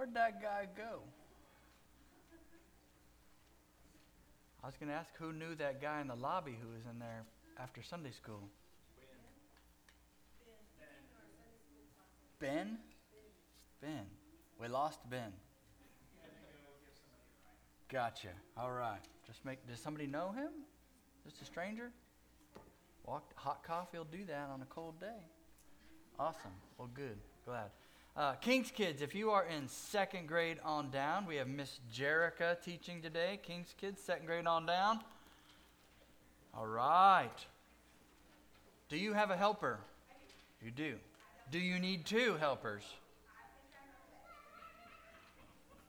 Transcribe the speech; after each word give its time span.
Where'd 0.00 0.14
that 0.14 0.40
guy 0.40 0.66
go? 0.78 1.00
I 4.64 4.66
was 4.66 4.74
going 4.78 4.88
to 4.88 4.94
ask 4.94 5.10
who 5.18 5.30
knew 5.30 5.54
that 5.56 5.82
guy 5.82 6.00
in 6.00 6.08
the 6.08 6.14
lobby 6.14 6.56
who 6.58 6.68
was 6.68 6.80
in 6.90 6.98
there 6.98 7.24
after 7.58 7.82
Sunday 7.82 8.12
school. 8.12 8.48
Ben? 12.38 12.78
Ben. 13.82 14.06
We 14.58 14.68
lost 14.68 15.00
Ben. 15.10 15.34
Gotcha. 17.90 18.28
All 18.56 18.72
right. 18.72 19.04
Just 19.26 19.44
make. 19.44 19.68
Does 19.68 19.80
somebody 19.80 20.06
know 20.06 20.32
him? 20.32 20.48
Just 21.26 21.42
a 21.42 21.44
stranger? 21.44 21.90
Walk, 23.04 23.34
hot 23.34 23.62
coffee 23.64 23.98
will 23.98 24.04
do 24.04 24.24
that 24.28 24.48
on 24.50 24.62
a 24.62 24.66
cold 24.70 24.98
day. 24.98 25.20
Awesome. 26.18 26.54
Well, 26.78 26.88
good. 26.94 27.18
Glad. 27.44 27.68
Uh, 28.16 28.32
King's 28.34 28.70
Kids, 28.70 29.02
if 29.02 29.14
you 29.14 29.30
are 29.30 29.44
in 29.44 29.68
second 29.68 30.26
grade 30.26 30.58
on 30.64 30.90
down, 30.90 31.26
we 31.26 31.36
have 31.36 31.46
Miss 31.46 31.78
Jerica 31.94 32.60
teaching 32.60 33.00
today. 33.00 33.38
King's 33.42 33.74
Kids, 33.80 34.02
second 34.02 34.26
grade 34.26 34.46
on 34.46 34.66
down. 34.66 35.00
All 36.52 36.66
right. 36.66 37.28
Do 38.88 38.96
you 38.96 39.12
have 39.12 39.30
a 39.30 39.36
helper? 39.36 39.78
You 40.60 40.72
do. 40.72 40.96
Do 41.52 41.58
you 41.58 41.78
need 41.78 42.04
two 42.04 42.36
helpers? 42.40 42.82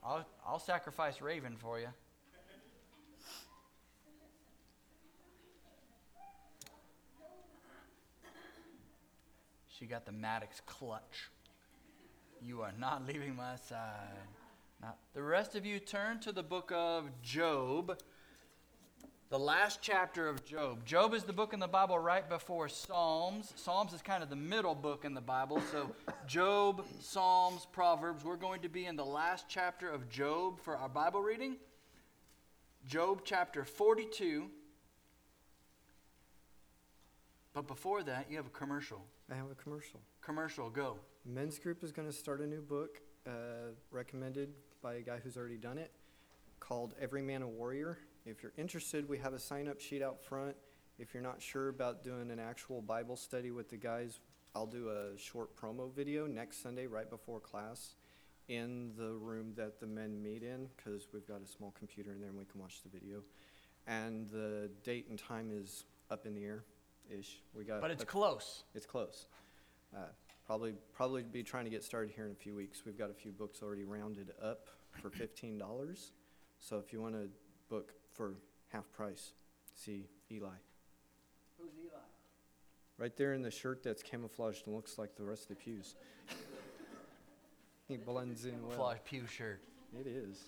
I'll, 0.04 0.26
I'll 0.48 0.60
sacrifice 0.60 1.22
Raven 1.22 1.56
for 1.58 1.80
you. 1.80 1.88
She 9.68 9.88
got 9.88 10.06
the 10.06 10.12
Maddox 10.12 10.62
clutch. 10.68 11.32
You 12.46 12.62
are 12.62 12.74
not 12.80 13.06
leaving 13.08 13.36
my 13.36 13.56
side. 13.56 14.28
Now, 14.82 14.96
the 15.14 15.22
rest 15.22 15.56
of 15.56 15.66
you 15.66 15.80
turn 15.80 16.20
to 16.22 16.32
the 16.32 16.42
book 16.42 16.72
of 16.74 17.10
Job, 17.22 18.00
the 19.30 19.38
last 19.38 19.80
chapter 19.82 20.28
of 20.28 20.44
Job. 20.44 20.84
Job 20.84 21.14
is 21.14 21.24
the 21.24 21.34
book 21.34 21.54
in 21.54 21.60
the 21.60 21.68
Bible 21.68 22.00
right 22.00 22.28
before 22.28 22.68
Psalms. 22.68 23.54
Psalms 23.56 23.94
is 23.94 24.02
kind 24.02 24.24
of 24.24 24.30
the 24.30 24.36
middle 24.36 24.74
book 24.74 25.06
in 25.06 25.14
the 25.14 25.22
Bible. 25.22 25.62
So, 25.72 25.92
Job, 26.26 26.84
Psalms, 27.00 27.68
Proverbs. 27.72 28.26
We're 28.26 28.38
going 28.38 28.62
to 28.62 28.70
be 28.70 28.88
in 28.88 28.96
the 28.96 29.06
last 29.06 29.46
chapter 29.48 29.90
of 29.90 30.10
Job 30.10 30.60
for 30.60 30.76
our 30.76 30.90
Bible 30.90 31.22
reading. 31.22 31.58
Job 32.88 33.22
chapter 33.24 33.64
42. 33.64 34.50
But 37.54 37.68
before 37.68 38.02
that, 38.04 38.28
you 38.30 38.38
have 38.38 38.46
a 38.46 38.50
commercial. 38.50 39.04
I 39.30 39.36
have 39.36 39.52
a 39.52 39.56
commercial. 39.56 40.00
Commercial, 40.22 40.70
go. 40.70 40.98
Men's 41.26 41.60
group 41.60 41.84
is 41.84 41.92
going 41.92 42.08
to 42.08 42.14
start 42.14 42.40
a 42.40 42.48
new 42.48 42.62
book 42.62 43.02
uh, 43.28 43.74
recommended 43.92 44.54
by 44.82 44.96
a 44.96 45.02
guy 45.02 45.18
who's 45.22 45.36
already 45.36 45.58
done 45.58 45.78
it 45.78 45.92
called 46.62 46.94
Every 47.00 47.22
Man 47.22 47.42
a 47.42 47.48
Warrior. 47.48 47.98
If 48.26 48.42
you're 48.42 48.54
interested, 48.58 49.08
we 49.10 49.18
have 49.18 49.34
a 49.34 49.40
sign 49.40 49.68
up 49.68 49.82
sheet 49.82 50.02
out 50.02 50.24
front. 50.24 50.56
If 50.98 51.14
you're 51.14 51.24
not 51.24 51.42
sure 51.42 51.68
about 51.68 52.04
doing 52.04 52.32
an 52.32 52.40
actual 52.40 52.82
Bible 52.82 53.18
study 53.18 53.52
with 53.52 53.70
the 53.70 53.78
guys, 53.78 54.20
I'll 54.56 54.68
do 54.68 54.90
a 54.90 55.18
short 55.18 55.56
promo 55.58 55.94
video 55.94 56.28
next 56.28 56.64
Sunday 56.64 56.88
right 56.88 57.10
before 57.10 57.40
class 57.42 57.96
in 58.48 58.92
the 58.98 59.12
room 59.12 59.54
that 59.58 59.80
the 59.80 59.88
men 59.88 60.22
meet 60.24 60.44
in 60.44 60.68
because 60.78 61.08
we've 61.14 61.28
got 61.28 61.42
a 61.42 61.48
small 61.48 61.74
computer 61.78 62.12
in 62.12 62.20
there 62.22 62.30
and 62.30 62.38
we 62.38 62.46
can 62.46 62.62
watch 62.62 62.82
the 62.84 62.90
video. 62.90 63.24
And 63.88 64.30
the 64.30 64.70
date 64.84 65.08
and 65.10 65.20
time 65.20 65.52
is 65.52 65.84
up 66.10 66.26
in 66.26 66.34
the 66.34 66.46
air 66.46 66.64
ish. 67.12 67.42
We 67.56 67.64
got 67.64 67.82
But 67.82 67.92
it's 67.92 68.04
a- 68.04 68.06
close. 68.06 68.64
it's 68.74 68.86
close. 68.86 69.28
Uh, 69.96 70.06
probably 70.46 70.74
probably 70.94 71.24
be 71.24 71.44
trying 71.44 71.66
to 71.66 71.70
get 71.72 71.84
started 71.84 72.12
here 72.14 72.26
in 72.26 72.32
a 72.32 72.36
few 72.36 72.56
weeks. 72.56 72.84
We've 72.86 72.98
got 72.98 73.10
a 73.10 73.14
few 73.14 73.32
books 73.32 73.62
already 73.62 73.84
rounded 73.84 74.32
up 74.42 74.68
for 75.02 75.10
fifteen 75.24 75.58
dollars. 75.58 76.12
So 76.60 76.78
if 76.78 76.94
you 76.94 77.02
want 77.02 77.16
to 77.16 77.30
book 77.70 77.94
for 78.14 78.36
half 78.70 78.92
price, 78.92 79.34
see 79.76 80.08
Eli. 80.32 80.48
Who's 81.60 81.72
Eli? 81.80 82.00
Right 82.98 83.16
there 83.18 83.34
in 83.34 83.42
the 83.42 83.52
shirt 83.52 83.82
that's 83.84 84.04
camouflaged 84.04 84.68
and 84.68 84.76
looks 84.76 84.98
like 84.98 85.16
the 85.16 85.24
rest 85.24 85.44
of 85.44 85.50
the 85.50 85.56
pews. 85.56 85.96
he 87.88 87.98
blends 87.98 88.46
in 88.46 88.52
well. 88.62 88.62
Camouflage 88.72 88.98
pew 89.06 89.26
shirt. 89.28 89.62
It 90.00 90.08
is. 90.08 90.40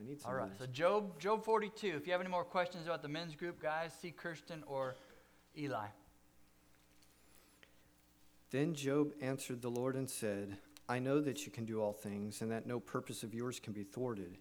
I 0.00 0.04
need 0.08 0.20
some. 0.20 0.30
All 0.30 0.36
right. 0.36 0.50
of 0.50 0.58
So 0.58 0.64
those. 0.66 0.74
Job, 0.74 1.18
Job 1.18 1.44
42. 1.44 1.94
If 1.96 2.06
you 2.06 2.12
have 2.12 2.20
any 2.20 2.30
more 2.30 2.44
questions 2.44 2.86
about 2.86 3.02
the 3.02 3.08
men's 3.08 3.34
group, 3.34 3.60
guys, 3.60 3.92
see 4.00 4.10
Kirsten 4.10 4.62
or 4.66 4.94
Eli. 5.56 5.86
Then 8.50 8.74
Job 8.74 9.12
answered 9.20 9.62
the 9.62 9.70
Lord 9.70 9.96
and 9.96 10.08
said, 10.08 10.58
I 10.88 10.98
know 10.98 11.20
that 11.20 11.44
you 11.44 11.52
can 11.52 11.64
do 11.64 11.80
all 11.80 11.92
things, 11.92 12.42
and 12.42 12.50
that 12.52 12.66
no 12.66 12.78
purpose 12.78 13.22
of 13.22 13.34
yours 13.34 13.58
can 13.58 13.72
be 13.72 13.82
thwarted. 13.82 14.38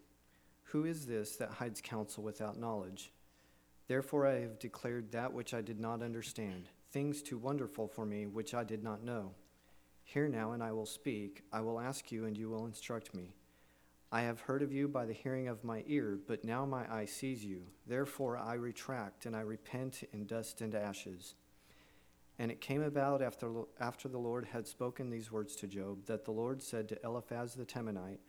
Who 0.65 0.85
is 0.85 1.05
this 1.05 1.37
that 1.37 1.49
hides 1.49 1.81
counsel 1.81 2.23
without 2.23 2.59
knowledge? 2.59 3.11
Therefore 3.87 4.27
I 4.27 4.41
have 4.41 4.59
declared 4.59 5.11
that 5.11 5.33
which 5.33 5.53
I 5.53 5.61
did 5.61 5.79
not 5.79 6.01
understand, 6.01 6.69
things 6.91 7.21
too 7.21 7.37
wonderful 7.37 7.87
for 7.87 8.05
me 8.05 8.27
which 8.27 8.53
I 8.53 8.63
did 8.63 8.83
not 8.83 9.03
know. 9.03 9.31
Hear 10.03 10.27
now, 10.27 10.51
and 10.51 10.61
I 10.61 10.71
will 10.71 10.85
speak. 10.85 11.43
I 11.51 11.61
will 11.61 11.79
ask 11.79 12.11
you, 12.11 12.25
and 12.25 12.37
you 12.37 12.49
will 12.49 12.67
instruct 12.67 13.15
me. 13.15 13.33
I 14.15 14.21
have 14.21 14.39
heard 14.39 14.61
of 14.61 14.71
you 14.71 14.87
by 14.87 15.05
the 15.05 15.11
hearing 15.11 15.49
of 15.49 15.65
my 15.65 15.83
ear, 15.87 16.17
but 16.25 16.45
now 16.45 16.65
my 16.65 16.89
eye 16.89 17.03
sees 17.03 17.43
you. 17.43 17.63
Therefore 17.85 18.37
I 18.37 18.53
retract, 18.53 19.25
and 19.25 19.35
I 19.35 19.41
repent 19.41 20.03
in 20.13 20.25
dust 20.25 20.61
and 20.61 20.73
ashes. 20.73 21.35
And 22.39 22.49
it 22.49 22.61
came 22.61 22.81
about 22.81 23.21
after, 23.21 23.51
after 23.77 24.07
the 24.07 24.17
Lord 24.17 24.45
had 24.45 24.67
spoken 24.69 25.09
these 25.09 25.33
words 25.33 25.57
to 25.57 25.67
Job 25.67 26.05
that 26.05 26.23
the 26.23 26.31
Lord 26.31 26.63
said 26.63 26.87
to 26.87 26.99
Eliphaz 27.03 27.55
the 27.55 27.65
Temanite, 27.65 28.19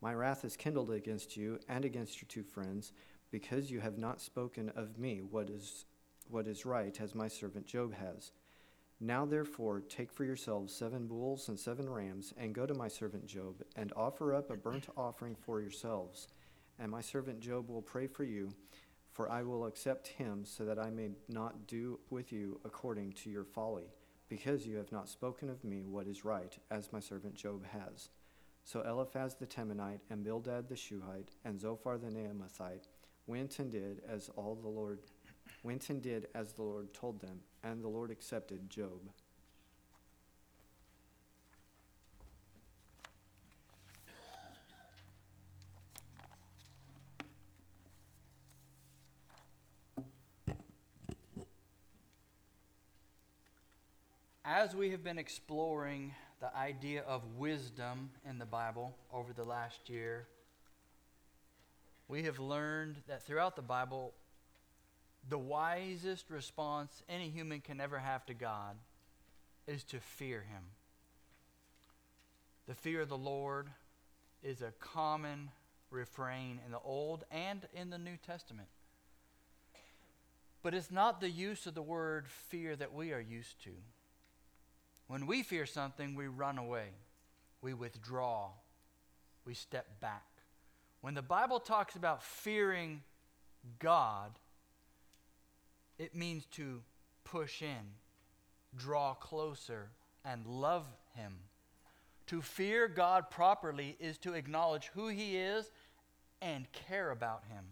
My 0.00 0.14
wrath 0.14 0.46
is 0.46 0.56
kindled 0.56 0.90
against 0.90 1.36
you 1.36 1.60
and 1.68 1.84
against 1.84 2.22
your 2.22 2.28
two 2.28 2.42
friends, 2.42 2.94
because 3.30 3.70
you 3.70 3.80
have 3.80 3.98
not 3.98 4.22
spoken 4.22 4.70
of 4.70 4.98
me 4.98 5.20
what 5.20 5.50
is, 5.50 5.84
what 6.26 6.46
is 6.46 6.64
right, 6.64 6.98
as 7.02 7.14
my 7.14 7.28
servant 7.28 7.66
Job 7.66 7.92
has. 7.92 8.32
Now 9.00 9.26
therefore 9.26 9.80
take 9.80 10.12
for 10.12 10.24
yourselves 10.24 10.74
seven 10.74 11.06
bulls 11.06 11.48
and 11.48 11.58
seven 11.58 11.88
rams, 11.90 12.32
and 12.36 12.54
go 12.54 12.64
to 12.64 12.74
my 12.74 12.88
servant 12.88 13.26
Job, 13.26 13.62
and 13.76 13.92
offer 13.96 14.34
up 14.34 14.50
a 14.50 14.56
burnt 14.56 14.86
offering 14.96 15.34
for 15.34 15.60
yourselves. 15.60 16.28
And 16.78 16.90
my 16.90 17.00
servant 17.00 17.40
Job 17.40 17.68
will 17.68 17.82
pray 17.82 18.06
for 18.06 18.24
you, 18.24 18.54
for 19.12 19.30
I 19.30 19.42
will 19.42 19.66
accept 19.66 20.08
him, 20.08 20.44
so 20.44 20.64
that 20.64 20.78
I 20.78 20.90
may 20.90 21.10
not 21.28 21.66
do 21.66 22.00
with 22.10 22.32
you 22.32 22.60
according 22.64 23.12
to 23.12 23.30
your 23.30 23.44
folly, 23.44 23.92
because 24.28 24.66
you 24.66 24.76
have 24.76 24.90
not 24.90 25.08
spoken 25.08 25.50
of 25.50 25.64
me 25.64 25.82
what 25.84 26.06
is 26.06 26.24
right, 26.24 26.56
as 26.70 26.92
my 26.92 27.00
servant 27.00 27.34
Job 27.34 27.64
has. 27.66 28.10
So 28.64 28.80
Eliphaz 28.80 29.34
the 29.34 29.46
Temanite, 29.46 30.00
and 30.08 30.24
Bildad 30.24 30.68
the 30.68 30.76
Shuhite, 30.76 31.32
and 31.44 31.60
Zophar 31.60 31.98
the 31.98 32.08
Naamathite 32.08 32.88
went 33.26 33.58
and 33.58 33.70
did 33.70 34.02
as 34.08 34.30
all 34.36 34.54
the 34.54 34.68
Lord 34.68 35.00
went 35.64 35.88
and 35.88 36.02
did 36.02 36.28
as 36.34 36.52
the 36.52 36.62
Lord 36.62 36.92
told 36.92 37.20
them, 37.20 37.40
and 37.64 37.82
the 37.82 37.88
Lord 37.88 38.10
accepted 38.10 38.68
Job. 38.68 39.00
As 54.46 54.76
we 54.76 54.90
have 54.90 55.02
been 55.02 55.18
exploring 55.18 56.14
the 56.40 56.54
idea 56.54 57.02
of 57.08 57.22
wisdom 57.38 58.10
in 58.28 58.38
the 58.38 58.44
Bible 58.44 58.94
over 59.10 59.32
the 59.32 59.44
last 59.44 59.88
year, 59.88 60.28
we 62.06 62.24
have 62.24 62.38
learned 62.38 62.96
that 63.08 63.26
throughout 63.26 63.56
the 63.56 63.62
Bible, 63.62 64.12
the 65.28 65.38
wisest 65.38 66.30
response 66.30 67.02
any 67.08 67.30
human 67.30 67.60
can 67.60 67.80
ever 67.80 67.98
have 67.98 68.26
to 68.26 68.34
God 68.34 68.76
is 69.66 69.84
to 69.84 70.00
fear 70.00 70.40
Him. 70.40 70.62
The 72.66 72.74
fear 72.74 73.02
of 73.02 73.08
the 73.08 73.16
Lord 73.16 73.68
is 74.42 74.60
a 74.60 74.72
common 74.80 75.50
refrain 75.90 76.60
in 76.64 76.72
the 76.72 76.78
Old 76.78 77.24
and 77.30 77.66
in 77.74 77.90
the 77.90 77.98
New 77.98 78.16
Testament. 78.16 78.68
But 80.62 80.74
it's 80.74 80.90
not 80.90 81.20
the 81.20 81.30
use 81.30 81.66
of 81.66 81.74
the 81.74 81.82
word 81.82 82.26
fear 82.26 82.74
that 82.76 82.94
we 82.94 83.12
are 83.12 83.20
used 83.20 83.62
to. 83.64 83.70
When 85.06 85.26
we 85.26 85.42
fear 85.42 85.66
something, 85.66 86.14
we 86.14 86.26
run 86.26 86.56
away, 86.56 86.88
we 87.60 87.74
withdraw, 87.74 88.48
we 89.44 89.54
step 89.54 90.00
back. 90.00 90.24
When 91.02 91.14
the 91.14 91.22
Bible 91.22 91.60
talks 91.60 91.96
about 91.96 92.22
fearing 92.22 93.02
God, 93.78 94.30
it 95.98 96.14
means 96.14 96.46
to 96.52 96.82
push 97.24 97.62
in, 97.62 97.94
draw 98.76 99.14
closer, 99.14 99.90
and 100.24 100.46
love 100.46 100.86
Him. 101.14 101.34
To 102.28 102.40
fear 102.40 102.88
God 102.88 103.30
properly 103.30 103.96
is 104.00 104.18
to 104.18 104.34
acknowledge 104.34 104.90
who 104.94 105.08
He 105.08 105.36
is 105.36 105.70
and 106.40 106.70
care 106.72 107.10
about 107.10 107.44
Him 107.48 107.64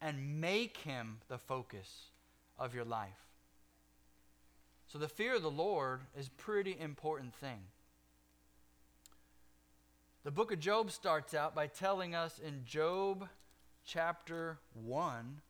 and 0.00 0.40
make 0.40 0.78
Him 0.78 1.18
the 1.28 1.38
focus 1.38 2.10
of 2.58 2.74
your 2.74 2.84
life. 2.84 3.10
So 4.86 4.98
the 4.98 5.08
fear 5.08 5.36
of 5.36 5.42
the 5.42 5.50
Lord 5.50 6.02
is 6.16 6.28
a 6.28 6.42
pretty 6.42 6.76
important 6.78 7.34
thing. 7.34 7.60
The 10.24 10.30
book 10.30 10.52
of 10.52 10.60
Job 10.60 10.90
starts 10.90 11.34
out 11.34 11.54
by 11.54 11.66
telling 11.66 12.14
us 12.14 12.38
in 12.38 12.64
Job 12.64 13.28
chapter 13.84 14.58
1 14.72 15.40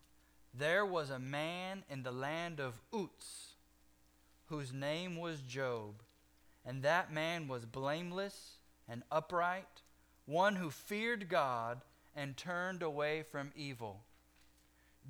there 0.56 0.87
was 0.87 1.11
a 1.11 1.19
man 1.19 1.85
in 1.91 2.03
the 2.03 2.12
land 2.12 2.61
of 2.61 2.81
Uz 2.95 3.55
whose 4.47 4.73
name 4.73 5.17
was 5.17 5.41
Job, 5.41 6.03
and 6.65 6.83
that 6.83 7.12
man 7.12 7.49
was 7.49 7.65
blameless 7.65 8.59
and 8.89 9.03
upright, 9.11 9.83
one 10.27 10.56
who 10.56 10.71
feared 10.71 11.29
God 11.29 11.81
and 12.15 12.37
turned 12.37 12.83
away 12.83 13.23
from 13.23 13.53
evil. 13.56 14.05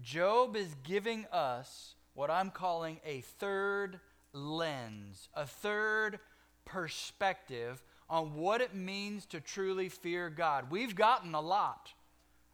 Job 0.02 0.56
is 0.56 0.74
giving 0.82 1.26
us 1.30 1.94
what 2.14 2.30
I'm 2.30 2.50
calling 2.50 3.00
a 3.04 3.20
third 3.20 4.00
lens, 4.32 5.28
a 5.34 5.46
third 5.46 6.18
perspective 6.64 7.82
on 8.08 8.34
what 8.34 8.60
it 8.60 8.74
means 8.74 9.26
to 9.26 9.40
truly 9.40 9.88
fear 9.88 10.30
God. 10.30 10.70
We've 10.70 10.94
gotten 10.94 11.34
a 11.34 11.40
lot 11.40 11.92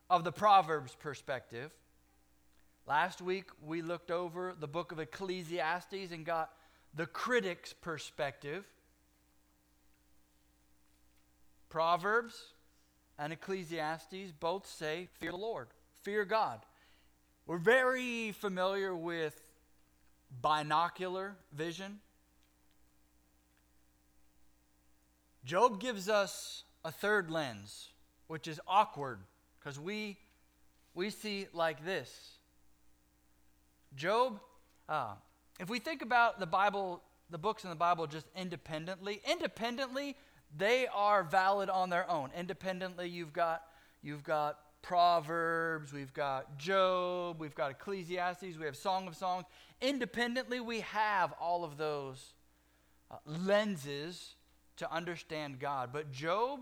of 0.09 0.25
the 0.25 0.33
Proverbs 0.33 0.97
perspective. 0.99 1.71
Last 2.91 3.23
week, 3.23 3.51
we 3.65 3.83
looked 3.83 4.11
over 4.11 4.53
the 4.59 4.67
book 4.67 4.91
of 4.91 4.99
Ecclesiastes 4.99 6.11
and 6.11 6.27
got 6.27 6.51
the 6.93 7.07
critic's 7.07 7.73
perspective. 7.73 8.65
Proverbs 11.69 12.35
and 13.17 13.33
Ecclesiastes 13.33 14.33
both 14.41 14.67
say, 14.67 15.07
Fear 15.21 15.31
the 15.31 15.37
Lord, 15.37 15.69
fear 16.03 16.25
God. 16.25 16.63
We're 17.47 17.59
very 17.59 18.33
familiar 18.33 18.93
with 18.93 19.41
binocular 20.43 21.37
vision. 21.53 22.01
Job 25.45 25.79
gives 25.79 26.09
us 26.09 26.65
a 26.85 26.91
third 26.91 27.31
lens, 27.31 27.91
which 28.27 28.49
is 28.49 28.61
awkward 28.67 29.21
because 29.61 29.79
we, 29.79 30.19
we 30.93 31.11
see 31.11 31.47
like 31.53 31.85
this. 31.85 32.40
Job, 33.97 34.41
uh, 34.89 35.15
if 35.59 35.69
we 35.69 35.79
think 35.79 36.03
about 36.03 36.41
the 36.41 36.47
Bible, 36.47 37.03
the 37.29 37.39
books 37.39 37.65
in 37.65 37.71
the 37.71 37.77
Bible 37.77 38.07
just 38.07 38.27
independently, 38.37 39.21
independently, 39.29 40.17
they 40.57 40.87
are 40.89 41.23
valid 41.23 41.69
on 41.69 41.91
their 41.91 42.09
own. 42.11 42.31
Independently, 42.37 43.09
you've 43.09 43.33
got, 43.33 43.63
you've 44.03 44.25
got 44.25 44.59
Proverbs, 44.83 45.93
we've 45.93 46.15
got 46.15 46.59
Job, 46.59 47.39
we've 47.39 47.55
got 47.55 47.71
Ecclesiastes, 47.71 48.57
we 48.59 48.65
have 48.65 48.77
Song 48.77 49.07
of 49.07 49.17
Songs. 49.17 49.45
Independently, 49.81 50.61
we 50.61 50.81
have 50.81 51.33
all 51.41 51.65
of 51.65 51.77
those 51.77 52.35
uh, 53.11 53.17
lenses 53.27 54.35
to 54.79 54.91
understand 54.93 55.59
God. 55.59 55.91
But 55.93 56.11
Job, 56.11 56.61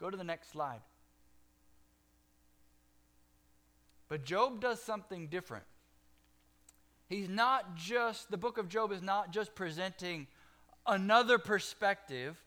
go 0.00 0.10
to 0.10 0.16
the 0.16 0.24
next 0.24 0.50
slide. 0.50 0.80
But 4.08 4.24
Job 4.24 4.60
does 4.60 4.82
something 4.82 5.28
different. 5.28 5.64
He's 7.12 7.28
not 7.28 7.76
just, 7.76 8.30
the 8.30 8.38
book 8.38 8.56
of 8.56 8.70
Job 8.70 8.90
is 8.90 9.02
not 9.02 9.32
just 9.32 9.54
presenting 9.54 10.26
another 10.86 11.36
perspective. 11.36 12.42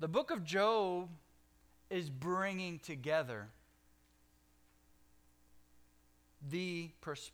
The 0.00 0.08
book 0.08 0.32
of 0.32 0.42
Job 0.42 1.08
is 1.90 2.10
bringing 2.10 2.80
together 2.80 3.46
the 6.50 6.90
pers- 7.00 7.30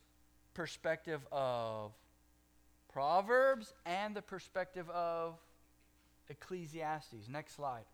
perspective 0.53 1.27
of 1.33 1.93
Proverbs 2.93 3.73
and 3.87 4.15
the 4.15 4.21
perspective 4.21 4.91
of 4.91 5.39
Ecclesiastes. 6.29 7.27
Next 7.27 7.57
slide. 7.57 7.87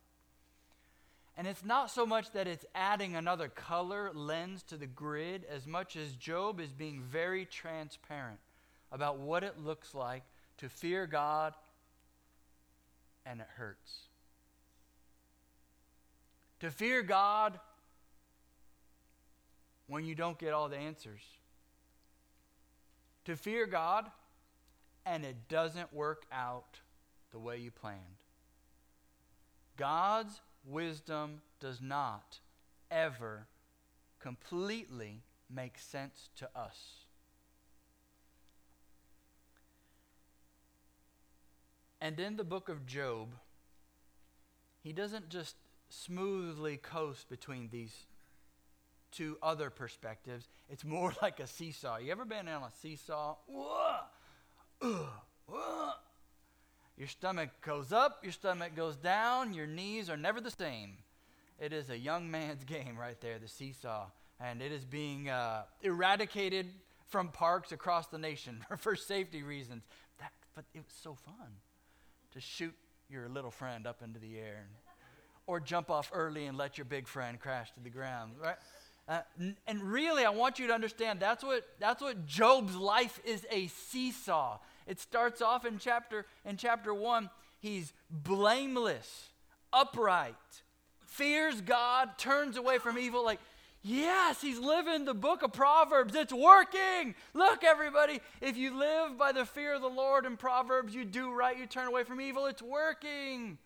And 1.36 1.46
it's 1.46 1.64
not 1.64 1.90
so 1.90 2.04
much 2.04 2.30
that 2.32 2.46
it's 2.46 2.66
adding 2.74 3.16
another 3.16 3.48
color 3.48 4.10
lens 4.14 4.62
to 4.64 4.76
the 4.76 4.86
grid 4.86 5.46
as 5.48 5.66
much 5.66 5.96
as 5.96 6.12
Job 6.14 6.60
is 6.60 6.72
being 6.72 7.00
very 7.00 7.46
transparent 7.46 8.38
about 8.90 9.18
what 9.18 9.42
it 9.42 9.58
looks 9.58 9.94
like 9.94 10.24
to 10.58 10.68
fear 10.68 11.06
God 11.06 11.54
and 13.24 13.40
it 13.40 13.46
hurts. 13.56 14.02
To 16.60 16.70
fear 16.70 17.02
God 17.02 17.58
when 19.86 20.04
you 20.04 20.14
don't 20.14 20.38
get 20.38 20.52
all 20.52 20.68
the 20.68 20.76
answers. 20.76 21.22
To 23.24 23.36
fear 23.36 23.66
God 23.66 24.10
and 25.06 25.24
it 25.24 25.48
doesn't 25.48 25.92
work 25.94 26.24
out 26.30 26.80
the 27.30 27.38
way 27.38 27.58
you 27.58 27.70
planned. 27.70 27.98
God's 29.76 30.40
wisdom 30.64 31.42
does 31.60 31.80
not 31.80 32.40
ever 32.90 33.46
completely 34.20 35.22
make 35.50 35.78
sense 35.78 36.28
to 36.36 36.48
us. 36.54 37.04
And 42.00 42.18
in 42.18 42.36
the 42.36 42.44
book 42.44 42.68
of 42.68 42.84
Job, 42.84 43.34
he 44.80 44.92
doesn't 44.92 45.28
just 45.28 45.54
smoothly 45.88 46.76
coast 46.76 47.28
between 47.28 47.68
these 47.70 48.06
two 49.12 49.36
other 49.42 49.70
perspectives. 49.70 50.48
It's 50.68 50.84
more 50.84 51.14
like 51.22 51.38
a 51.38 51.46
seesaw. 51.46 51.98
You 51.98 52.10
ever 52.10 52.24
been 52.24 52.48
on 52.48 52.62
a 52.62 52.70
seesaw? 52.80 53.36
Your 56.96 57.08
stomach 57.08 57.50
goes 57.62 57.92
up, 57.92 58.20
your 58.22 58.32
stomach 58.32 58.74
goes 58.76 58.96
down, 58.96 59.54
your 59.54 59.66
knees 59.66 60.10
are 60.10 60.16
never 60.16 60.40
the 60.40 60.50
same. 60.50 60.98
It 61.58 61.72
is 61.72 61.90
a 61.90 61.98
young 61.98 62.30
man's 62.30 62.64
game 62.66 62.96
right 62.98 63.20
there, 63.20 63.38
the 63.38 63.48
seesaw. 63.48 64.06
And 64.40 64.60
it 64.60 64.72
is 64.72 64.84
being 64.84 65.28
uh, 65.28 65.62
eradicated 65.82 66.66
from 67.08 67.28
parks 67.28 67.72
across 67.72 68.08
the 68.08 68.18
nation 68.18 68.64
for 68.78 68.96
safety 68.96 69.42
reasons. 69.42 69.84
That, 70.18 70.32
but 70.54 70.64
it 70.74 70.78
was 70.78 70.94
so 71.02 71.14
fun 71.14 71.48
to 72.32 72.40
shoot 72.40 72.74
your 73.08 73.28
little 73.28 73.50
friend 73.50 73.86
up 73.86 74.02
into 74.02 74.18
the 74.18 74.38
air. 74.38 74.66
Or 75.46 75.60
jump 75.60 75.90
off 75.90 76.10
early 76.14 76.46
and 76.46 76.56
let 76.56 76.78
your 76.78 76.84
big 76.84 77.08
friend 77.08 77.38
crash 77.38 77.72
to 77.72 77.80
the 77.80 77.90
ground, 77.90 78.34
right? 78.40 78.56
Uh, 79.08 79.20
and 79.66 79.82
really, 79.82 80.24
I 80.24 80.30
want 80.30 80.58
you 80.58 80.68
to 80.68 80.72
understand 80.72 81.18
that's 81.18 81.42
what, 81.42 81.68
that's 81.80 82.00
what 82.00 82.26
Job's 82.26 82.76
life 82.76 83.20
is 83.24 83.44
a 83.50 83.66
seesaw. 83.66 84.58
It 84.86 85.00
starts 85.00 85.40
off 85.40 85.64
in 85.64 85.78
chapter, 85.78 86.26
in 86.44 86.56
chapter 86.56 86.92
1. 86.92 87.30
He's 87.60 87.92
blameless, 88.10 89.30
upright, 89.72 90.34
fears 91.06 91.60
God, 91.60 92.18
turns 92.18 92.56
away 92.56 92.78
from 92.78 92.98
evil. 92.98 93.24
Like, 93.24 93.38
yes, 93.82 94.40
he's 94.40 94.58
living 94.58 95.04
the 95.04 95.14
book 95.14 95.42
of 95.42 95.52
Proverbs. 95.52 96.14
It's 96.14 96.32
working. 96.32 97.14
Look, 97.34 97.62
everybody, 97.62 98.20
if 98.40 98.56
you 98.56 98.76
live 98.76 99.16
by 99.16 99.32
the 99.32 99.44
fear 99.44 99.74
of 99.74 99.82
the 99.82 99.88
Lord 99.88 100.26
in 100.26 100.36
Proverbs, 100.36 100.94
you 100.94 101.04
do 101.04 101.32
right, 101.32 101.56
you 101.56 101.66
turn 101.66 101.86
away 101.86 102.02
from 102.04 102.20
evil, 102.20 102.46
it's 102.46 102.62
working. 102.62 103.58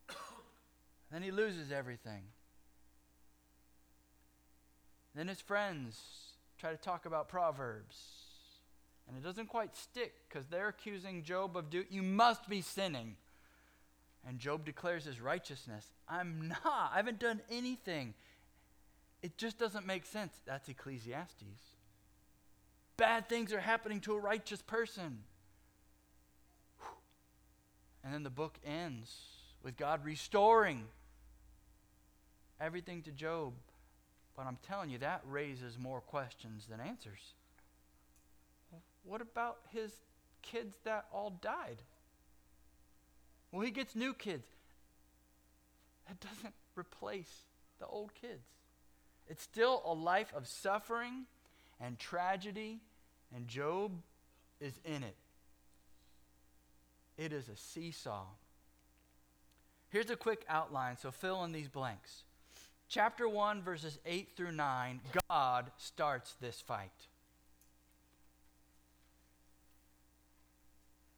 then 1.12 1.22
he 1.22 1.30
loses 1.30 1.70
everything. 1.70 2.22
Then 5.14 5.28
his 5.28 5.40
friends 5.40 6.23
try 6.64 6.72
to 6.72 6.78
talk 6.78 7.04
about 7.04 7.28
Proverbs. 7.28 7.98
And 9.06 9.18
it 9.18 9.22
doesn't 9.22 9.50
quite 9.50 9.76
stick 9.76 10.14
because 10.26 10.46
they're 10.46 10.68
accusing 10.68 11.22
Job 11.22 11.58
of 11.58 11.68
do 11.68 11.84
you 11.90 12.02
must 12.02 12.48
be 12.48 12.62
sinning. 12.62 13.16
And 14.26 14.38
Job 14.38 14.64
declares 14.64 15.04
his 15.04 15.20
righteousness. 15.20 15.84
I'm 16.08 16.48
not. 16.48 16.90
I 16.90 16.96
haven't 16.96 17.18
done 17.18 17.42
anything. 17.50 18.14
It 19.22 19.36
just 19.36 19.58
doesn't 19.58 19.86
make 19.86 20.06
sense. 20.06 20.32
That's 20.46 20.66
Ecclesiastes. 20.70 21.44
Bad 22.96 23.28
things 23.28 23.52
are 23.52 23.60
happening 23.60 24.00
to 24.00 24.14
a 24.14 24.18
righteous 24.18 24.62
person. 24.62 25.18
And 28.02 28.14
then 28.14 28.22
the 28.22 28.30
book 28.30 28.58
ends 28.64 29.14
with 29.62 29.76
God 29.76 30.02
restoring 30.02 30.84
everything 32.58 33.02
to 33.02 33.10
Job. 33.10 33.52
But 34.36 34.46
I'm 34.46 34.58
telling 34.66 34.90
you, 34.90 34.98
that 34.98 35.22
raises 35.26 35.78
more 35.78 36.00
questions 36.00 36.66
than 36.68 36.80
answers. 36.80 37.34
What 39.04 39.20
about 39.20 39.58
his 39.70 39.92
kids 40.42 40.76
that 40.84 41.06
all 41.12 41.38
died? 41.40 41.82
Well, 43.52 43.62
he 43.62 43.70
gets 43.70 43.94
new 43.94 44.12
kids. 44.12 44.46
That 46.08 46.18
doesn't 46.20 46.54
replace 46.76 47.30
the 47.78 47.86
old 47.86 48.12
kids. 48.14 48.46
It's 49.28 49.42
still 49.42 49.82
a 49.84 49.94
life 49.94 50.32
of 50.34 50.46
suffering 50.46 51.26
and 51.80 51.98
tragedy, 51.98 52.80
and 53.34 53.46
Job 53.48 53.92
is 54.60 54.80
in 54.84 55.02
it. 55.02 55.16
It 57.16 57.32
is 57.32 57.48
a 57.48 57.56
seesaw. 57.56 58.24
Here's 59.88 60.10
a 60.10 60.16
quick 60.16 60.44
outline, 60.48 60.96
so 60.96 61.10
fill 61.12 61.44
in 61.44 61.52
these 61.52 61.68
blanks. 61.68 62.23
Chapter 62.94 63.28
1, 63.28 63.62
verses 63.62 63.98
8 64.06 64.28
through 64.36 64.52
9, 64.52 65.00
God 65.28 65.72
starts 65.78 66.36
this 66.40 66.60
fight. 66.60 66.92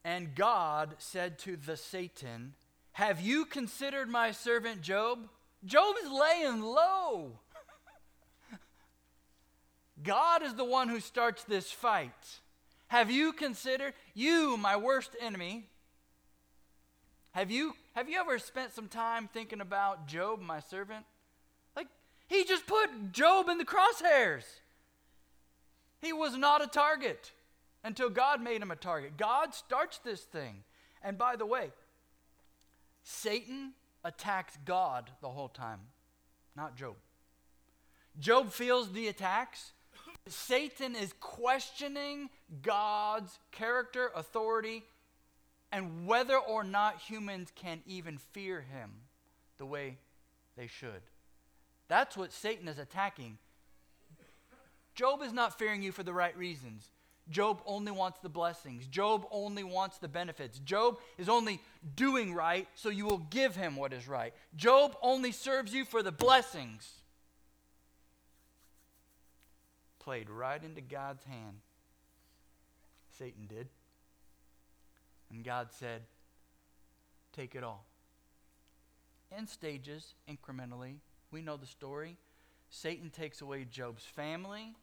And 0.02 0.34
God 0.34 0.94
said 0.96 1.38
to 1.40 1.54
the 1.54 1.76
Satan, 1.76 2.54
Have 2.92 3.20
you 3.20 3.44
considered 3.44 4.08
my 4.08 4.30
servant 4.30 4.80
Job? 4.80 5.28
Job 5.66 5.96
is 6.02 6.10
laying 6.10 6.62
low. 6.62 7.40
God 10.02 10.42
is 10.42 10.54
the 10.54 10.64
one 10.64 10.88
who 10.88 11.00
starts 11.00 11.44
this 11.44 11.70
fight. 11.70 12.40
Have 12.86 13.10
you 13.10 13.34
considered, 13.34 13.92
you, 14.14 14.56
my 14.56 14.78
worst 14.78 15.14
enemy, 15.20 15.68
have 17.32 17.50
you, 17.50 17.74
have 17.94 18.08
you 18.08 18.18
ever 18.18 18.38
spent 18.38 18.72
some 18.72 18.88
time 18.88 19.28
thinking 19.30 19.60
about 19.60 20.08
Job, 20.08 20.40
my 20.40 20.60
servant? 20.60 21.04
He 22.28 22.44
just 22.44 22.66
put 22.66 23.12
Job 23.12 23.48
in 23.48 23.58
the 23.58 23.64
crosshairs. 23.64 24.44
He 26.00 26.12
was 26.12 26.36
not 26.36 26.62
a 26.62 26.66
target 26.66 27.32
until 27.84 28.10
God 28.10 28.42
made 28.42 28.60
him 28.62 28.70
a 28.70 28.76
target. 28.76 29.16
God 29.16 29.54
starts 29.54 29.98
this 29.98 30.22
thing. 30.22 30.64
And 31.02 31.16
by 31.16 31.36
the 31.36 31.46
way, 31.46 31.70
Satan 33.02 33.72
attacks 34.04 34.58
God 34.64 35.10
the 35.20 35.28
whole 35.28 35.48
time, 35.48 35.80
not 36.56 36.76
Job. 36.76 36.96
Job 38.18 38.50
feels 38.50 38.92
the 38.92 39.08
attacks. 39.08 39.72
Satan 40.26 40.96
is 40.96 41.12
questioning 41.20 42.30
God's 42.62 43.38
character, 43.52 44.10
authority, 44.16 44.82
and 45.70 46.06
whether 46.06 46.36
or 46.36 46.64
not 46.64 47.00
humans 47.00 47.52
can 47.54 47.82
even 47.86 48.18
fear 48.18 48.62
him 48.62 48.90
the 49.58 49.66
way 49.66 49.98
they 50.56 50.66
should. 50.66 51.02
That's 51.88 52.16
what 52.16 52.32
Satan 52.32 52.68
is 52.68 52.78
attacking. 52.78 53.38
Job 54.94 55.22
is 55.22 55.32
not 55.32 55.58
fearing 55.58 55.82
you 55.82 55.92
for 55.92 56.02
the 56.02 56.12
right 56.12 56.36
reasons. 56.36 56.90
Job 57.28 57.60
only 57.66 57.90
wants 57.90 58.20
the 58.20 58.28
blessings. 58.28 58.86
Job 58.86 59.26
only 59.30 59.64
wants 59.64 59.98
the 59.98 60.08
benefits. 60.08 60.58
Job 60.60 60.98
is 61.18 61.28
only 61.28 61.60
doing 61.96 62.32
right 62.32 62.68
so 62.74 62.88
you 62.88 63.04
will 63.04 63.18
give 63.18 63.56
him 63.56 63.76
what 63.76 63.92
is 63.92 64.06
right. 64.06 64.32
Job 64.54 64.96
only 65.02 65.32
serves 65.32 65.74
you 65.74 65.84
for 65.84 66.02
the 66.02 66.12
blessings. 66.12 66.88
Played 69.98 70.30
right 70.30 70.62
into 70.62 70.80
God's 70.80 71.24
hand. 71.24 71.58
Satan 73.18 73.46
did. 73.48 73.68
And 75.30 75.44
God 75.44 75.68
said, 75.72 76.02
Take 77.32 77.54
it 77.54 77.64
all. 77.64 77.86
In 79.36 79.48
stages, 79.48 80.14
incrementally, 80.30 80.98
we 81.30 81.42
know 81.42 81.56
the 81.56 81.66
story. 81.66 82.16
Satan 82.68 83.10
takes 83.10 83.40
away 83.40 83.64
Job's 83.64 84.04
family, 84.04 84.74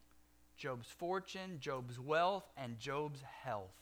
Job's 0.56 0.88
fortune, 0.88 1.58
Job's 1.60 1.98
wealth, 1.98 2.44
and 2.56 2.78
Job's 2.78 3.20
health. 3.42 3.74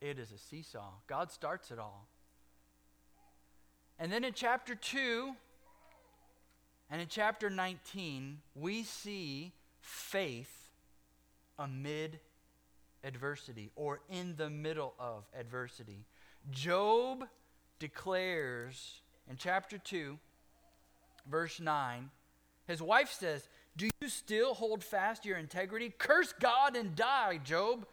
It 0.00 0.18
is 0.18 0.32
a 0.32 0.38
seesaw. 0.38 0.90
God 1.06 1.32
starts 1.32 1.70
it 1.70 1.78
all. 1.78 2.08
And 3.98 4.12
then 4.12 4.24
in 4.24 4.32
chapter 4.34 4.74
2 4.74 5.34
and 6.90 7.00
in 7.00 7.06
chapter 7.08 7.48
19, 7.48 8.38
we 8.54 8.82
see 8.82 9.52
faith 9.80 10.68
amid 11.58 12.20
adversity 13.02 13.70
or 13.76 14.00
in 14.10 14.34
the 14.36 14.50
middle 14.50 14.94
of 14.98 15.24
adversity. 15.38 16.04
Job 16.50 17.24
declares 17.78 19.00
in 19.28 19.36
chapter 19.36 19.78
2, 19.78 20.18
verse 21.30 21.60
9, 21.60 22.10
his 22.66 22.82
wife 22.82 23.12
says, 23.12 23.48
Do 23.76 23.88
you 24.00 24.08
still 24.08 24.54
hold 24.54 24.82
fast 24.82 25.24
your 25.24 25.38
integrity? 25.38 25.92
Curse 25.96 26.34
God 26.40 26.76
and 26.76 26.94
die, 26.94 27.40
Job. 27.42 27.86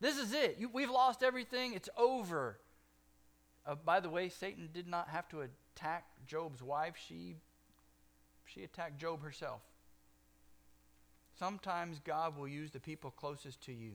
This 0.00 0.18
is 0.18 0.32
it. 0.32 0.56
You, 0.58 0.70
we've 0.72 0.90
lost 0.90 1.22
everything. 1.22 1.74
It's 1.74 1.88
over. 1.96 2.58
Uh, 3.66 3.74
by 3.74 4.00
the 4.00 4.08
way, 4.08 4.28
Satan 4.28 4.68
did 4.72 4.86
not 4.86 5.08
have 5.08 5.28
to 5.30 5.42
attack 5.42 6.04
Job's 6.26 6.62
wife, 6.62 6.94
she, 7.08 7.36
she 8.44 8.64
attacked 8.64 8.98
Job 8.98 9.22
herself. 9.22 9.60
Sometimes 11.38 12.00
God 12.04 12.36
will 12.36 12.48
use 12.48 12.70
the 12.70 12.80
people 12.80 13.10
closest 13.10 13.62
to 13.62 13.72
you. 13.72 13.92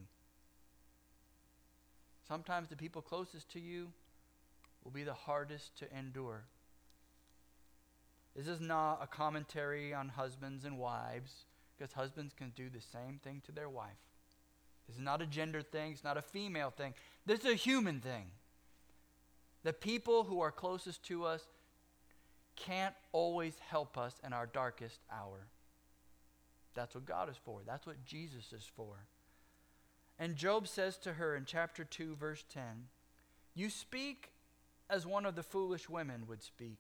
Sometimes 2.28 2.70
the 2.70 2.76
people 2.76 3.02
closest 3.02 3.50
to 3.52 3.60
you 3.60 3.90
will 4.84 4.92
be 4.92 5.04
the 5.04 5.14
hardest 5.14 5.78
to 5.80 5.98
endure. 5.98 6.46
This 8.36 8.48
is 8.48 8.60
not 8.60 9.00
a 9.02 9.08
commentary 9.08 9.94
on 9.94 10.10
husbands 10.10 10.66
and 10.66 10.78
wives, 10.78 11.46
because 11.78 11.94
husbands 11.94 12.34
can 12.34 12.52
do 12.56 12.70
the 12.70 12.82
same 12.82 13.20
thing 13.24 13.42
to 13.46 13.52
their 13.52 13.70
wife. 13.70 13.92
This 14.88 14.96
is 14.96 15.02
not 15.02 15.22
a 15.22 15.26
gender 15.26 15.62
thing, 15.62 15.92
it's 15.92 16.04
not 16.04 16.18
a 16.18 16.22
female 16.22 16.72
thing. 16.72 16.94
This 17.26 17.42
is 17.42 17.52
a 17.52 17.56
human 17.56 18.00
thing. 18.00 18.32
The 19.64 19.74
people 19.74 20.26
who 20.26 20.42
are 20.42 20.52
closest 20.52 21.04
to 21.06 21.26
us 21.26 21.44
can't 22.56 22.96
always 23.12 23.56
help 23.70 23.98
us 23.98 24.16
in 24.26 24.34
our 24.34 24.46
darkest 24.46 25.00
hour. 25.12 25.48
That's 26.74 26.96
what 26.96 27.06
God 27.06 27.30
is 27.30 27.38
for. 27.44 27.62
That's 27.66 27.86
what 27.86 28.04
Jesus 28.04 28.52
is 28.52 28.70
for. 28.76 29.08
And 30.20 30.36
Job 30.36 30.68
says 30.68 30.98
to 31.00 31.14
her 31.14 31.36
in 31.36 31.46
chapter 31.46 31.84
2, 31.84 32.16
verse 32.16 32.44
10 32.52 32.88
You 33.56 33.70
speak 33.70 34.32
as 34.90 35.06
one 35.06 35.26
of 35.26 35.36
the 35.36 35.44
foolish 35.44 35.90
women 35.90 36.26
would 36.28 36.44
speak. 36.44 36.80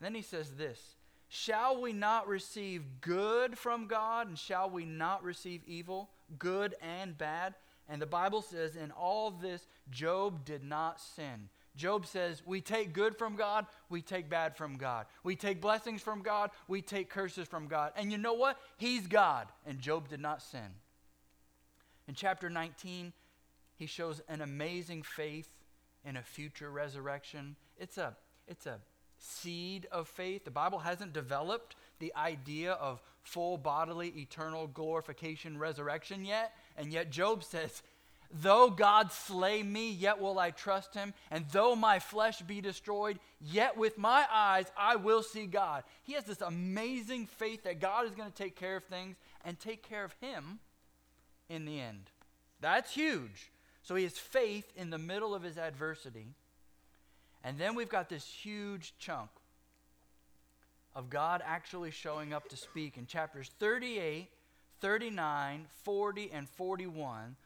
Then 0.00 0.14
he 0.14 0.22
says 0.22 0.52
this 0.52 0.96
Shall 1.28 1.80
we 1.80 1.92
not 1.92 2.28
receive 2.28 3.00
good 3.00 3.58
from 3.58 3.86
God, 3.86 4.28
and 4.28 4.38
shall 4.38 4.70
we 4.70 4.84
not 4.84 5.24
receive 5.24 5.62
evil, 5.66 6.10
good 6.38 6.74
and 6.80 7.16
bad? 7.16 7.54
And 7.88 8.00
the 8.00 8.06
Bible 8.06 8.40
says, 8.40 8.76
in 8.76 8.90
all 8.92 9.30
this, 9.30 9.66
Job 9.90 10.44
did 10.44 10.64
not 10.64 11.00
sin. 11.00 11.48
Job 11.76 12.06
says, 12.06 12.42
We 12.46 12.60
take 12.60 12.92
good 12.92 13.16
from 13.16 13.36
God, 13.36 13.66
we 13.88 14.00
take 14.00 14.30
bad 14.30 14.56
from 14.56 14.76
God. 14.76 15.06
We 15.22 15.36
take 15.36 15.60
blessings 15.60 16.02
from 16.02 16.22
God, 16.22 16.50
we 16.68 16.80
take 16.82 17.10
curses 17.10 17.48
from 17.48 17.66
God. 17.66 17.92
And 17.96 18.12
you 18.12 18.18
know 18.18 18.34
what? 18.34 18.58
He's 18.76 19.06
God, 19.06 19.48
and 19.66 19.80
Job 19.80 20.08
did 20.08 20.20
not 20.20 20.40
sin. 20.40 20.76
In 22.06 22.14
chapter 22.14 22.48
19, 22.48 23.12
he 23.76 23.86
shows 23.86 24.20
an 24.28 24.40
amazing 24.40 25.02
faith 25.02 25.48
in 26.04 26.16
a 26.16 26.22
future 26.22 26.70
resurrection. 26.70 27.56
It's 27.76 27.98
a, 27.98 28.14
it's 28.46 28.66
a 28.66 28.78
seed 29.24 29.86
of 29.90 30.08
faith. 30.08 30.44
The 30.44 30.50
Bible 30.50 30.78
hasn't 30.78 31.12
developed 31.12 31.76
the 31.98 32.12
idea 32.16 32.72
of 32.72 33.02
full 33.22 33.56
bodily, 33.56 34.08
eternal 34.16 34.66
glorification, 34.66 35.58
resurrection 35.58 36.24
yet. 36.24 36.52
And 36.76 36.92
yet, 36.92 37.10
Job 37.10 37.42
says, 37.42 37.82
Though 38.30 38.68
God 38.68 39.12
slay 39.12 39.62
me, 39.62 39.92
yet 39.92 40.20
will 40.20 40.38
I 40.38 40.50
trust 40.50 40.94
him. 40.94 41.14
And 41.30 41.46
though 41.52 41.76
my 41.76 42.00
flesh 42.00 42.42
be 42.42 42.60
destroyed, 42.60 43.18
yet 43.40 43.76
with 43.76 43.96
my 43.96 44.26
eyes 44.30 44.66
I 44.76 44.96
will 44.96 45.22
see 45.22 45.46
God. 45.46 45.84
He 46.02 46.14
has 46.14 46.24
this 46.24 46.40
amazing 46.40 47.26
faith 47.26 47.62
that 47.62 47.80
God 47.80 48.06
is 48.06 48.14
going 48.14 48.30
to 48.30 48.36
take 48.36 48.56
care 48.56 48.76
of 48.76 48.84
things 48.84 49.16
and 49.44 49.58
take 49.58 49.88
care 49.88 50.04
of 50.04 50.14
him 50.20 50.58
in 51.48 51.64
the 51.64 51.80
end. 51.80 52.10
That's 52.60 52.92
huge. 52.92 53.52
So 53.82 53.94
he 53.94 54.02
has 54.02 54.18
faith 54.18 54.72
in 54.74 54.90
the 54.90 54.98
middle 54.98 55.34
of 55.34 55.42
his 55.42 55.56
adversity. 55.56 56.34
And 57.44 57.58
then 57.58 57.74
we've 57.74 57.90
got 57.90 58.08
this 58.08 58.24
huge 58.24 58.94
chunk 58.98 59.28
of 60.96 61.10
God 61.10 61.42
actually 61.44 61.90
showing 61.90 62.32
up 62.32 62.48
to 62.48 62.56
speak 62.56 62.96
in 62.96 63.06
chapters 63.06 63.50
38, 63.58 64.28
39, 64.80 65.66
40, 65.82 66.30
and 66.32 66.48
41. 66.48 67.36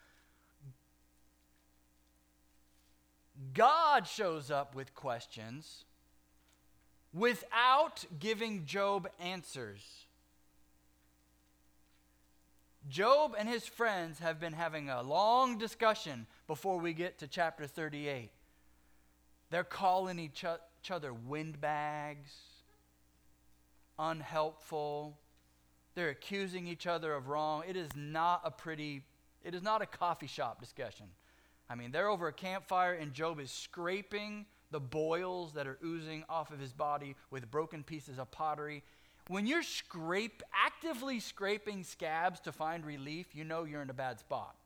God 3.55 4.07
shows 4.07 4.50
up 4.50 4.75
with 4.75 4.95
questions 4.95 5.85
without 7.12 8.05
giving 8.21 8.67
Job 8.67 9.09
answers. 9.21 10.05
Job 12.88 13.35
and 13.38 13.49
his 13.49 13.67
friends 13.67 14.19
have 14.21 14.40
been 14.40 14.52
having 14.52 14.88
a 14.88 15.02
long 15.02 15.59
discussion 15.59 16.26
before 16.47 16.78
we 16.78 16.93
get 16.93 17.19
to 17.19 17.26
chapter 17.26 17.67
38. 17.67 18.31
They're 19.50 19.64
calling 19.64 20.19
each, 20.19 20.45
other 20.90 21.12
windbags, 21.12 22.33
unhelpful. 23.99 25.19
They're 25.95 26.11
accusing 26.11 26.67
each 26.67 26.87
other 26.87 27.14
of 27.14 27.28
wrong. 27.28 27.62
It 27.69 27.76
is 27.76 27.88
not 27.97 28.43
a 28.45 28.50
pretty, 28.50 29.02
it 29.43 29.55
is 29.55 29.62
not 29.62 29.83
a 29.83 29.87
coffee 29.87 30.26
shop 30.26 30.61
discussion. 30.61 31.07
I 31.69 31.75
mean, 31.75 31.90
they're 31.90 32.09
over 32.09 32.28
a 32.28 32.33
campfire, 32.33 32.95
and 32.95 33.12
Job 33.12 33.40
is 33.40 33.50
scraping 33.50 34.47
the 34.71 34.81
boils 34.81 35.52
that 35.55 35.67
are 35.67 35.78
oozing 35.85 36.25
off 36.28 36.50
of 36.50 36.59
his 36.59 36.73
body 36.73 37.17
with 37.31 37.50
broken 37.50 37.83
pieces 37.83 38.19
of 38.19 38.31
pottery. 38.31 38.83
When 39.28 39.47
you're 39.47 39.62
scrape, 39.62 40.43
actively 40.55 41.21
scraping 41.21 41.85
scabs 41.85 42.40
to 42.40 42.52
find 42.52 42.85
relief, 42.85 43.35
you 43.35 43.45
know 43.45 43.64
you're 43.64 43.83
in 43.83 43.90
a 43.90 43.95
bad 43.95 44.21
spot. 44.21 44.57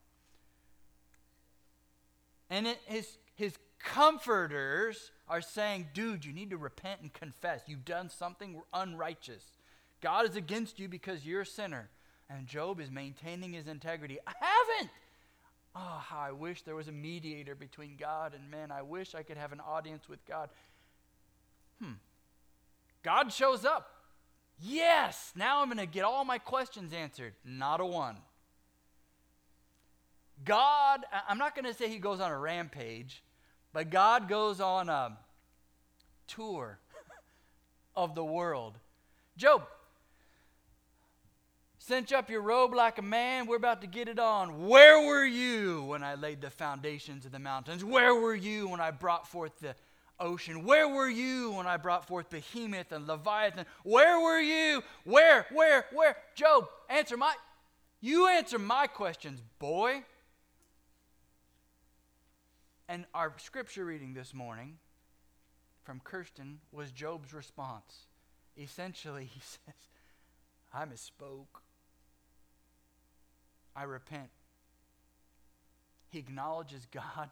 And 2.50 2.66
it, 2.66 2.78
his, 2.86 3.18
his 3.34 3.56
comforters 3.84 5.10
are 5.28 5.40
saying, 5.40 5.88
dude, 5.94 6.24
you 6.24 6.32
need 6.32 6.50
to 6.50 6.56
repent 6.56 7.00
and 7.00 7.12
confess. 7.12 7.62
You've 7.66 7.84
done 7.84 8.08
something 8.08 8.60
unrighteous. 8.72 9.44
God 10.00 10.28
is 10.28 10.36
against 10.36 10.78
you 10.78 10.88
because 10.88 11.24
you're 11.24 11.42
a 11.42 11.46
sinner. 11.46 11.88
And 12.28 12.46
Job 12.46 12.80
is 12.80 12.90
maintaining 12.90 13.52
his 13.52 13.66
integrity. 13.66 14.18
I 14.26 14.32
haven't. 14.40 14.90
Oh, 15.74 16.02
how 16.04 16.18
I 16.18 16.32
wish 16.32 16.62
there 16.62 16.74
was 16.74 16.88
a 16.88 16.92
mediator 16.92 17.54
between 17.54 17.96
God 17.98 18.34
and 18.34 18.50
men. 18.50 18.70
I 18.70 18.82
wish 18.82 19.14
I 19.14 19.22
could 19.22 19.36
have 19.36 19.52
an 19.52 19.60
audience 19.60 20.08
with 20.08 20.24
God. 20.26 20.50
Hmm. 21.80 21.94
God 23.02 23.32
shows 23.32 23.64
up. 23.64 23.88
Yes, 24.60 25.32
now 25.34 25.60
I'm 25.60 25.68
going 25.68 25.78
to 25.78 25.86
get 25.86 26.04
all 26.04 26.24
my 26.24 26.38
questions 26.38 26.92
answered. 26.92 27.34
Not 27.44 27.80
a 27.80 27.86
one. 27.86 28.16
God, 30.44 31.00
I'm 31.28 31.38
not 31.38 31.54
going 31.54 31.64
to 31.64 31.74
say 31.74 31.88
he 31.88 31.98
goes 31.98 32.20
on 32.20 32.30
a 32.30 32.38
rampage, 32.38 33.22
but 33.72 33.90
God 33.90 34.28
goes 34.28 34.60
on 34.60 34.88
a 34.88 35.16
tour 36.26 36.78
of 37.94 38.14
the 38.14 38.24
world. 38.24 38.78
Job, 39.36 39.62
cinch 41.78 42.12
up 42.12 42.30
your 42.30 42.42
robe 42.42 42.74
like 42.74 42.98
a 42.98 43.02
man. 43.02 43.46
We're 43.46 43.56
about 43.56 43.80
to 43.80 43.86
get 43.86 44.08
it 44.08 44.18
on. 44.18 44.66
Where 44.66 45.06
were 45.06 45.24
you 45.24 45.84
when 45.84 46.02
I 46.02 46.14
laid 46.14 46.40
the 46.40 46.50
foundations 46.50 47.24
of 47.24 47.32
the 47.32 47.38
mountains? 47.38 47.84
Where 47.84 48.14
were 48.14 48.34
you 48.34 48.68
when 48.68 48.80
I 48.80 48.90
brought 48.90 49.26
forth 49.26 49.58
the 49.60 49.74
ocean? 50.20 50.64
Where 50.64 50.88
were 50.88 51.08
you 51.08 51.52
when 51.52 51.66
I 51.66 51.76
brought 51.76 52.06
forth 52.06 52.30
Behemoth 52.30 52.92
and 52.92 53.06
Leviathan? 53.06 53.66
Where 53.82 54.20
were 54.20 54.40
you? 54.40 54.82
Where, 55.04 55.46
where, 55.52 55.86
where? 55.92 56.16
Job, 56.34 56.68
answer 56.88 57.16
my, 57.16 57.34
you 58.00 58.28
answer 58.28 58.58
my 58.58 58.86
questions, 58.86 59.40
boy. 59.58 60.02
And 62.92 63.06
our 63.14 63.32
scripture 63.38 63.86
reading 63.86 64.12
this 64.12 64.34
morning 64.34 64.76
from 65.82 65.98
Kirsten 66.04 66.58
was 66.72 66.92
Job's 66.92 67.32
response. 67.32 68.04
Essentially, 68.54 69.24
he 69.32 69.40
says, 69.40 69.74
I 70.74 70.84
misspoke. 70.84 71.62
I 73.74 73.84
repent. 73.84 74.28
He 76.10 76.18
acknowledges 76.18 76.86
God 76.92 77.30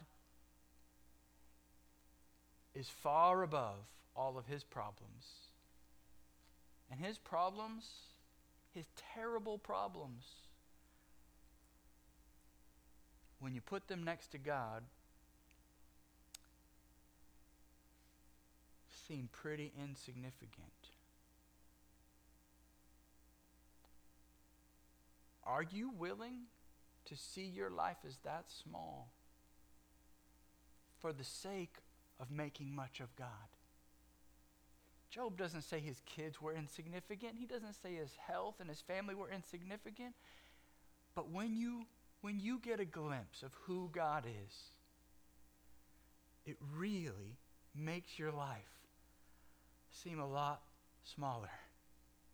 is 2.74 2.88
far 2.88 3.42
above 3.42 3.84
all 4.16 4.38
of 4.38 4.46
his 4.46 4.64
problems. 4.64 5.26
And 6.90 7.04
his 7.04 7.18
problems, 7.18 7.86
his 8.72 8.86
terrible 9.14 9.58
problems, 9.58 10.24
when 13.40 13.54
you 13.54 13.60
put 13.60 13.88
them 13.88 14.02
next 14.02 14.28
to 14.28 14.38
God, 14.38 14.84
seem 19.10 19.28
pretty 19.32 19.72
insignificant. 19.82 20.92
Are 25.44 25.64
you 25.64 25.90
willing 25.90 26.42
to 27.06 27.16
see 27.16 27.42
your 27.42 27.70
life 27.70 27.96
as 28.06 28.18
that 28.18 28.44
small 28.48 29.10
for 31.00 31.12
the 31.12 31.24
sake 31.24 31.74
of 32.20 32.30
making 32.30 32.72
much 32.72 33.00
of 33.00 33.16
God? 33.16 33.26
Job 35.10 35.36
doesn't 35.36 35.62
say 35.62 35.80
his 35.80 36.00
kids 36.06 36.40
were 36.40 36.54
insignificant. 36.54 37.34
He 37.36 37.46
doesn't 37.46 37.82
say 37.82 37.96
his 37.96 38.12
health 38.28 38.60
and 38.60 38.68
his 38.68 38.80
family 38.80 39.16
were 39.16 39.28
insignificant. 39.28 40.14
But 41.16 41.30
when 41.30 41.56
you 41.56 41.86
when 42.20 42.38
you 42.38 42.60
get 42.60 42.78
a 42.78 42.84
glimpse 42.84 43.42
of 43.42 43.52
who 43.62 43.90
God 43.92 44.24
is, 44.24 44.54
it 46.46 46.58
really 46.76 47.38
makes 47.74 48.16
your 48.16 48.30
life 48.30 48.79
seem 49.90 50.20
a 50.20 50.26
lot 50.26 50.62
smaller. 51.04 51.50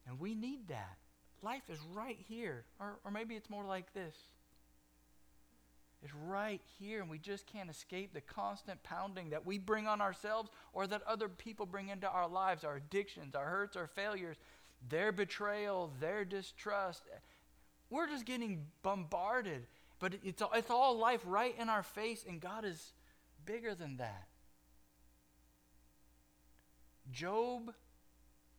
And 0.07 0.21
we 0.21 0.35
need 0.35 0.69
that. 0.69 0.99
Life 1.43 1.69
is 1.69 1.79
right 1.95 2.19
here. 2.29 2.65
Or, 2.81 2.99
or 3.05 3.11
maybe 3.11 3.35
it's 3.35 3.51
more 3.51 3.65
like 3.65 3.93
this 3.93 4.15
it's 6.03 6.15
right 6.15 6.61
here, 6.79 7.01
and 7.01 7.11
we 7.11 7.19
just 7.19 7.47
can't 7.47 7.71
escape 7.71 8.13
the 8.13 8.21
constant 8.21 8.83
pounding 8.83 9.31
that 9.31 9.47
we 9.47 9.59
bring 9.59 9.89
on 9.89 10.01
ourselves 10.01 10.51
or 10.73 10.87
that 10.87 11.03
other 11.07 11.29
people 11.29 11.67
bring 11.67 11.89
into 11.89 12.09
our 12.09 12.29
lives 12.29 12.65
our 12.65 12.77
addictions, 12.77 13.35
our 13.35 13.47
hurts, 13.47 13.77
our 13.77 13.87
failures, 13.87 14.37
their 14.89 15.11
betrayal, 15.11 15.93
their 15.99 16.25
distrust. 16.25 17.03
We're 17.91 18.09
just 18.09 18.25
getting 18.25 18.67
bombarded. 18.83 19.67
But 19.99 20.15
it's, 20.23 20.43
it's 20.55 20.71
all 20.71 20.97
life 20.97 21.23
right 21.25 21.55
in 21.59 21.69
our 21.69 21.83
face, 21.83 22.25
and 22.29 22.41
God 22.41 22.65
is 22.65 22.93
bigger 23.45 23.75
than 23.75 23.97
that. 23.97 24.29
Job 27.13 27.73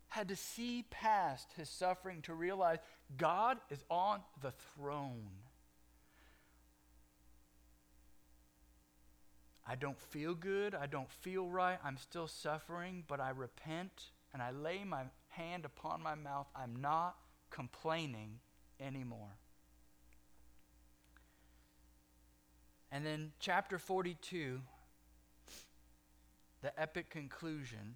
had 0.09 0.29
to 0.29 0.35
see 0.35 0.85
past 0.89 1.49
his 1.55 1.69
suffering 1.69 2.21
to 2.23 2.33
realize 2.33 2.79
God 3.17 3.57
is 3.69 3.83
on 3.89 4.21
the 4.41 4.51
throne. 4.75 5.29
I 9.69 9.75
don't 9.75 9.99
feel 9.99 10.33
good. 10.33 10.73
I 10.73 10.87
don't 10.87 11.11
feel 11.11 11.49
right. 11.49 11.77
I'm 11.83 11.97
still 11.97 12.27
suffering, 12.27 13.03
but 13.07 13.19
I 13.19 13.31
repent 13.31 14.11
and 14.33 14.41
I 14.41 14.51
lay 14.51 14.83
my 14.85 15.03
hand 15.29 15.65
upon 15.65 16.01
my 16.01 16.15
mouth. 16.15 16.47
I'm 16.55 16.77
not 16.79 17.17
complaining 17.49 18.39
anymore. 18.79 19.35
And 22.91 23.05
then, 23.05 23.33
chapter 23.39 23.77
42, 23.77 24.61
the 26.61 26.79
epic 26.79 27.09
conclusion 27.09 27.95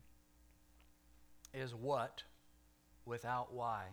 is 1.54 1.74
what 1.74 2.24
without 3.06 3.54
why. 3.54 3.84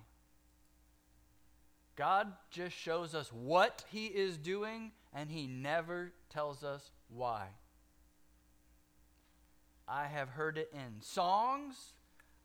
God 1.97 2.33
just 2.51 2.77
shows 2.77 3.14
us 3.14 3.33
what 3.33 3.85
He 3.90 4.07
is 4.07 4.37
doing, 4.37 4.92
and 5.12 5.31
He 5.31 5.47
never 5.47 6.12
tells 6.31 6.62
us 6.62 6.90
why. 7.09 7.49
I 9.88 10.07
have 10.07 10.29
heard 10.29 10.59
it 10.59 10.71
in 10.73 11.01
songs. 11.01 11.94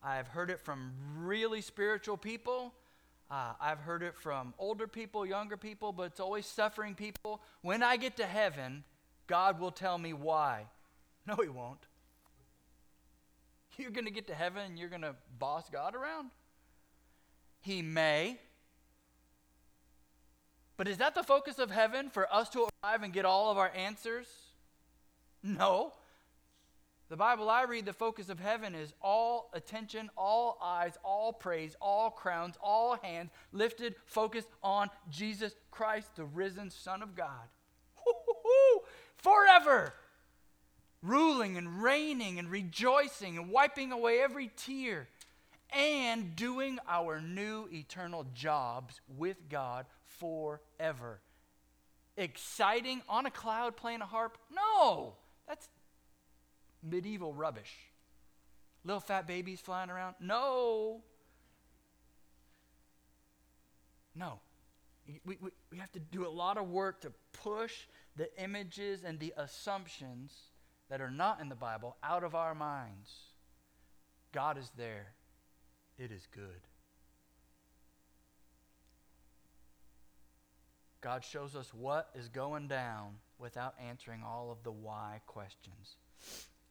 I 0.02 0.16
have 0.16 0.28
heard 0.28 0.50
it 0.50 0.60
from 0.60 0.94
really 1.18 1.62
spiritual 1.62 2.18
people. 2.18 2.74
Uh, 3.30 3.54
I've 3.60 3.80
heard 3.80 4.02
it 4.02 4.16
from 4.16 4.54
older 4.58 4.88
people, 4.88 5.26
younger 5.26 5.58
people, 5.58 5.92
but 5.92 6.04
it's 6.04 6.20
always 6.20 6.46
suffering 6.46 6.96
people. 6.96 7.42
When 7.62 7.84
I 7.84 7.98
get 7.98 8.18
to 8.18 8.26
heaven, 8.26 8.84
God 9.28 9.60
will 9.60 9.72
tell 9.72 9.98
me 9.98 10.14
why. 10.14 10.66
No, 11.26 11.36
He 11.42 11.48
won't. 11.48 11.86
You're 13.78 13.92
going 13.92 14.06
to 14.06 14.12
get 14.12 14.28
to 14.28 14.36
heaven 14.36 14.64
and 14.64 14.78
you're 14.78 14.90
going 14.90 15.02
to 15.02 15.16
boss 15.40 15.70
God 15.70 15.96
around? 15.96 16.32
He 17.62 17.82
may. 17.82 18.38
But 20.78 20.88
is 20.88 20.98
that 20.98 21.16
the 21.16 21.24
focus 21.24 21.60
of 21.60 21.72
heaven 21.72 22.10
for 22.10 22.32
us 22.34 22.50
to 22.50 22.68
arrive 22.84 23.04
and 23.04 23.14
get 23.14 23.26
all 23.26 23.52
of 23.52 23.58
our 23.58 23.72
answers? 23.76 24.28
No. 25.42 25.94
The 27.10 27.18
Bible 27.18 27.50
I 27.50 27.64
read, 27.64 27.86
the 27.86 27.94
focus 27.94 28.30
of 28.30 28.40
heaven 28.40 28.74
is 28.74 28.94
all 29.02 29.52
attention, 29.54 30.10
all 30.18 30.58
eyes, 30.62 30.98
all 31.04 31.32
praise, 31.32 31.76
all 31.80 32.10
crowns, 32.10 32.56
all 32.62 32.98
hands 33.04 33.30
lifted, 33.52 33.96
focused 34.06 34.50
on 34.64 34.90
Jesus 35.10 35.54
Christ, 35.70 36.16
the 36.16 36.26
risen 36.26 36.70
Son 36.70 37.04
of 37.04 37.16
God. 37.16 37.48
Forever. 39.18 39.94
Ruling 41.04 41.58
and 41.58 41.84
reigning 41.84 42.40
and 42.40 42.50
rejoicing 42.50 43.38
and 43.38 43.52
wiping 43.52 43.92
away 43.92 44.20
every 44.20 44.50
tear 44.56 45.10
and 45.74 46.36
doing 46.36 46.80
our 46.88 47.20
new 47.20 47.68
eternal 47.72 48.26
jobs 48.34 49.02
with 49.18 49.50
God 49.50 49.86
forever. 50.06 51.20
Exciting 52.16 53.02
on 53.10 53.26
a 53.26 53.32
cloud 53.32 53.76
playing 53.76 54.02
a 54.02 54.06
harp? 54.06 54.38
No, 54.50 55.16
that's 55.48 55.68
medieval 56.82 57.34
rubbish. 57.34 57.74
Little 58.86 59.02
fat 59.02 59.28
babies 59.28 59.60
flying 59.60 59.90
around? 59.90 60.16
No. 60.22 61.02
No. 64.16 64.40
We, 65.26 65.38
we, 65.42 65.52
we 65.70 65.78
have 65.80 65.92
to 65.94 66.00
do 66.00 66.26
a 66.26 66.30
lot 66.30 66.58
of 66.58 66.70
work 66.70 67.02
to 67.02 67.12
push 67.34 67.74
the 68.16 68.30
images 68.42 69.04
and 69.04 69.20
the 69.20 69.34
assumptions 69.36 70.34
that 70.90 71.02
are 71.02 71.12
not 71.12 71.40
in 71.42 71.50
the 71.50 71.56
Bible 71.56 71.98
out 72.04 72.24
of 72.24 72.36
our 72.36 72.54
minds. 72.56 73.12
God 74.32 74.58
is 74.58 74.72
there. 74.78 75.14
It 75.98 76.12
is 76.12 76.28
good. 76.34 76.68
God 81.02 81.24
shows 81.24 81.56
us 81.56 81.74
what 81.74 82.10
is 82.16 82.30
going 82.30 82.68
down 82.68 83.16
without 83.38 83.76
answering 83.86 84.24
all 84.24 84.52
of 84.52 84.64
the 84.64 84.72
why 84.72 85.20
questions 85.28 85.98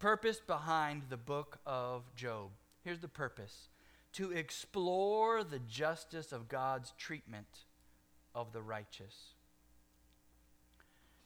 purpose 0.02 0.40
behind 0.40 1.02
the 1.10 1.16
book 1.16 1.58
of 1.64 2.02
Job. 2.16 2.50
Here's 2.82 2.98
the 2.98 3.06
purpose 3.06 3.68
to 4.14 4.32
explore 4.32 5.44
the 5.44 5.60
justice 5.60 6.32
of 6.32 6.48
God's 6.48 6.92
treatment 6.98 7.46
of 8.34 8.52
the 8.52 8.60
righteous. 8.60 9.14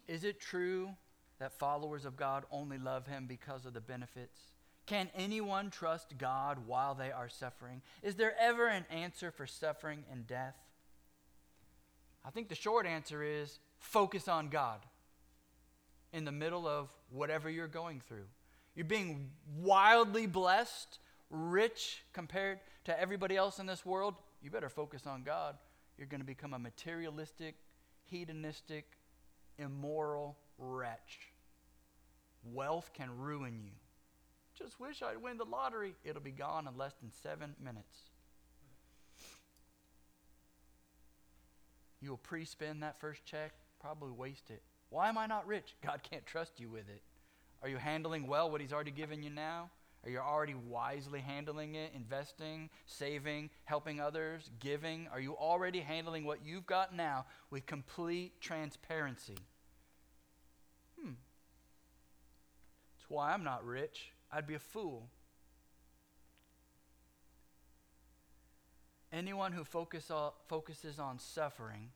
Is 0.06 0.24
it 0.24 0.40
true 0.40 0.90
that 1.38 1.58
followers 1.58 2.04
of 2.04 2.16
God 2.16 2.44
only 2.50 2.78
love 2.78 3.06
Him 3.06 3.26
because 3.26 3.66
of 3.66 3.74
the 3.74 3.80
benefits? 3.80 4.38
Can 4.86 5.10
anyone 5.16 5.70
trust 5.70 6.16
God 6.16 6.66
while 6.66 6.94
they 6.94 7.10
are 7.10 7.28
suffering? 7.28 7.82
Is 8.02 8.14
there 8.14 8.34
ever 8.38 8.68
an 8.68 8.84
answer 8.90 9.30
for 9.30 9.46
suffering 9.46 10.04
and 10.10 10.26
death? 10.26 10.56
I 12.24 12.30
think 12.30 12.48
the 12.48 12.54
short 12.54 12.86
answer 12.86 13.22
is 13.22 13.58
focus 13.78 14.28
on 14.28 14.48
God. 14.48 14.80
in 16.12 16.24
the 16.24 16.32
middle 16.32 16.66
of 16.66 16.88
whatever 17.10 17.50
you're 17.50 17.68
going 17.68 18.00
through. 18.00 18.24
You're 18.74 18.86
being 18.86 19.30
wildly 19.58 20.26
blessed, 20.26 20.98
rich 21.30 22.02
compared 22.12 22.60
to 22.84 22.98
everybody 22.98 23.36
else 23.36 23.58
in 23.58 23.66
this 23.66 23.84
world. 23.84 24.14
You 24.42 24.50
better 24.50 24.68
focus 24.68 25.06
on 25.06 25.24
God. 25.24 25.56
You're 25.98 26.06
going 26.06 26.20
to 26.20 26.26
become 26.26 26.54
a 26.54 26.58
materialistic, 26.58 27.56
hedonistic, 28.04 28.96
immoral 29.58 30.36
wretch. 30.58 31.18
Wealth 32.52 32.90
can 32.94 33.16
ruin 33.18 33.60
you. 33.62 33.72
Just 34.56 34.80
wish 34.80 35.02
I'd 35.02 35.22
win 35.22 35.36
the 35.36 35.44
lottery. 35.44 35.94
It'll 36.04 36.22
be 36.22 36.30
gone 36.30 36.66
in 36.66 36.76
less 36.78 36.94
than 37.00 37.10
seven 37.22 37.54
minutes. 37.62 37.98
You 42.00 42.10
will 42.10 42.18
pre 42.18 42.44
spend 42.44 42.82
that 42.82 43.00
first 43.00 43.24
check, 43.24 43.52
probably 43.80 44.12
waste 44.12 44.50
it. 44.50 44.62
Why 44.90 45.08
am 45.08 45.18
I 45.18 45.26
not 45.26 45.46
rich? 45.46 45.74
God 45.84 46.00
can't 46.08 46.24
trust 46.24 46.60
you 46.60 46.68
with 46.70 46.88
it. 46.88 47.02
Are 47.62 47.68
you 47.68 47.78
handling 47.78 48.26
well 48.26 48.50
what 48.50 48.60
He's 48.60 48.72
already 48.72 48.90
given 48.90 49.22
you 49.22 49.30
now? 49.30 49.70
Are 50.04 50.10
you 50.10 50.20
already 50.20 50.54
wisely 50.54 51.20
handling 51.20 51.74
it, 51.74 51.90
investing, 51.92 52.70
saving, 52.86 53.50
helping 53.64 54.00
others, 54.00 54.50
giving? 54.60 55.08
Are 55.12 55.18
you 55.18 55.36
already 55.36 55.80
handling 55.80 56.24
what 56.24 56.46
you've 56.46 56.66
got 56.66 56.94
now 56.94 57.26
with 57.50 57.66
complete 57.66 58.40
transparency? 58.40 59.34
That's 63.06 63.14
why 63.14 63.32
I'm 63.32 63.44
not 63.44 63.64
rich. 63.64 64.10
I'd 64.32 64.48
be 64.48 64.54
a 64.54 64.58
fool. 64.58 65.06
Anyone 69.12 69.52
who 69.52 69.62
focus 69.62 70.10
on, 70.10 70.32
focuses 70.48 70.98
on 70.98 71.20
suffering 71.20 71.90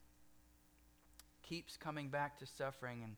keeps 1.43 1.77
coming 1.77 2.11
back 2.11 2.39
to 2.39 2.47
suffering. 2.47 3.03
And 3.03 3.17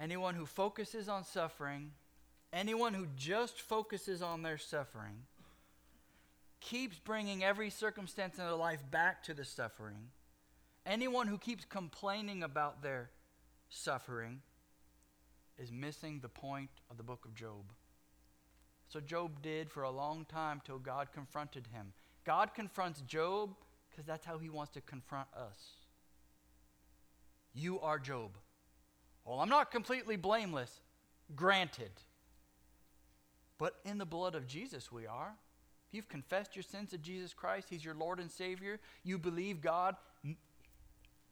anyone 0.00 0.36
who 0.36 0.46
focuses 0.46 1.08
on 1.08 1.24
suffering, 1.24 1.90
anyone 2.52 2.94
who 2.94 3.08
just 3.16 3.60
focuses 3.60 4.22
on 4.22 4.42
their 4.42 4.58
suffering, 4.58 5.24
keeps 6.60 7.00
bringing 7.00 7.42
every 7.42 7.70
circumstance 7.70 8.38
in 8.38 8.44
their 8.44 8.54
life 8.54 8.88
back 8.92 9.24
to 9.24 9.34
the 9.34 9.44
suffering. 9.44 10.10
Anyone 10.86 11.26
who 11.26 11.36
keeps 11.36 11.64
complaining 11.64 12.44
about 12.44 12.80
their 12.80 13.10
suffering 13.68 14.42
is 15.58 15.72
missing 15.72 16.20
the 16.20 16.28
point 16.28 16.70
of 16.90 16.96
the 16.96 17.02
book 17.02 17.24
of 17.24 17.34
Job. 17.34 17.72
So 18.88 19.00
Job 19.00 19.42
did 19.42 19.70
for 19.70 19.82
a 19.82 19.90
long 19.90 20.24
time 20.24 20.62
till 20.64 20.78
God 20.78 21.08
confronted 21.12 21.66
him. 21.72 21.92
God 22.24 22.54
confronts 22.54 23.02
Job 23.02 23.54
because 23.90 24.06
that's 24.06 24.24
how 24.24 24.38
he 24.38 24.48
wants 24.48 24.72
to 24.72 24.80
confront 24.80 25.28
us. 25.34 25.58
You 27.54 27.80
are 27.80 27.98
Job. 27.98 28.36
Well, 29.24 29.40
I'm 29.40 29.48
not 29.48 29.70
completely 29.70 30.16
blameless, 30.16 30.80
granted. 31.34 31.90
But 33.58 33.74
in 33.84 33.98
the 33.98 34.06
blood 34.06 34.34
of 34.34 34.46
Jesus, 34.46 34.92
we 34.92 35.06
are. 35.06 35.34
If 35.88 35.94
you've 35.94 36.08
confessed 36.08 36.54
your 36.54 36.62
sins 36.62 36.90
to 36.90 36.98
Jesus 36.98 37.34
Christ, 37.34 37.68
He's 37.68 37.84
your 37.84 37.94
Lord 37.94 38.20
and 38.20 38.30
Savior, 38.30 38.78
you 39.04 39.18
believe 39.18 39.60
God 39.60 39.96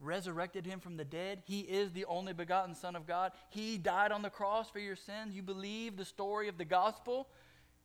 resurrected 0.01 0.67
him 0.67 0.81
from 0.81 0.97
the 0.97 1.05
dead. 1.05 1.43
He 1.45 1.61
is 1.61 1.93
the 1.93 2.05
only 2.05 2.33
begotten 2.33 2.75
Son 2.75 2.97
of 2.97 3.07
God. 3.07 3.33
He 3.51 3.79
died 3.79 4.13
on 4.13 4.23
the 4.23 4.31
cross 4.31 4.71
for 4.71 4.79
your 4.79 4.97
sins. 4.97 5.35
You 5.35 5.43
believe 5.43 5.97
the 5.97 6.05
story 6.05 6.49
of 6.49 6.59
the 6.59 6.65
gospel. 6.65 7.29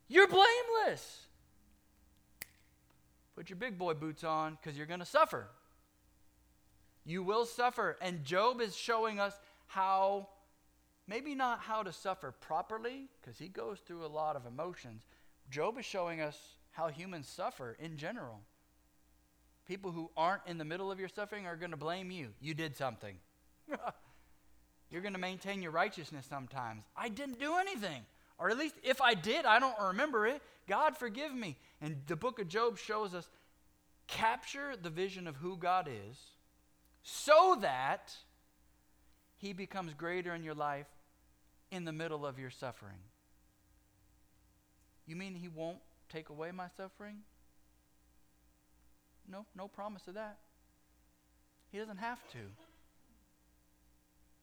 You're 0.07 0.27
blameless. 0.27 1.27
Put 3.35 3.49
your 3.49 3.57
big 3.57 3.77
boy 3.77 3.93
boots 3.93 4.23
on 4.23 4.57
because 4.61 4.77
you're 4.77 4.87
going 4.87 4.99
to 4.99 5.05
suffer. 5.05 5.47
You 7.05 7.23
will 7.23 7.45
suffer. 7.45 7.97
And 8.01 8.23
Job 8.23 8.61
is 8.61 8.75
showing 8.75 9.19
us 9.19 9.39
how, 9.67 10.27
maybe 11.07 11.33
not 11.33 11.61
how 11.61 11.81
to 11.81 11.93
suffer 11.93 12.31
properly, 12.31 13.07
because 13.21 13.39
he 13.39 13.47
goes 13.47 13.79
through 13.79 14.05
a 14.05 14.07
lot 14.07 14.35
of 14.35 14.45
emotions. 14.45 15.03
Job 15.49 15.79
is 15.79 15.85
showing 15.85 16.21
us 16.21 16.37
how 16.71 16.89
humans 16.89 17.27
suffer 17.27 17.75
in 17.79 17.97
general. 17.97 18.41
People 19.71 19.93
who 19.93 20.11
aren't 20.17 20.41
in 20.47 20.57
the 20.57 20.65
middle 20.65 20.91
of 20.91 20.99
your 20.99 21.07
suffering 21.07 21.47
are 21.47 21.55
going 21.55 21.71
to 21.71 21.77
blame 21.77 22.11
you. 22.11 22.33
You 22.41 22.53
did 22.53 22.75
something. 22.75 23.15
You're 24.89 25.01
going 25.01 25.13
to 25.13 25.17
maintain 25.17 25.61
your 25.61 25.71
righteousness 25.71 26.25
sometimes. 26.29 26.83
I 26.93 27.07
didn't 27.07 27.39
do 27.39 27.55
anything. 27.55 28.01
Or 28.37 28.49
at 28.49 28.57
least 28.57 28.75
if 28.83 28.99
I 28.99 29.13
did, 29.13 29.45
I 29.45 29.59
don't 29.59 29.79
remember 29.79 30.27
it. 30.27 30.41
God 30.67 30.97
forgive 30.97 31.33
me. 31.33 31.55
And 31.79 32.01
the 32.07 32.17
book 32.17 32.41
of 32.41 32.49
Job 32.49 32.79
shows 32.79 33.13
us 33.13 33.29
capture 34.07 34.73
the 34.75 34.89
vision 34.89 35.25
of 35.25 35.37
who 35.37 35.55
God 35.55 35.87
is 35.87 36.19
so 37.01 37.57
that 37.61 38.13
he 39.37 39.53
becomes 39.53 39.93
greater 39.93 40.35
in 40.35 40.43
your 40.43 40.53
life 40.53 40.87
in 41.71 41.85
the 41.85 41.93
middle 41.93 42.25
of 42.25 42.37
your 42.37 42.49
suffering. 42.49 42.99
You 45.07 45.15
mean 45.15 45.33
he 45.33 45.47
won't 45.47 45.79
take 46.09 46.27
away 46.27 46.51
my 46.51 46.67
suffering? 46.75 47.19
No, 49.31 49.45
no 49.55 49.67
promise 49.67 50.07
of 50.07 50.15
that. 50.15 50.37
He 51.71 51.77
doesn't 51.77 51.97
have 51.97 52.19
to. 52.29 52.37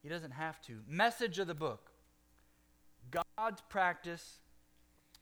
He 0.03 0.09
doesn't 0.09 0.31
have 0.31 0.61
to. 0.63 0.81
Message 0.89 1.39
of 1.39 1.47
the 1.47 1.55
book 1.55 1.91
God's 3.11 3.61
practice 3.69 4.39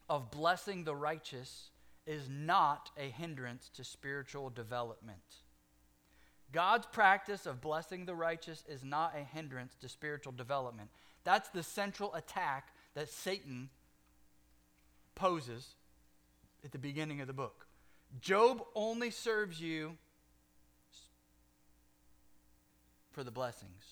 of 0.09 0.31
blessing 0.31 0.85
the 0.85 0.95
righteous 0.95 1.71
is 2.07 2.29
not 2.31 2.91
a 2.97 3.11
hindrance 3.11 3.69
to 3.75 3.83
spiritual 3.83 4.51
development. 4.51 5.19
God's 6.53 6.87
practice 6.87 7.45
of 7.45 7.61
blessing 7.61 8.07
the 8.07 8.15
righteous 8.15 8.63
is 8.69 8.85
not 8.85 9.15
a 9.17 9.25
hindrance 9.25 9.75
to 9.81 9.89
spiritual 9.89 10.33
development. 10.33 10.91
That's 11.25 11.49
the 11.49 11.65
central 11.65 12.15
attack 12.15 12.69
that 12.95 13.09
Satan 13.09 13.69
poses 15.17 15.75
at 16.65 16.71
the 16.71 16.79
beginning 16.79 17.21
of 17.21 17.27
the 17.27 17.33
book. 17.33 17.66
Job 18.21 18.63
only 18.75 19.11
serves 19.11 19.61
you 19.61 19.97
for 23.13 23.25
the 23.25 23.31
blessings. 23.31 23.85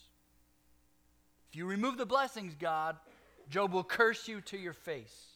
If 1.50 1.56
you 1.56 1.66
remove 1.66 1.98
the 1.98 2.06
blessings, 2.06 2.54
God, 2.54 2.96
Job 3.48 3.72
will 3.72 3.84
curse 3.84 4.28
you 4.28 4.40
to 4.42 4.58
your 4.58 4.72
face. 4.72 5.26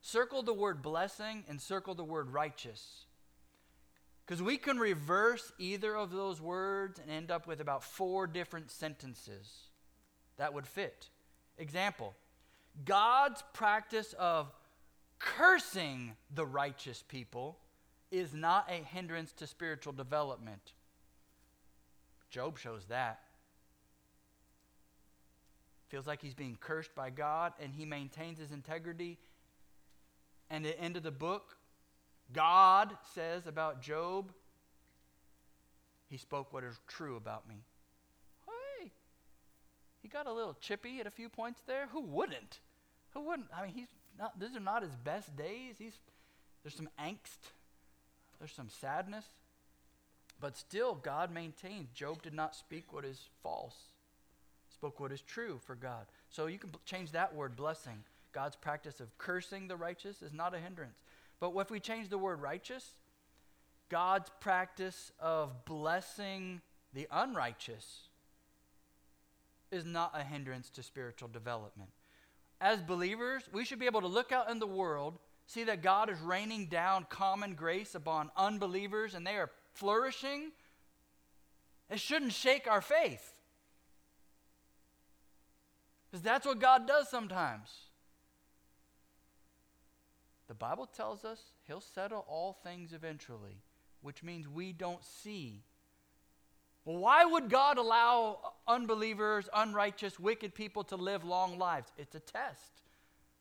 Circle 0.00 0.42
the 0.42 0.54
word 0.54 0.82
blessing 0.82 1.44
and 1.48 1.60
circle 1.60 1.94
the 1.94 2.04
word 2.04 2.32
righteous. 2.32 3.06
Because 4.24 4.42
we 4.42 4.56
can 4.56 4.78
reverse 4.78 5.52
either 5.58 5.96
of 5.96 6.10
those 6.10 6.40
words 6.40 6.98
and 6.98 7.10
end 7.10 7.30
up 7.30 7.46
with 7.46 7.60
about 7.60 7.84
four 7.84 8.26
different 8.26 8.70
sentences 8.70 9.68
that 10.38 10.54
would 10.54 10.66
fit. 10.66 11.10
Example 11.58 12.14
God's 12.84 13.42
practice 13.52 14.14
of 14.18 14.50
cursing 15.22 16.16
the 16.34 16.44
righteous 16.44 17.02
people 17.06 17.58
is 18.10 18.34
not 18.34 18.68
a 18.68 18.84
hindrance 18.84 19.32
to 19.32 19.46
spiritual 19.46 19.92
development. 19.92 20.72
Job 22.28 22.58
shows 22.58 22.84
that. 22.88 23.20
Feels 25.88 26.06
like 26.06 26.20
he's 26.20 26.34
being 26.34 26.58
cursed 26.60 26.94
by 26.94 27.10
God 27.10 27.52
and 27.60 27.72
he 27.72 27.84
maintains 27.84 28.38
his 28.38 28.50
integrity. 28.50 29.18
And 30.50 30.66
at 30.66 30.76
the 30.76 30.82
end 30.82 30.96
of 30.96 31.02
the 31.02 31.10
book, 31.10 31.56
God 32.32 32.96
says 33.14 33.46
about 33.46 33.80
Job, 33.80 34.32
he 36.08 36.16
spoke 36.16 36.52
what 36.52 36.64
is 36.64 36.78
true 36.88 37.16
about 37.16 37.48
me. 37.48 37.64
Hey, 38.46 38.90
he 40.02 40.08
got 40.08 40.26
a 40.26 40.32
little 40.32 40.56
chippy 40.60 41.00
at 41.00 41.06
a 41.06 41.10
few 41.10 41.28
points 41.28 41.60
there. 41.66 41.86
Who 41.92 42.00
wouldn't? 42.00 42.60
Who 43.14 43.20
wouldn't? 43.20 43.48
I 43.54 43.66
mean, 43.66 43.74
he's 43.74 43.88
not, 44.18 44.38
these 44.38 44.56
are 44.56 44.60
not 44.60 44.82
his 44.82 44.94
best 44.96 45.36
days. 45.36 45.76
He's, 45.78 45.94
there's 46.62 46.74
some 46.74 46.88
angst 47.02 47.50
there's 48.42 48.52
some 48.52 48.70
sadness. 48.70 49.24
But 50.40 50.56
still, 50.56 50.96
God 50.96 51.32
maintains 51.32 51.90
Job 51.94 52.24
did 52.24 52.34
not 52.34 52.56
speak 52.56 52.92
what 52.92 53.04
is 53.04 53.28
false, 53.40 53.76
spoke 54.74 54.98
what 54.98 55.12
is 55.12 55.20
true 55.20 55.60
for 55.64 55.76
God. 55.76 56.06
So 56.28 56.46
you 56.46 56.58
can 56.58 56.70
change 56.84 57.12
that 57.12 57.32
word, 57.36 57.54
blessing. 57.54 58.02
God's 58.32 58.56
practice 58.56 58.98
of 58.98 59.16
cursing 59.16 59.68
the 59.68 59.76
righteous 59.76 60.22
is 60.22 60.32
not 60.32 60.56
a 60.56 60.58
hindrance. 60.58 61.04
But 61.38 61.52
if 61.56 61.70
we 61.70 61.78
change 61.78 62.08
the 62.08 62.18
word 62.18 62.42
righteous, 62.42 62.94
God's 63.88 64.28
practice 64.40 65.12
of 65.20 65.64
blessing 65.64 66.62
the 66.92 67.06
unrighteous 67.12 68.08
is 69.70 69.84
not 69.84 70.10
a 70.16 70.24
hindrance 70.24 70.68
to 70.70 70.82
spiritual 70.82 71.28
development. 71.28 71.90
As 72.62 72.80
believers, 72.80 73.42
we 73.52 73.64
should 73.64 73.80
be 73.80 73.86
able 73.86 74.02
to 74.02 74.06
look 74.06 74.30
out 74.30 74.48
in 74.48 74.60
the 74.60 74.66
world 74.68 75.18
see 75.46 75.64
that 75.64 75.82
God 75.82 76.08
is 76.08 76.20
raining 76.20 76.66
down 76.66 77.06
common 77.10 77.54
grace 77.54 77.96
upon 77.96 78.30
unbelievers 78.36 79.14
and 79.14 79.26
they 79.26 79.34
are 79.34 79.50
flourishing, 79.74 80.52
it 81.90 82.00
shouldn't 82.00 82.32
shake 82.32 82.68
our 82.70 82.80
faith. 82.80 83.34
Because 86.10 86.22
that's 86.22 86.46
what 86.46 86.60
God 86.60 86.86
does 86.86 87.08
sometimes. 87.10 87.68
The 90.46 90.54
Bible 90.54 90.86
tells 90.86 91.24
us 91.24 91.40
He'll 91.66 91.80
settle 91.80 92.24
all 92.28 92.58
things 92.62 92.92
eventually, 92.92 93.62
which 94.02 94.22
means 94.22 94.48
we 94.48 94.72
don't 94.72 95.04
see 95.04 95.64
why 96.84 97.24
would 97.24 97.48
God 97.48 97.78
allow 97.78 98.54
unbelievers, 98.66 99.48
unrighteous, 99.54 100.18
wicked 100.18 100.54
people 100.54 100.82
to 100.84 100.96
live 100.96 101.24
long 101.24 101.58
lives? 101.58 101.92
It's 101.96 102.14
a 102.14 102.20
test. 102.20 102.82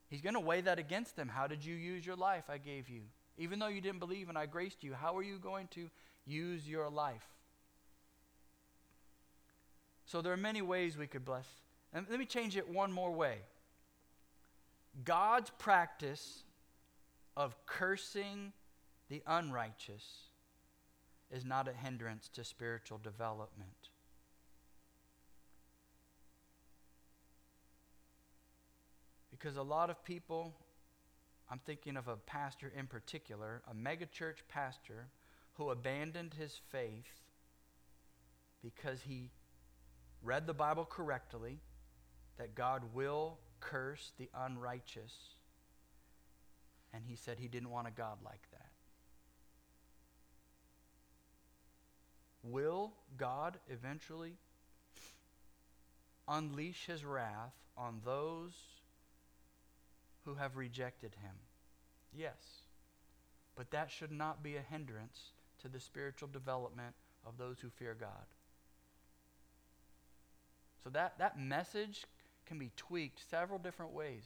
He's 0.10 0.22
going 0.22 0.36
to 0.36 0.40
weigh 0.40 0.62
that 0.62 0.78
against 0.78 1.16
them. 1.16 1.28
How 1.28 1.48
did 1.48 1.66
you 1.66 1.74
use 1.74 2.06
your 2.06 2.16
life 2.16 2.44
I 2.50 2.58
gave 2.58 2.90
you? 2.90 3.02
Even 3.38 3.60
though 3.60 3.68
you 3.68 3.82
didn't 3.82 4.00
believe 4.00 4.30
and 4.30 4.38
I 4.38 4.46
graced 4.46 4.84
you, 4.84 4.94
how 4.94 5.18
are 5.18 5.24
you 5.24 5.40
going 5.40 5.68
to 5.72 5.90
use 6.26 6.68
your 6.68 6.90
life? 6.90 7.26
So 10.06 10.22
there 10.22 10.34
are 10.34 10.38
many 10.38 10.62
ways 10.62 10.98
we 10.98 11.08
could 11.08 11.26
bless. 11.26 11.48
And 11.94 12.06
let 12.10 12.20
me 12.20 12.26
change 12.26 12.58
it 12.58 12.70
one 12.70 12.92
more 12.92 13.12
way. 13.12 13.38
God's 15.04 15.50
practice 15.58 16.44
of 17.36 17.56
cursing 17.66 18.52
the 19.10 19.24
unrighteous 19.26 20.04
is 21.32 21.46
not 21.46 21.67
a 21.67 21.74
hindrance 21.74 22.30
to 22.34 22.44
spiritual 22.44 22.98
development. 22.98 23.89
Because 29.32 29.56
a 29.56 29.63
lot 29.63 29.89
of 29.89 30.04
people, 30.04 30.54
I'm 31.50 31.60
thinking 31.65 31.98
of 31.98 32.08
a 32.08 32.15
pastor 32.15 32.72
in 32.78 32.86
particular, 32.86 33.62
a 33.70 33.74
megachurch 33.74 34.44
pastor 34.50 35.08
who 35.54 35.70
abandoned 35.70 36.36
his 36.36 36.60
faith 36.70 37.22
because 38.62 39.02
he 39.02 39.32
read 40.22 40.46
the 40.46 40.54
Bible 40.54 40.86
correctly, 40.86 41.60
that 42.38 42.56
God 42.56 42.84
will 42.94 43.39
curse 43.60 44.12
the 44.17 44.30
unrighteous, 44.36 45.13
and 46.94 47.04
he 47.06 47.15
said 47.15 47.39
he 47.39 47.48
didn't 47.48 47.70
want 47.70 47.88
a 47.88 47.91
God 47.91 48.17
like 48.24 48.41
that. 48.51 48.51
Will 52.44 52.94
God 53.18 53.58
eventually 53.70 54.34
unleash 56.28 56.86
his 56.86 57.06
wrath 57.06 57.54
on 57.78 58.02
those 58.04 58.54
who 60.26 60.36
have 60.36 60.58
rejected 60.58 61.16
him? 61.22 61.36
Yes. 62.14 62.64
But 63.56 63.72
that 63.72 63.92
should 63.92 64.12
not 64.12 64.44
be 64.44 64.56
a 64.56 64.62
hindrance 64.62 65.32
to 65.62 65.68
the 65.68 65.80
spiritual 65.80 66.30
development 66.32 66.96
of 67.26 67.38
those 67.38 67.60
who 67.60 67.70
fear 67.70 67.96
God. 68.00 68.10
So 70.84 70.90
that, 70.90 71.20
that 71.20 71.40
message 71.40 72.06
can 72.46 72.58
be 72.58 72.72
tweaked 72.76 73.22
several 73.30 73.60
different 73.60 73.92
ways. 73.92 74.26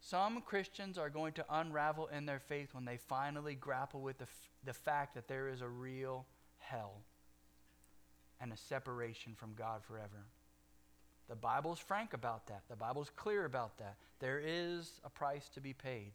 Some 0.00 0.42
Christians 0.42 0.98
are 0.98 1.10
going 1.10 1.32
to 1.34 1.44
unravel 1.50 2.08
in 2.08 2.26
their 2.26 2.38
faith 2.38 2.74
when 2.74 2.84
they 2.84 2.96
finally 2.96 3.54
grapple 3.54 4.00
with 4.00 4.18
the, 4.18 4.24
f- 4.24 4.50
the 4.64 4.72
fact 4.72 5.14
that 5.14 5.28
there 5.28 5.48
is 5.48 5.60
a 5.60 5.68
real 5.68 6.26
hell 6.68 7.02
and 8.40 8.52
a 8.52 8.56
separation 8.56 9.34
from 9.34 9.54
God 9.54 9.82
forever. 9.84 10.26
The 11.28 11.36
Bible's 11.36 11.78
frank 11.78 12.12
about 12.12 12.46
that. 12.48 12.62
The 12.68 12.76
Bible's 12.76 13.10
clear 13.16 13.44
about 13.44 13.78
that. 13.78 13.96
There 14.20 14.40
is 14.44 15.00
a 15.04 15.10
price 15.10 15.48
to 15.54 15.60
be 15.60 15.72
paid. 15.72 16.12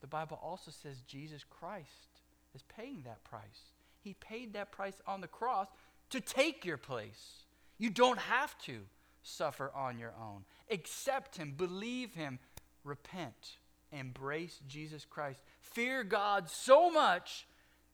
The 0.00 0.06
Bible 0.06 0.38
also 0.42 0.70
says 0.70 1.02
Jesus 1.02 1.44
Christ 1.48 2.20
is 2.54 2.62
paying 2.62 3.02
that 3.04 3.22
price. 3.24 3.72
He 4.00 4.14
paid 4.14 4.52
that 4.54 4.72
price 4.72 5.00
on 5.06 5.20
the 5.20 5.28
cross 5.28 5.68
to 6.10 6.20
take 6.20 6.64
your 6.64 6.76
place. 6.76 7.44
You 7.78 7.90
don't 7.90 8.18
have 8.18 8.58
to 8.62 8.80
suffer 9.22 9.70
on 9.74 9.98
your 9.98 10.14
own. 10.20 10.44
Accept 10.70 11.36
Him, 11.36 11.54
believe 11.56 12.14
Him, 12.14 12.38
repent, 12.84 13.58
embrace 13.92 14.60
Jesus 14.66 15.04
Christ. 15.04 15.42
Fear 15.60 16.04
God 16.04 16.48
so 16.48 16.90
much 16.90 17.46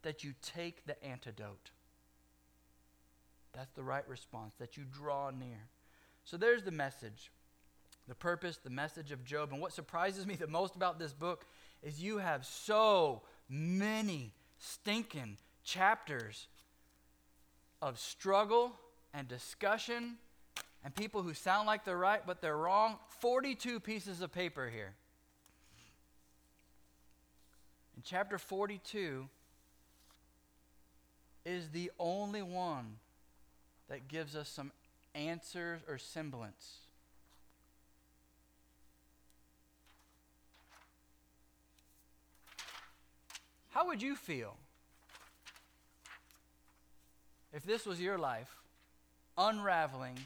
that 0.03 0.25
you 0.25 0.35
take 0.43 0.87
the 0.87 1.03
antidote. 1.05 1.71
That's 3.53 3.73
the 3.73 3.83
right 3.83 4.07
response, 4.09 4.55
that 4.59 4.77
you 4.77 4.85
draw 4.85 5.31
near. 5.31 5.69
So 6.25 6.37
there's 6.37 6.63
the 6.63 6.71
message, 6.71 7.31
the 8.09 8.15
purpose, 8.15 8.59
the 8.63 8.71
message 8.71 9.13
of 9.13 9.25
Job. 9.25 9.53
And 9.53 9.61
what 9.61 9.73
surprises 9.73 10.27
me 10.27 10.35
the 10.35 10.47
most 10.47 10.77
about 10.77 10.99
this 10.99 11.13
book 11.13 11.47
is 11.83 12.03
you 12.03 12.19
have 12.19 12.47
so 12.47 13.23
many 13.49 14.33
stinking 14.59 15.37
chapters 15.65 16.47
of 17.81 17.99
struggle 17.99 18.73
and 19.13 19.29
discussion 19.29 20.17
and 20.85 20.95
people 20.95 21.23
who 21.23 21.35
sound 21.35 21.67
like 21.67 21.85
they're 21.85 21.97
right 21.97 22.23
but 22.27 22.41
they're 22.41 22.57
wrong. 22.57 22.97
42 23.21 23.81
pieces 23.81 24.21
of 24.21 24.33
paper 24.33 24.71
here. 24.73 24.95
In 27.97 28.03
chapter 28.05 28.39
42 28.39 29.29
is 31.45 31.71
the 31.71 31.91
only 31.99 32.43
one 32.43 32.97
that 33.89 34.09
gives 34.09 34.37
us 34.37 34.49
some 34.49 34.73
answers 35.15 35.81
or 35.89 35.99
semblance. 35.99 36.79
How 43.71 43.87
would 43.87 44.03
you 44.03 44.17
feel 44.17 44.57
if 47.53 47.65
this 47.65 47.87
was 47.87 48.01
your 48.01 48.19
life, 48.19 48.55
unraveling, 49.37 50.19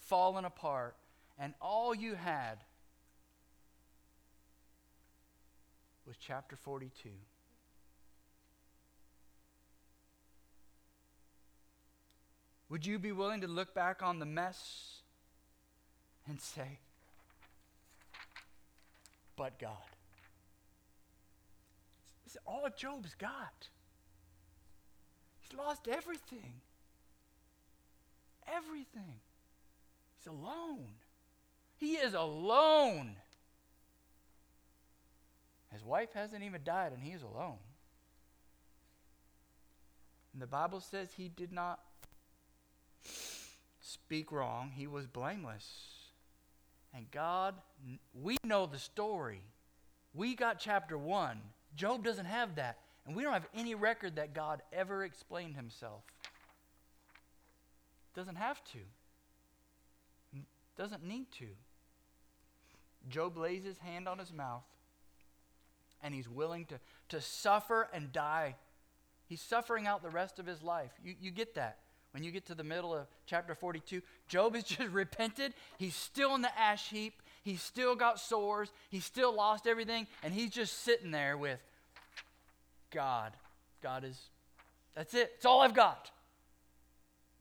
falling 0.00 0.44
apart, 0.44 0.94
and 1.38 1.54
all 1.60 1.94
you 1.94 2.14
had 2.14 2.58
was 6.06 6.16
chapter 6.18 6.56
42? 6.56 7.08
Would 12.70 12.86
you 12.86 13.00
be 13.00 13.10
willing 13.10 13.40
to 13.40 13.48
look 13.48 13.74
back 13.74 14.00
on 14.00 14.20
the 14.20 14.24
mess 14.24 15.02
and 16.28 16.40
say, 16.40 16.78
but 19.36 19.58
God? 19.58 19.72
This 22.24 22.34
is 22.34 22.38
all 22.46 22.68
Job's 22.76 23.14
got. 23.16 23.68
He's 25.40 25.58
lost 25.58 25.88
everything. 25.88 26.60
Everything. 28.46 29.18
He's 30.18 30.28
alone. 30.28 30.86
He 31.76 31.94
is 31.94 32.14
alone. 32.14 33.16
His 35.72 35.84
wife 35.84 36.10
hasn't 36.14 36.44
even 36.44 36.60
died, 36.62 36.92
and 36.92 37.02
he's 37.02 37.22
alone. 37.22 37.58
And 40.32 40.40
the 40.40 40.46
Bible 40.46 40.80
says 40.80 41.08
he 41.16 41.28
did 41.28 41.52
not 41.52 41.80
speak 43.80 44.32
wrong, 44.32 44.72
he 44.74 44.86
was 44.86 45.06
blameless. 45.06 45.66
And 46.94 47.10
God, 47.10 47.54
we 48.14 48.36
know 48.44 48.66
the 48.66 48.78
story. 48.78 49.42
We 50.12 50.34
got 50.34 50.58
chapter 50.58 50.98
1. 50.98 51.40
Job 51.76 52.04
doesn't 52.04 52.26
have 52.26 52.56
that. 52.56 52.78
And 53.06 53.16
we 53.16 53.22
don't 53.22 53.32
have 53.32 53.48
any 53.54 53.74
record 53.74 54.16
that 54.16 54.34
God 54.34 54.62
ever 54.72 55.04
explained 55.04 55.56
himself. 55.56 56.02
Doesn't 58.14 58.36
have 58.36 58.62
to. 58.72 58.78
Doesn't 60.76 61.04
need 61.04 61.30
to. 61.38 61.46
Job 63.08 63.36
lays 63.36 63.64
his 63.64 63.78
hand 63.78 64.08
on 64.08 64.18
his 64.18 64.32
mouth 64.32 64.64
and 66.02 66.14
he's 66.14 66.28
willing 66.28 66.64
to, 66.66 66.80
to 67.08 67.20
suffer 67.20 67.88
and 67.92 68.12
die. 68.12 68.56
He's 69.26 69.40
suffering 69.40 69.86
out 69.86 70.02
the 70.02 70.10
rest 70.10 70.38
of 70.38 70.46
his 70.46 70.62
life. 70.62 70.92
You, 71.04 71.14
you 71.20 71.30
get 71.30 71.54
that. 71.54 71.78
When 72.12 72.24
you 72.24 72.30
get 72.30 72.46
to 72.46 72.54
the 72.54 72.64
middle 72.64 72.94
of 72.94 73.06
chapter 73.26 73.54
42, 73.54 74.02
Job 74.28 74.54
has 74.54 74.64
just 74.64 74.90
repented. 74.90 75.54
He's 75.78 75.94
still 75.94 76.34
in 76.34 76.42
the 76.42 76.58
ash 76.58 76.90
heap. 76.90 77.22
He's 77.42 77.62
still 77.62 77.94
got 77.94 78.20
sores. 78.20 78.70
He's 78.90 79.04
still 79.04 79.34
lost 79.34 79.66
everything. 79.66 80.06
And 80.22 80.34
he's 80.34 80.50
just 80.50 80.82
sitting 80.82 81.10
there 81.10 81.36
with 81.36 81.60
God. 82.90 83.32
God 83.82 84.04
is, 84.04 84.18
that's 84.94 85.14
it. 85.14 85.32
It's 85.36 85.46
all 85.46 85.60
I've 85.60 85.74
got. 85.74 86.10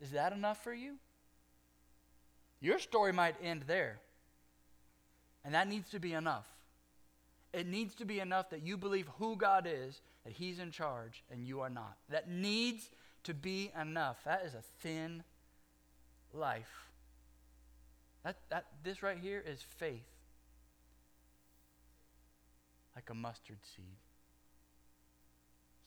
Is 0.01 0.11
that 0.11 0.31
enough 0.31 0.63
for 0.63 0.73
you? 0.73 0.95
Your 2.61 2.79
story 2.79 3.11
might 3.11 3.35
end 3.43 3.63
there. 3.67 3.99
And 5.43 5.53
that 5.53 5.67
needs 5.67 5.89
to 5.91 5.99
be 5.99 6.13
enough. 6.13 6.45
It 7.53 7.67
needs 7.67 7.95
to 7.95 8.05
be 8.05 8.19
enough 8.19 8.51
that 8.51 8.65
you 8.65 8.77
believe 8.77 9.07
who 9.17 9.35
God 9.35 9.67
is, 9.67 10.01
that 10.23 10.33
He's 10.33 10.59
in 10.59 10.71
charge, 10.71 11.23
and 11.31 11.47
you 11.47 11.61
are 11.61 11.69
not. 11.69 11.97
That 12.09 12.29
needs 12.29 12.89
to 13.23 13.33
be 13.33 13.71
enough. 13.79 14.17
That 14.25 14.43
is 14.45 14.53
a 14.53 14.63
thin 14.81 15.23
life. 16.33 16.89
That, 18.23 18.37
that, 18.49 18.65
this 18.83 19.01
right 19.01 19.17
here 19.17 19.43
is 19.45 19.61
faith, 19.61 20.07
like 22.95 23.09
a 23.09 23.13
mustard 23.13 23.59
seed. 23.75 23.97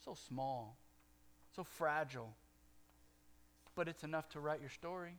So 0.03 0.15
small, 0.27 0.77
so 1.55 1.63
fragile, 1.63 2.33
but 3.75 3.87
it's 3.87 4.03
enough 4.03 4.29
to 4.29 4.39
write 4.39 4.59
your 4.59 4.69
story. 4.69 5.17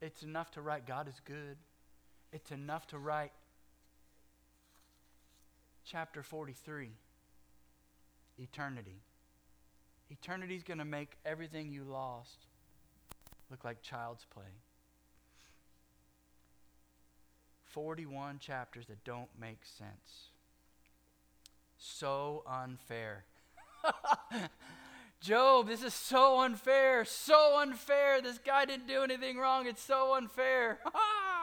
It's 0.00 0.22
enough 0.22 0.50
to 0.52 0.60
write 0.60 0.86
God 0.86 1.08
is 1.08 1.20
good. 1.24 1.56
It's 2.32 2.50
enough 2.50 2.86
to 2.88 2.98
write 2.98 3.32
chapter 5.84 6.22
43 6.22 6.90
eternity 8.38 9.02
Eternity's 10.12 10.62
going 10.62 10.78
to 10.78 10.84
make 10.84 11.16
everything 11.24 11.72
you 11.72 11.84
lost 11.84 12.46
look 13.50 13.64
like 13.64 13.80
child's 13.80 14.26
play. 14.32 14.60
41 17.64 18.38
chapters 18.38 18.86
that 18.86 19.02
don't 19.04 19.30
make 19.40 19.64
sense. 19.64 20.28
So 21.78 22.44
unfair. 22.46 23.24
Job, 25.20 25.68
this 25.68 25.82
is 25.82 25.94
so 25.94 26.40
unfair. 26.40 27.06
So 27.06 27.58
unfair. 27.58 28.20
This 28.20 28.38
guy 28.38 28.66
didn't 28.66 28.88
do 28.88 29.02
anything 29.02 29.38
wrong. 29.38 29.66
It's 29.66 29.82
so 29.82 30.14
unfair. 30.14 30.78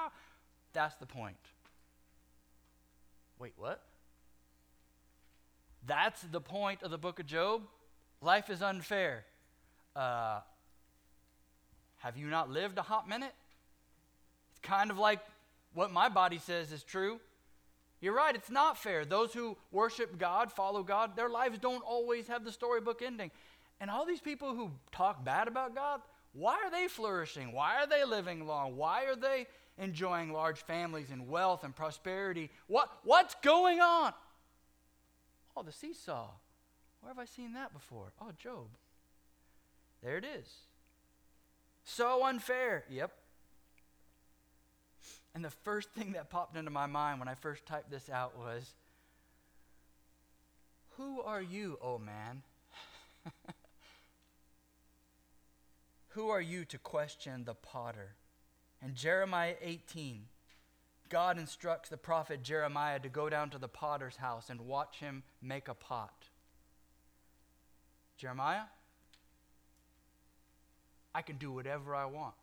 That's 0.73 0.95
the 0.97 1.07
point. 1.07 1.37
Wait, 3.39 3.53
what? 3.57 3.81
That's 5.85 6.21
the 6.21 6.41
point 6.41 6.83
of 6.83 6.91
the 6.91 6.97
book 6.99 7.19
of 7.19 7.25
Job? 7.25 7.63
Life 8.21 8.49
is 8.49 8.61
unfair. 8.61 9.25
Uh, 9.95 10.39
have 11.97 12.17
you 12.17 12.27
not 12.27 12.49
lived 12.49 12.77
a 12.77 12.81
hot 12.81 13.07
minute? 13.07 13.33
It's 14.51 14.59
kind 14.61 14.91
of 14.91 14.97
like 14.97 15.19
what 15.73 15.91
my 15.91 16.09
body 16.09 16.37
says 16.37 16.71
is 16.71 16.83
true. 16.83 17.19
You're 18.01 18.15
right, 18.15 18.33
it's 18.33 18.49
not 18.49 18.77
fair. 18.77 19.03
Those 19.03 19.33
who 19.33 19.57
worship 19.71 20.17
God, 20.17 20.51
follow 20.51 20.83
God, 20.83 21.15
their 21.15 21.29
lives 21.29 21.59
don't 21.59 21.83
always 21.83 22.27
have 22.27 22.45
the 22.45 22.51
storybook 22.51 23.01
ending. 23.01 23.31
And 23.81 23.89
all 23.89 24.05
these 24.05 24.21
people 24.21 24.53
who 24.55 24.71
talk 24.91 25.23
bad 25.23 25.47
about 25.47 25.75
God, 25.75 26.01
why 26.33 26.53
are 26.63 26.71
they 26.71 26.87
flourishing? 26.87 27.51
Why 27.51 27.75
are 27.75 27.87
they 27.87 28.05
living 28.05 28.45
long? 28.45 28.77
Why 28.77 29.05
are 29.05 29.15
they 29.15 29.47
enjoying 29.77 30.31
large 30.31 30.59
families 30.59 31.11
and 31.11 31.27
wealth 31.27 31.63
and 31.63 31.75
prosperity? 31.75 32.49
What, 32.67 32.89
what's 33.03 33.35
going 33.41 33.81
on? 33.81 34.13
Oh, 35.57 35.63
the 35.63 35.71
seesaw. 35.71 36.27
Where 37.01 37.11
have 37.11 37.19
I 37.19 37.25
seen 37.25 37.53
that 37.53 37.73
before? 37.73 38.11
Oh, 38.21 38.31
Job. 38.37 38.67
There 40.03 40.17
it 40.17 40.25
is. 40.25 40.47
So 41.83 42.25
unfair. 42.25 42.83
Yep. 42.89 43.11
And 45.33 45.43
the 45.43 45.49
first 45.49 45.91
thing 45.91 46.13
that 46.13 46.29
popped 46.29 46.57
into 46.57 46.71
my 46.71 46.85
mind 46.85 47.19
when 47.19 47.27
I 47.27 47.35
first 47.35 47.65
typed 47.65 47.91
this 47.91 48.09
out 48.09 48.37
was 48.37 48.73
Who 50.97 51.21
are 51.21 51.41
you, 51.41 51.77
oh 51.81 51.97
man? 51.97 52.43
Who 56.09 56.29
are 56.29 56.41
you 56.41 56.65
to 56.65 56.77
question 56.77 57.45
the 57.45 57.53
potter? 57.53 58.15
In 58.83 58.95
Jeremiah 58.95 59.55
18, 59.61 60.23
God 61.09 61.37
instructs 61.37 61.89
the 61.89 61.97
prophet 61.97 62.43
Jeremiah 62.43 62.99
to 62.99 63.09
go 63.09 63.29
down 63.29 63.49
to 63.51 63.57
the 63.57 63.67
potter's 63.67 64.17
house 64.17 64.49
and 64.49 64.61
watch 64.61 64.99
him 64.99 65.23
make 65.41 65.67
a 65.67 65.73
pot. 65.73 66.18
Jeremiah, 68.19 68.63
I 71.15 71.21
can 71.21 71.37
do 71.37 71.53
whatever 71.53 71.95
I 71.95 72.03
want, 72.03 72.35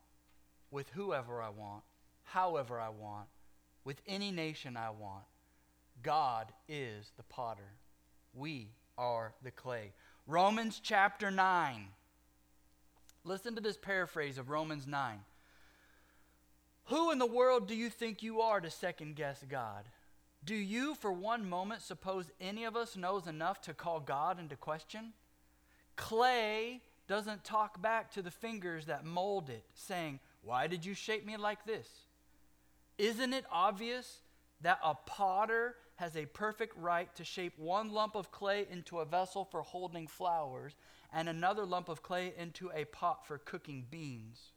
with 0.70 0.88
whoever 0.94 1.42
I 1.42 1.50
want, 1.50 1.82
however 2.24 2.80
I 2.80 2.88
want, 2.88 3.28
with 3.84 4.00
any 4.06 4.30
nation 4.30 4.78
I 4.78 4.88
want. 4.88 5.24
God 6.02 6.50
is 6.66 7.12
the 7.18 7.24
potter. 7.24 7.74
We 8.32 8.70
are 8.96 9.34
the 9.42 9.50
clay. 9.50 9.92
Romans 10.26 10.80
chapter 10.82 11.30
9. 11.30 11.88
Listen 13.24 13.54
to 13.54 13.60
this 13.60 13.76
paraphrase 13.76 14.38
of 14.38 14.48
Romans 14.48 14.86
9. 14.86 15.18
Who 16.84 17.10
in 17.10 17.18
the 17.18 17.26
world 17.26 17.68
do 17.68 17.74
you 17.74 17.90
think 17.90 18.22
you 18.22 18.40
are 18.40 18.62
to 18.62 18.70
second 18.70 19.14
guess 19.14 19.44
God? 19.46 19.84
Do 20.42 20.54
you, 20.54 20.94
for 20.94 21.12
one 21.12 21.46
moment, 21.46 21.82
suppose 21.82 22.30
any 22.40 22.64
of 22.64 22.76
us 22.76 22.96
knows 22.96 23.26
enough 23.26 23.60
to 23.62 23.74
call 23.74 24.00
God 24.00 24.40
into 24.40 24.56
question? 24.56 25.12
Clay 25.96 26.82
doesn't 27.08 27.44
talk 27.44 27.80
back 27.80 28.10
to 28.12 28.22
the 28.22 28.30
fingers 28.30 28.86
that 28.86 29.04
mold 29.04 29.50
it, 29.50 29.64
saying, 29.74 30.20
Why 30.42 30.66
did 30.66 30.84
you 30.84 30.94
shape 30.94 31.24
me 31.24 31.36
like 31.36 31.64
this? 31.64 31.88
Isn't 32.98 33.32
it 33.32 33.44
obvious 33.50 34.20
that 34.60 34.78
a 34.82 34.94
potter 34.94 35.74
has 35.96 36.16
a 36.16 36.26
perfect 36.26 36.76
right 36.76 37.14
to 37.14 37.24
shape 37.24 37.58
one 37.58 37.90
lump 37.90 38.14
of 38.14 38.30
clay 38.30 38.66
into 38.70 39.00
a 39.00 39.04
vessel 39.04 39.44
for 39.44 39.62
holding 39.62 40.06
flowers 40.06 40.76
and 41.12 41.28
another 41.28 41.64
lump 41.64 41.88
of 41.88 42.02
clay 42.02 42.34
into 42.36 42.70
a 42.74 42.84
pot 42.84 43.26
for 43.26 43.38
cooking 43.38 43.86
beans? 43.90 44.52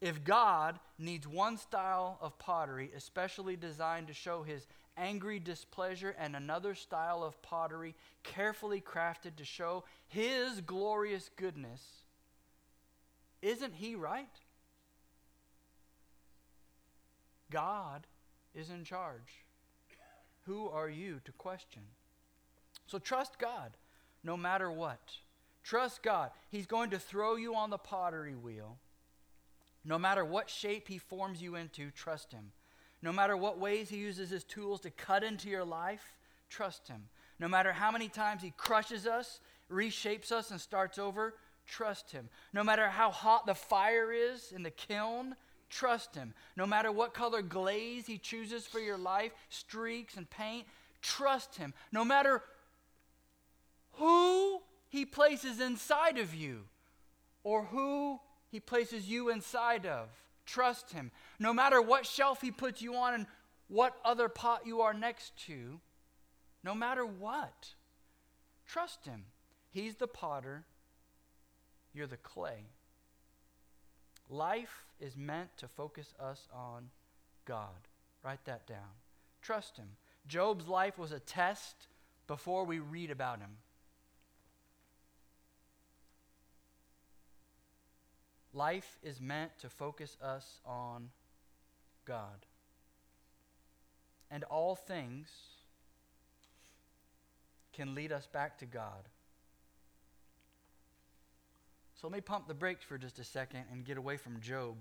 If 0.00 0.22
God 0.22 0.78
needs 0.98 1.26
one 1.26 1.56
style 1.56 2.18
of 2.20 2.38
pottery, 2.38 2.90
especially 2.96 3.56
designed 3.56 4.06
to 4.06 4.14
show 4.14 4.42
his 4.42 4.66
angry 4.98 5.38
displeasure, 5.38 6.14
and 6.18 6.34
another 6.34 6.74
style 6.74 7.22
of 7.22 7.40
pottery, 7.42 7.94
carefully 8.24 8.80
crafted 8.80 9.36
to 9.36 9.44
show 9.44 9.84
his 10.08 10.60
glorious 10.60 11.30
goodness, 11.36 11.82
isn't 13.40 13.74
he 13.74 13.94
right? 13.94 14.26
God 17.50 18.06
is 18.54 18.70
in 18.70 18.84
charge. 18.84 19.44
Who 20.42 20.68
are 20.68 20.88
you 20.88 21.20
to 21.24 21.32
question? 21.32 21.82
So 22.86 22.98
trust 22.98 23.38
God 23.38 23.76
no 24.24 24.36
matter 24.36 24.70
what. 24.70 25.00
Trust 25.62 26.02
God. 26.02 26.30
He's 26.50 26.66
going 26.66 26.90
to 26.90 26.98
throw 26.98 27.36
you 27.36 27.54
on 27.54 27.70
the 27.70 27.78
pottery 27.78 28.34
wheel. 28.34 28.78
No 29.84 29.98
matter 29.98 30.24
what 30.24 30.50
shape 30.50 30.88
He 30.88 30.98
forms 30.98 31.42
you 31.42 31.54
into, 31.54 31.90
trust 31.90 32.32
Him. 32.32 32.52
No 33.02 33.12
matter 33.12 33.36
what 33.36 33.58
ways 33.58 33.88
He 33.88 33.98
uses 33.98 34.30
His 34.30 34.44
tools 34.44 34.80
to 34.80 34.90
cut 34.90 35.22
into 35.22 35.48
your 35.48 35.64
life, 35.64 36.16
trust 36.48 36.88
Him. 36.88 37.08
No 37.38 37.48
matter 37.48 37.72
how 37.72 37.90
many 37.90 38.08
times 38.08 38.42
He 38.42 38.52
crushes 38.56 39.06
us, 39.06 39.40
reshapes 39.70 40.32
us, 40.32 40.50
and 40.50 40.60
starts 40.60 40.98
over, 40.98 41.34
trust 41.66 42.10
Him. 42.10 42.28
No 42.52 42.64
matter 42.64 42.88
how 42.88 43.10
hot 43.10 43.46
the 43.46 43.54
fire 43.54 44.12
is 44.12 44.52
in 44.52 44.62
the 44.62 44.70
kiln, 44.70 45.36
trust 45.70 46.14
Him. 46.14 46.34
No 46.56 46.66
matter 46.66 46.90
what 46.90 47.14
color 47.14 47.42
glaze 47.42 48.06
He 48.06 48.18
chooses 48.18 48.66
for 48.66 48.80
your 48.80 48.98
life, 48.98 49.32
streaks 49.48 50.16
and 50.16 50.28
paint, 50.28 50.66
trust 51.00 51.56
Him. 51.56 51.74
No 51.92 52.04
matter 52.04 52.42
who 53.92 54.60
He 54.88 55.04
places 55.04 55.60
inside 55.60 56.18
of 56.18 56.34
you 56.34 56.64
or 57.44 57.64
who 57.64 58.18
He 58.50 58.58
places 58.58 59.08
you 59.08 59.28
inside 59.28 59.86
of, 59.86 60.08
trust 60.48 60.92
Him. 60.92 61.10
No 61.38 61.52
matter 61.52 61.80
what 61.80 62.06
shelf 62.06 62.40
He 62.40 62.50
puts 62.50 62.82
you 62.82 62.96
on 62.96 63.14
and 63.14 63.26
what 63.68 63.96
other 64.04 64.28
pot 64.28 64.62
you 64.66 64.80
are 64.80 64.94
next 64.94 65.36
to, 65.46 65.80
no 66.64 66.74
matter 66.74 67.04
what, 67.04 67.74
trust 68.66 69.04
Him. 69.04 69.24
He's 69.70 69.96
the 69.96 70.08
potter, 70.08 70.64
you're 71.92 72.06
the 72.06 72.16
clay. 72.16 72.64
Life 74.30 74.86
is 74.98 75.16
meant 75.16 75.56
to 75.58 75.68
focus 75.68 76.12
us 76.18 76.48
on 76.52 76.88
God. 77.44 77.88
Write 78.24 78.44
that 78.46 78.66
down. 78.66 78.96
Trust 79.40 79.76
Him. 79.76 79.88
Job's 80.26 80.66
life 80.68 80.98
was 80.98 81.12
a 81.12 81.20
test 81.20 81.88
before 82.26 82.64
we 82.64 82.78
read 82.78 83.10
about 83.10 83.40
him. 83.40 83.56
Life 88.52 88.96
is 89.02 89.20
meant 89.20 89.52
to 89.60 89.68
focus 89.68 90.16
us 90.22 90.60
on 90.64 91.10
God. 92.06 92.46
And 94.30 94.44
all 94.44 94.74
things 94.74 95.28
can 97.72 97.94
lead 97.94 98.12
us 98.12 98.26
back 98.26 98.58
to 98.58 98.66
God. 98.66 99.08
So 101.94 102.06
let 102.06 102.14
me 102.14 102.20
pump 102.20 102.48
the 102.48 102.54
brakes 102.54 102.84
for 102.84 102.96
just 102.96 103.18
a 103.18 103.24
second 103.24 103.64
and 103.72 103.84
get 103.84 103.98
away 103.98 104.16
from 104.16 104.40
Job. 104.40 104.76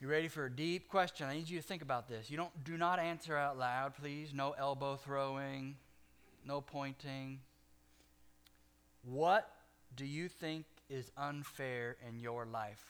You 0.00 0.08
ready 0.08 0.28
for 0.28 0.46
a 0.46 0.50
deep 0.50 0.88
question? 0.88 1.26
I 1.26 1.34
need 1.34 1.48
you 1.48 1.58
to 1.58 1.62
think 1.62 1.82
about 1.82 2.08
this. 2.08 2.30
You 2.30 2.38
don't 2.38 2.64
do 2.64 2.78
not 2.78 2.98
answer 2.98 3.36
out 3.36 3.58
loud, 3.58 3.94
please. 3.94 4.32
No 4.32 4.54
elbow 4.58 4.96
throwing, 4.96 5.76
no 6.46 6.62
pointing. 6.62 7.40
What 9.02 9.50
do 9.94 10.06
you 10.06 10.28
think 10.28 10.66
is 10.88 11.10
unfair 11.16 11.96
in 12.08 12.18
your 12.18 12.46
life? 12.46 12.84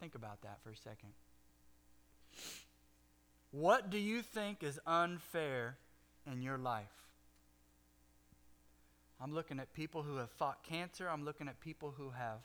Think 0.00 0.14
about 0.14 0.42
that 0.42 0.58
for 0.62 0.70
a 0.70 0.76
second. 0.76 1.10
What 3.50 3.90
do 3.90 3.98
you 3.98 4.22
think 4.22 4.62
is 4.62 4.78
unfair 4.86 5.76
in 6.30 6.42
your 6.42 6.58
life? 6.58 6.86
I'm 9.20 9.34
looking 9.34 9.58
at 9.58 9.72
people 9.72 10.02
who 10.02 10.16
have 10.16 10.30
fought 10.30 10.62
cancer. 10.62 11.08
I'm 11.08 11.24
looking 11.24 11.48
at 11.48 11.60
people 11.60 11.92
who 11.96 12.10
have 12.10 12.40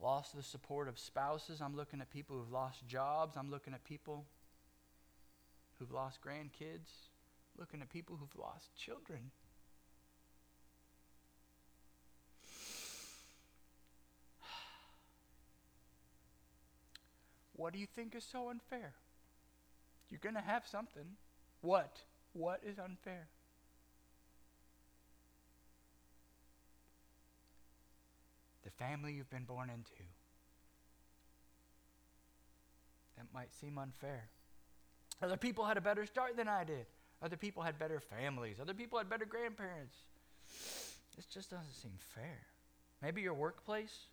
lost 0.00 0.36
the 0.36 0.42
support 0.42 0.88
of 0.88 0.98
spouses. 0.98 1.62
I'm 1.62 1.74
looking 1.74 2.00
at 2.00 2.10
people 2.10 2.36
who've 2.36 2.52
lost 2.52 2.86
jobs. 2.86 3.36
I'm 3.36 3.50
looking 3.50 3.72
at 3.72 3.84
people 3.84 4.26
who've 5.78 5.92
lost 5.92 6.20
grandkids, 6.20 7.10
looking 7.58 7.80
at 7.80 7.90
people 7.90 8.16
who've 8.16 8.36
lost 8.38 8.74
children. 8.76 9.30
What 17.54 17.72
do 17.72 17.78
you 17.78 17.86
think 17.86 18.14
is 18.14 18.24
so 18.24 18.50
unfair? 18.50 18.92
You're 20.10 20.20
going 20.20 20.34
to 20.34 20.40
have 20.40 20.66
something. 20.66 21.16
What? 21.60 22.02
What 22.32 22.60
is 22.64 22.78
unfair? 22.78 23.28
The 28.64 28.70
family 28.70 29.12
you've 29.14 29.30
been 29.30 29.44
born 29.44 29.70
into. 29.70 30.04
That 33.16 33.26
might 33.32 33.52
seem 33.54 33.78
unfair. 33.78 34.28
Other 35.22 35.36
people 35.36 35.64
had 35.64 35.76
a 35.76 35.80
better 35.80 36.06
start 36.06 36.36
than 36.36 36.48
I 36.48 36.64
did. 36.64 36.86
Other 37.22 37.36
people 37.36 37.62
had 37.62 37.78
better 37.78 38.00
families. 38.00 38.56
Other 38.60 38.74
people 38.74 38.98
had 38.98 39.08
better 39.08 39.24
grandparents. 39.24 39.96
This 41.16 41.24
just 41.26 41.50
doesn't 41.50 41.74
seem 41.74 41.94
fair. 42.14 42.46
Maybe 43.02 43.22
your 43.22 43.34
workplace, 43.34 44.06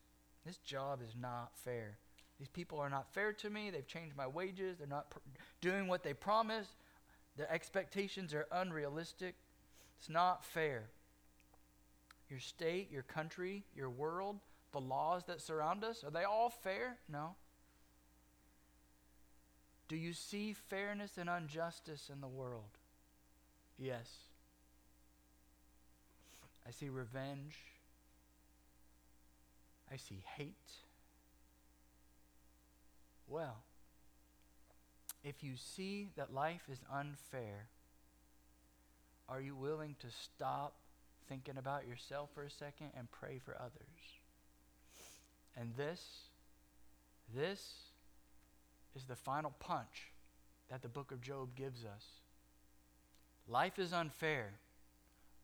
this 0.46 0.58
job 0.58 1.02
is 1.06 1.16
not 1.20 1.52
fair. 1.58 1.98
These 2.40 2.48
people 2.50 2.80
are 2.80 2.90
not 2.90 3.14
fair 3.14 3.34
to 3.34 3.50
me. 3.50 3.70
They've 3.70 3.88
changed 3.88 4.16
my 4.16 4.28
wages. 4.28 4.78
They're 4.78 4.88
not 4.88 5.10
pr- 5.10 5.20
doing 5.62 5.88
what 5.88 6.04
they 6.04 6.14
promised. 6.14 6.72
The 7.38 7.52
expectations 7.52 8.34
are 8.34 8.48
unrealistic. 8.52 9.36
It's 10.00 10.10
not 10.10 10.44
fair. 10.44 10.90
Your 12.30 12.40
state, 12.40 12.92
your 12.92 13.04
country, 13.04 13.64
your 13.76 13.90
world, 13.90 14.40
the 14.72 14.82
laws 14.82 15.24
that 15.28 15.42
surround 15.42 15.84
us, 15.84 16.04
are 16.04 16.12
they 16.12 16.24
all 16.24 16.50
fair? 16.50 16.98
No. 17.08 17.36
Do 19.94 20.00
you 20.00 20.14
see 20.14 20.54
fairness 20.54 21.20
and 21.20 21.30
injustice 21.30 22.10
in 22.12 22.20
the 22.20 22.28
world? 22.28 22.80
Yes. 23.78 24.10
I 26.68 26.72
see 26.72 26.90
revenge. 26.90 27.56
I 29.92 29.98
see 29.98 30.24
hate. 30.36 30.72
Well, 33.28 33.58
if 35.24 35.44
you 35.44 35.52
see 35.58 36.10
that 36.16 36.34
life 36.34 36.64
is 36.72 36.80
unfair, 36.92 37.68
are 39.30 39.42
you 39.42 39.56
willing 39.56 39.96
to 40.00 40.08
stop 40.10 40.74
thinking 41.30 41.58
about 41.58 41.88
yourself 41.88 42.32
for 42.34 42.42
a 42.42 42.50
second 42.50 42.88
and 42.98 43.12
pray 43.12 43.40
for 43.46 43.56
others? 43.60 44.18
And 45.56 45.76
this, 45.78 46.04
this 47.36 47.93
is 48.96 49.06
the 49.06 49.16
final 49.16 49.54
punch 49.60 50.12
that 50.70 50.82
the 50.82 50.88
book 50.88 51.12
of 51.12 51.22
Job 51.22 51.56
gives 51.56 51.84
us. 51.84 52.06
Life 53.48 53.80
is 53.80 53.94
unfair. 53.94 54.52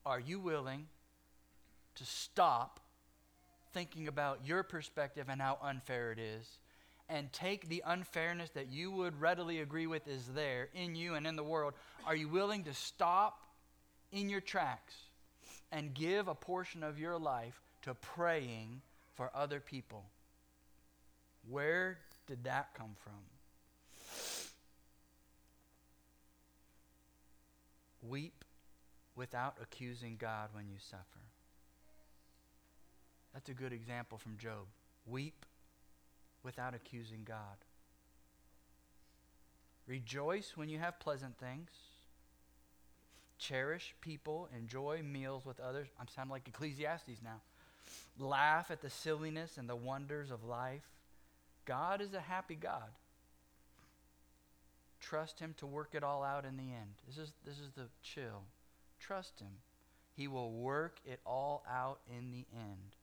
Are 0.06 0.20
you 0.20 0.40
willing 0.40 0.86
to 1.96 2.04
stop 2.04 2.80
thinking 3.72 4.08
about 4.08 4.40
your 4.44 4.62
perspective 4.62 5.26
and 5.28 5.40
how 5.40 5.58
unfair 5.62 6.12
it 6.12 6.18
is 6.18 6.46
and 7.08 7.32
take 7.32 7.68
the 7.68 7.82
unfairness 7.86 8.50
that 8.50 8.70
you 8.70 8.90
would 8.90 9.20
readily 9.20 9.60
agree 9.60 9.86
with 9.86 10.06
is 10.06 10.26
there 10.28 10.68
in 10.74 10.94
you 10.94 11.14
and 11.14 11.26
in 11.26 11.36
the 11.36 11.44
world? 11.44 11.74
Are 12.06 12.16
you 12.16 12.28
willing 12.28 12.64
to 12.64 12.74
stop 12.74 13.40
in 14.12 14.28
your 14.28 14.40
tracks 14.40 14.94
and 15.72 15.92
give 15.92 16.28
a 16.28 16.34
portion 16.34 16.82
of 16.82 16.98
your 16.98 17.18
life 17.18 17.60
to 17.82 17.94
praying 17.94 18.80
for 19.14 19.30
other 19.34 19.60
people? 19.60 20.04
Where 21.48 21.98
did 22.26 22.44
that 22.44 22.74
come 22.74 22.94
from? 23.02 23.29
Weep 28.02 28.44
without 29.14 29.56
accusing 29.62 30.16
God 30.18 30.50
when 30.52 30.68
you 30.68 30.76
suffer. 30.78 31.04
That's 33.34 33.48
a 33.48 33.54
good 33.54 33.72
example 33.72 34.18
from 34.18 34.36
Job. 34.38 34.66
Weep 35.06 35.46
without 36.42 36.74
accusing 36.74 37.24
God. 37.24 37.36
Rejoice 39.86 40.52
when 40.56 40.68
you 40.68 40.78
have 40.78 41.00
pleasant 41.00 41.38
things. 41.38 41.70
Cherish 43.38 43.94
people. 44.00 44.48
Enjoy 44.56 45.02
meals 45.02 45.44
with 45.44 45.58
others. 45.60 45.88
I'm 45.98 46.08
sounding 46.08 46.32
like 46.32 46.46
Ecclesiastes 46.46 47.20
now. 47.24 47.40
Laugh 48.18 48.70
at 48.70 48.82
the 48.82 48.90
silliness 48.90 49.56
and 49.58 49.68
the 49.68 49.76
wonders 49.76 50.30
of 50.30 50.44
life. 50.44 50.88
God 51.64 52.00
is 52.00 52.14
a 52.14 52.20
happy 52.20 52.54
God. 52.54 52.90
Trust 55.00 55.40
Him 55.40 55.54
to 55.58 55.66
work 55.66 55.90
it 55.94 56.02
all 56.02 56.22
out 56.22 56.44
in 56.44 56.56
the 56.56 56.62
end. 56.62 56.94
This 57.06 57.18
is, 57.18 57.32
this 57.44 57.58
is 57.58 57.70
the 57.76 57.86
chill. 58.02 58.42
Trust 58.98 59.40
Him. 59.40 59.52
He 60.16 60.28
will 60.28 60.52
work 60.52 60.98
it 61.04 61.20
all 61.24 61.64
out 61.68 62.00
in 62.08 62.30
the 62.30 62.44
end. 62.54 62.96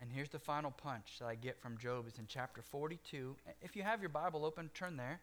And 0.00 0.10
here's 0.10 0.30
the 0.30 0.38
final 0.38 0.70
punch 0.70 1.18
that 1.18 1.26
I 1.26 1.34
get 1.34 1.60
from 1.60 1.76
Job. 1.76 2.06
It's 2.08 2.18
in 2.18 2.26
chapter 2.26 2.62
42. 2.62 3.36
If 3.60 3.76
you 3.76 3.82
have 3.82 4.00
your 4.00 4.08
Bible 4.08 4.44
open, 4.44 4.70
turn 4.72 4.96
there. 4.96 5.20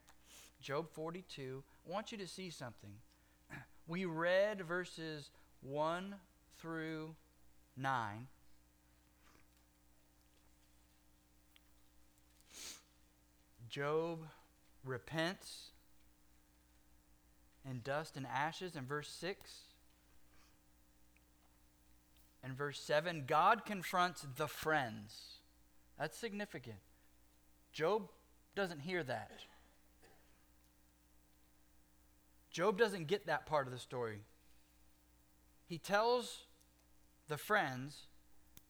Job 0.62 0.88
42. 0.92 1.64
I 1.88 1.92
want 1.92 2.12
you 2.12 2.18
to 2.18 2.28
see 2.28 2.50
something. 2.50 2.92
We 3.88 4.04
read 4.04 4.62
verses 4.64 5.30
1 5.62 6.14
through 6.60 7.16
9. 7.78 8.28
Job 13.70 14.20
repents 14.84 15.72
in 17.70 17.82
dust 17.84 18.16
and 18.16 18.26
ashes 18.26 18.76
in 18.76 18.86
verse 18.86 19.10
6. 19.10 19.52
In 22.44 22.54
verse 22.54 22.80
7, 22.80 23.24
God 23.28 23.66
confronts 23.66 24.26
the 24.38 24.48
friends. 24.48 25.40
That's 26.00 26.18
significant. 26.18 26.78
Job 27.74 28.10
doesn't 28.56 28.80
hear 28.80 29.04
that. 29.04 29.32
Job 32.52 32.78
doesn't 32.78 33.08
get 33.08 33.28
that 33.28 33.46
part 33.46 33.68
of 33.68 33.74
the 33.74 33.80
story. 33.80 34.22
He 35.68 35.78
tells 35.78 36.46
the 37.28 37.38
friends 37.38 38.08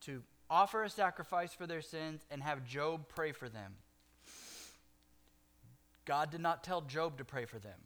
to 0.02 0.22
offer 0.50 0.82
a 0.82 0.90
sacrifice 0.90 1.54
for 1.54 1.66
their 1.66 1.80
sins 1.80 2.26
and 2.30 2.42
have 2.42 2.66
Job 2.66 3.08
pray 3.08 3.32
for 3.32 3.48
them. 3.48 3.76
God 6.08 6.30
did 6.30 6.40
not 6.40 6.64
tell 6.64 6.80
Job 6.80 7.18
to 7.18 7.24
pray 7.24 7.44
for 7.44 7.58
them. 7.58 7.78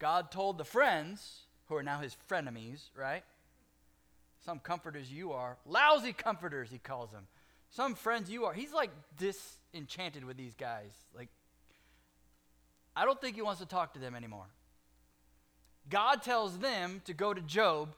God 0.00 0.32
told 0.32 0.58
the 0.58 0.64
friends, 0.64 1.42
who 1.68 1.76
are 1.76 1.82
now 1.84 2.00
his 2.00 2.16
frenemies, 2.28 2.80
right? 2.96 3.22
Some 4.44 4.58
comforters 4.58 5.12
you 5.12 5.30
are. 5.30 5.56
Lousy 5.64 6.12
comforters, 6.12 6.70
he 6.72 6.78
calls 6.78 7.12
them. 7.12 7.28
Some 7.70 7.94
friends 7.94 8.28
you 8.28 8.46
are. 8.46 8.52
He's 8.52 8.72
like 8.72 8.90
disenchanted 9.16 10.24
with 10.24 10.36
these 10.36 10.54
guys. 10.54 10.90
Like, 11.16 11.28
I 12.96 13.04
don't 13.04 13.20
think 13.20 13.36
he 13.36 13.42
wants 13.42 13.60
to 13.60 13.66
talk 13.66 13.94
to 13.94 14.00
them 14.00 14.16
anymore. 14.16 14.46
God 15.88 16.20
tells 16.24 16.58
them 16.58 17.00
to 17.04 17.14
go 17.14 17.32
to 17.32 17.40
Job 17.40 17.94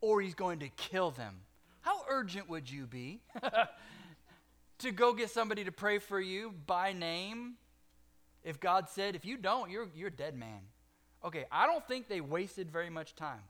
or 0.00 0.20
he's 0.20 0.34
going 0.34 0.60
to 0.60 0.68
kill 0.68 1.10
them. 1.10 1.40
How 1.80 2.04
urgent 2.08 2.48
would 2.48 2.70
you 2.70 2.86
be 2.86 3.20
to 4.78 4.92
go 4.92 5.12
get 5.12 5.30
somebody 5.30 5.64
to 5.64 5.72
pray 5.72 5.98
for 5.98 6.20
you 6.20 6.54
by 6.66 6.92
name 6.92 7.54
if 8.44 8.60
God 8.60 8.88
said, 8.88 9.14
if 9.14 9.24
you 9.24 9.36
don't, 9.36 9.70
you're, 9.70 9.88
you're 9.94 10.08
a 10.08 10.12
dead 10.12 10.36
man. 10.36 10.60
Okay, 11.24 11.44
I 11.52 11.66
don't 11.66 11.86
think 11.86 12.08
they 12.08 12.20
wasted 12.20 12.70
very 12.70 12.90
much 12.90 13.14
time. 13.14 13.42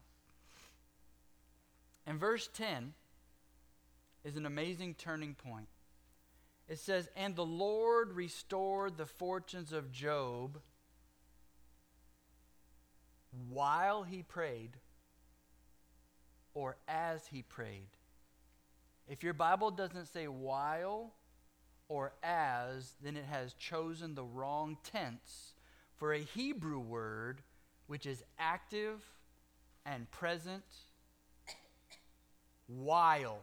And 2.06 2.18
verse 2.18 2.48
10 2.54 2.92
is 4.24 4.36
an 4.36 4.44
amazing 4.44 4.94
turning 4.94 5.34
point. 5.34 5.68
It 6.68 6.78
says, 6.78 7.08
And 7.16 7.34
the 7.34 7.44
Lord 7.44 8.12
restored 8.12 8.96
the 8.96 9.06
fortunes 9.06 9.72
of 9.72 9.92
Job 9.92 10.58
while 13.48 14.02
he 14.02 14.22
prayed 14.22 14.76
or 16.54 16.76
as 16.86 17.26
he 17.26 17.42
prayed. 17.42 17.88
If 19.08 19.22
your 19.22 19.34
Bible 19.34 19.70
doesn't 19.70 20.06
say 20.06 20.28
while, 20.28 21.12
or 21.92 22.14
as, 22.22 22.94
then 23.04 23.18
it 23.18 23.26
has 23.26 23.52
chosen 23.52 24.14
the 24.14 24.24
wrong 24.24 24.78
tense 24.82 25.52
for 25.94 26.14
a 26.14 26.20
Hebrew 26.20 26.78
word 26.78 27.42
which 27.86 28.06
is 28.06 28.24
active 28.38 29.04
and 29.84 30.10
present 30.10 30.64
while. 32.66 33.40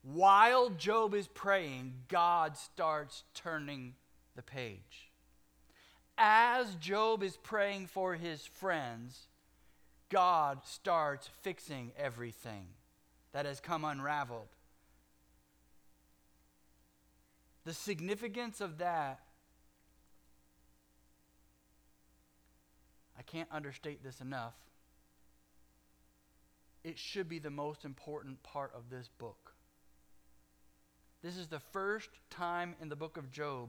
While 0.00 0.70
Job 0.70 1.12
is 1.12 1.28
praying, 1.28 1.92
God 2.08 2.56
starts 2.56 3.24
turning 3.34 3.92
the 4.34 4.42
page. 4.42 5.10
As 6.16 6.74
Job 6.76 7.22
is 7.22 7.36
praying 7.36 7.88
for 7.88 8.14
his 8.14 8.46
friends, 8.46 9.26
God 10.08 10.60
starts 10.64 11.28
fixing 11.42 11.92
everything 11.98 12.68
that 13.32 13.44
has 13.44 13.60
come 13.60 13.84
unraveled. 13.84 14.48
The 17.70 17.74
significance 17.74 18.60
of 18.60 18.78
that, 18.78 19.20
I 23.16 23.22
can't 23.22 23.48
understate 23.52 24.02
this 24.02 24.20
enough. 24.20 24.54
It 26.82 26.98
should 26.98 27.28
be 27.28 27.38
the 27.38 27.48
most 27.48 27.84
important 27.84 28.42
part 28.42 28.72
of 28.74 28.90
this 28.90 29.08
book. 29.18 29.52
This 31.22 31.36
is 31.36 31.46
the 31.46 31.60
first 31.60 32.10
time 32.28 32.74
in 32.82 32.88
the 32.88 32.96
book 32.96 33.16
of 33.16 33.30
Job 33.30 33.68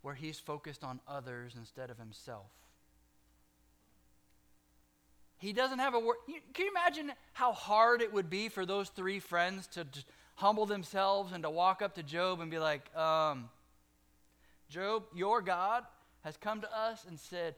where 0.00 0.16
he's 0.16 0.40
focused 0.40 0.82
on 0.82 0.98
others 1.06 1.52
instead 1.56 1.90
of 1.90 1.98
himself. 1.98 2.50
He 5.38 5.52
doesn't 5.52 5.78
have 5.78 5.94
a 5.94 6.00
word. 6.00 6.16
Can 6.54 6.64
you 6.66 6.72
imagine 6.72 7.12
how 7.34 7.52
hard 7.52 8.02
it 8.02 8.12
would 8.12 8.28
be 8.28 8.48
for 8.48 8.66
those 8.66 8.88
three 8.88 9.20
friends 9.20 9.68
to 9.68 9.86
humble 10.34 10.66
themselves 10.66 11.32
and 11.32 11.42
to 11.42 11.50
walk 11.50 11.82
up 11.82 11.94
to 11.94 12.02
Job 12.02 12.40
and 12.40 12.50
be 12.50 12.58
like, 12.58 12.94
um, 12.96 13.48
Job, 14.68 15.04
your 15.14 15.42
God 15.42 15.84
has 16.22 16.36
come 16.36 16.60
to 16.60 16.76
us 16.76 17.04
and 17.06 17.18
said, 17.18 17.54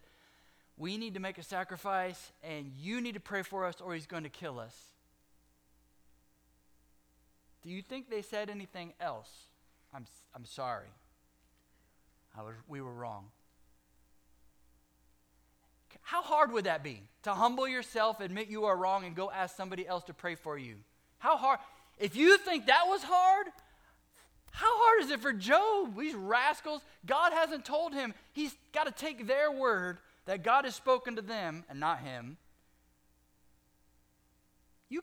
We 0.77 0.97
need 0.97 1.15
to 1.15 1.21
make 1.21 1.39
a 1.39 1.43
sacrifice 1.43 2.33
and 2.43 2.73
you 2.81 3.01
need 3.01 3.15
to 3.15 3.21
pray 3.21 3.43
for 3.43 3.67
us 3.67 3.81
or 3.81 3.95
he's 3.95 4.07
going 4.07 4.25
to 4.25 4.29
kill 4.29 4.59
us. 4.59 4.77
Do 7.63 7.71
you 7.71 7.83
think 7.83 8.11
they 8.11 8.23
said 8.23 8.51
anything 8.51 8.93
else? 9.01 9.31
I'm, 9.95 10.07
I'm 10.35 10.45
sorry. 10.45 10.89
I 12.37 12.43
was, 12.43 12.55
we 12.69 12.81
were 12.81 12.93
wrong. 12.93 13.27
How 16.03 16.23
hard 16.23 16.53
would 16.53 16.65
that 16.65 16.83
be? 16.83 17.01
To 17.23 17.33
humble 17.33 17.67
yourself, 17.67 18.21
admit 18.21 18.49
you 18.49 18.65
are 18.65 18.77
wrong, 18.77 19.05
and 19.05 19.17
go 19.17 19.31
ask 19.31 19.57
somebody 19.57 19.87
else 19.87 20.05
to 20.05 20.15
pray 20.15 20.35
for 20.35 20.59
you? 20.59 20.77
How 21.19 21.37
hard? 21.37 21.61
If 21.99 22.17
you 22.17 22.39
think 22.39 22.67
that 22.67 22.85
was 22.87 23.03
hard, 23.03 23.47
how 24.51 24.71
hard 24.71 25.03
is 25.03 25.11
it 25.11 25.21
for 25.21 25.33
Job? 25.33 25.99
These 25.99 26.15
rascals, 26.15 26.83
God 27.05 27.33
hasn't 27.33 27.65
told 27.65 27.93
him. 27.93 28.15
He's 28.33 28.55
got 28.73 28.85
to 28.85 28.93
take 28.93 29.27
their 29.27 29.51
word 29.51 29.99
that 30.27 30.43
God 30.43 30.65
has 30.65 30.75
spoken 30.75 31.17
to 31.17 31.23
them 31.23 31.65
and 31.69 31.81
not 31.81 32.01
him. 32.01 32.37
You 34.89 35.03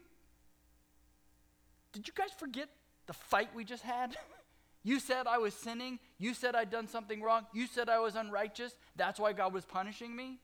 Did 1.92 2.08
you 2.08 2.14
guys 2.16 2.30
forget 2.38 2.70
the 3.08 3.14
fight 3.14 3.50
we 3.56 3.64
just 3.64 3.84
had? 3.84 4.16
you 4.84 5.00
said 5.00 5.28
I 5.28 5.38
was 5.38 5.54
sinning. 5.54 6.00
You 6.18 6.34
said 6.34 6.56
I'd 6.56 6.72
done 6.72 6.88
something 6.88 7.22
wrong. 7.22 7.46
You 7.54 7.68
said 7.68 7.90
I 7.90 8.00
was 8.00 8.16
unrighteous. 8.16 8.74
That's 8.96 9.20
why 9.20 9.34
God 9.34 9.54
was 9.54 9.66
punishing 9.66 10.16
me. 10.16 10.40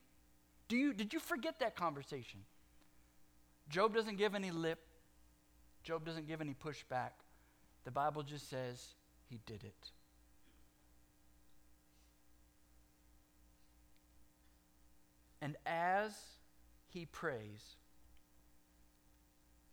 Do 0.68 0.76
you, 0.76 0.94
did 0.94 1.14
you 1.14 1.20
forget 1.20 1.60
that 1.60 1.76
conversation? 1.76 2.42
Job 3.70 3.94
doesn't 3.94 4.18
give 4.18 4.36
any 4.36 4.52
lip, 4.52 4.80
Job 5.88 6.04
doesn't 6.04 6.28
give 6.28 6.42
any 6.42 6.54
pushback. 6.54 7.12
The 7.86 7.92
Bible 7.92 8.22
just 8.22 8.50
says 8.50 8.88
he 9.30 9.40
did 9.46 9.64
it. 9.64 9.92
And 15.42 15.56
as 15.66 16.12
he 16.90 17.06
prays, 17.06 17.78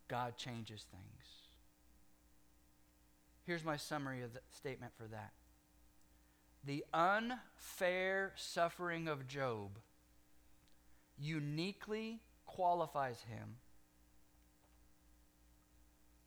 God 0.06 0.36
changes 0.36 0.86
things. 0.88 1.24
Here's 3.42 3.64
my 3.64 3.76
summary 3.76 4.22
of 4.22 4.34
the 4.34 4.40
statement 4.56 4.92
for 4.96 5.08
that. 5.08 5.32
The 6.62 6.84
unfair 6.94 8.34
suffering 8.36 9.08
of 9.08 9.26
Job 9.26 9.80
uniquely 11.18 12.20
qualifies 12.46 13.20
him 13.28 13.56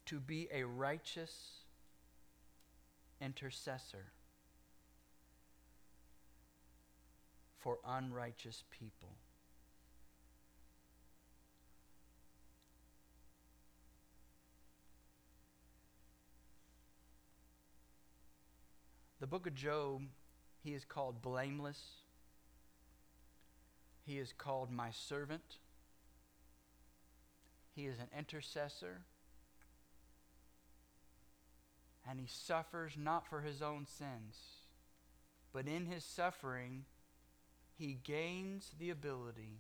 to 0.08 0.20
be 0.20 0.48
a 0.54 0.64
righteous 0.64 1.62
intercessor 3.22 4.06
for 7.60 7.78
unrighteous 7.86 8.64
people. 8.72 9.10
The 19.20 19.28
book 19.28 19.48
of 19.48 19.56
Job, 19.56 20.02
he 20.64 20.74
is 20.74 20.86
called 20.86 21.22
blameless 21.22 21.82
he 24.08 24.20
is 24.20 24.32
called 24.32 24.72
my 24.72 24.90
servant. 24.92 25.58
He 27.76 27.88
is 27.88 28.00
an 28.00 28.08
intercessor. 28.18 29.02
And 32.18 32.26
he 32.26 32.34
suffers 32.34 32.94
not 32.98 33.28
for 33.28 33.42
his 33.42 33.62
own 33.62 33.86
sins, 33.86 34.40
but 35.54 35.68
in 35.68 35.86
his 35.86 36.04
suffering, 36.04 36.86
he 37.78 38.00
gains 38.04 38.72
the 38.80 38.90
ability 38.90 39.60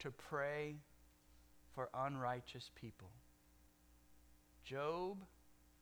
to 0.00 0.10
pray 0.10 0.76
for 1.74 1.88
unrighteous 1.94 2.70
people. 2.74 3.08
Job 4.64 5.24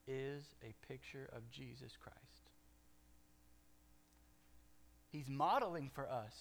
is 0.07 0.45
a 0.63 0.73
picture 0.87 1.29
of 1.35 1.51
Jesus 1.51 1.97
Christ. 2.01 2.17
He's 5.09 5.27
modeling 5.27 5.91
for 5.93 6.09
us 6.09 6.37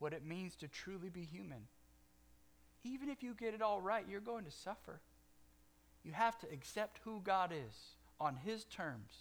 what 0.00 0.12
it 0.12 0.26
means 0.26 0.56
to 0.56 0.66
truly 0.66 1.08
be 1.08 1.22
human. 1.22 1.68
Even 2.82 3.10
if 3.10 3.22
you 3.22 3.34
get 3.34 3.54
it 3.54 3.62
all 3.62 3.80
right, 3.80 4.06
you're 4.10 4.18
going 4.18 4.44
to 4.44 4.50
suffer. 4.50 5.02
You 6.02 6.10
have 6.10 6.36
to 6.40 6.50
accept 6.52 6.98
who 7.04 7.20
God 7.22 7.52
is 7.52 7.94
on 8.20 8.36
His 8.36 8.64
terms 8.64 9.12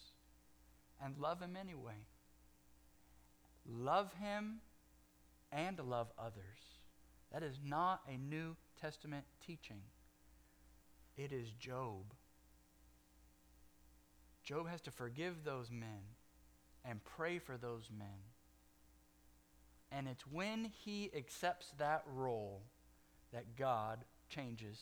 and 1.04 1.18
love 1.18 1.42
Him 1.42 1.58
anyway. 1.60 2.06
Love 3.66 4.14
Him 4.20 4.60
and 5.52 5.80
love 5.80 6.08
others. 6.18 6.80
That 7.32 7.44
is 7.44 7.60
not 7.64 8.02
a 8.08 8.18
New 8.18 8.56
Testament 8.80 9.26
teaching, 9.46 9.82
it 11.16 11.32
is 11.32 11.52
Job. 11.52 12.14
Job 14.44 14.70
has 14.70 14.80
to 14.82 14.92
forgive 14.92 15.44
those 15.44 15.70
men 15.70 16.16
and 16.86 17.04
pray 17.04 17.38
for 17.38 17.58
those 17.58 17.90
men. 17.96 18.08
And 19.92 20.08
it's 20.08 20.26
when 20.26 20.72
he 20.86 21.12
accepts 21.14 21.74
that 21.78 22.04
role 22.06 22.62
that 23.34 23.58
God 23.58 24.06
changes 24.30 24.80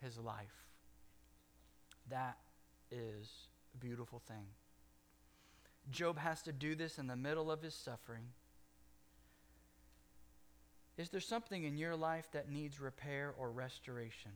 his 0.00 0.18
life. 0.18 0.66
That 2.10 2.38
is 2.90 3.28
a 3.74 3.78
beautiful 3.78 4.22
thing. 4.26 4.46
Job 5.90 6.18
has 6.18 6.42
to 6.42 6.52
do 6.52 6.74
this 6.74 6.98
in 6.98 7.06
the 7.06 7.16
middle 7.16 7.50
of 7.50 7.62
his 7.62 7.74
suffering. 7.74 8.28
Is 10.96 11.10
there 11.10 11.20
something 11.20 11.64
in 11.64 11.78
your 11.78 11.96
life 11.96 12.28
that 12.32 12.50
needs 12.50 12.80
repair 12.80 13.32
or 13.38 13.50
restoration? 13.50 14.32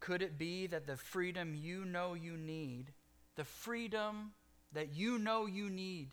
Could 0.00 0.20
it 0.20 0.36
be 0.36 0.66
that 0.66 0.86
the 0.86 0.96
freedom 0.96 1.54
you 1.54 1.84
know 1.84 2.14
you 2.14 2.36
need, 2.36 2.92
the 3.36 3.44
freedom 3.44 4.32
that 4.72 4.92
you 4.92 5.18
know 5.18 5.46
you 5.46 5.70
need 5.70 6.10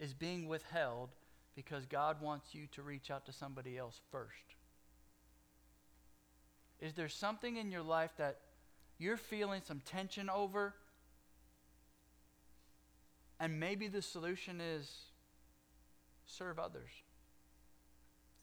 is 0.00 0.14
being 0.14 0.48
withheld 0.48 1.10
because 1.54 1.86
God 1.86 2.20
wants 2.20 2.54
you 2.54 2.66
to 2.72 2.82
reach 2.82 3.10
out 3.10 3.26
to 3.26 3.32
somebody 3.32 3.78
else 3.78 4.00
first? 4.10 4.56
Is 6.82 6.94
there 6.94 7.08
something 7.08 7.56
in 7.56 7.70
your 7.70 7.82
life 7.82 8.10
that 8.18 8.38
you're 8.98 9.16
feeling 9.16 9.62
some 9.64 9.80
tension 9.84 10.28
over? 10.28 10.74
And 13.38 13.60
maybe 13.60 13.86
the 13.86 14.02
solution 14.02 14.60
is 14.60 14.92
serve 16.26 16.58
others, 16.58 16.90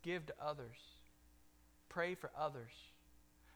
give 0.04 0.26
to 0.28 0.34
others, 0.42 0.78
pray 1.90 2.16
for 2.16 2.32
others. 2.38 2.72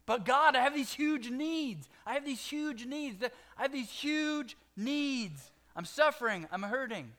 But 0.06 0.26
God, 0.26 0.58
I 0.58 0.60
have 0.60 0.74
these 0.74 0.92
huge 0.92 1.30
needs. 1.30 1.88
I 2.06 2.16
have 2.16 2.26
these 2.26 2.46
huge 2.46 2.86
needs. 2.86 3.24
I 3.58 3.62
have 3.62 3.72
these 3.72 3.90
huge 3.90 4.58
needs. 4.76 5.50
I'm 5.78 5.86
suffering. 5.86 6.46
I'm 6.52 6.64
hurting. 6.64 7.14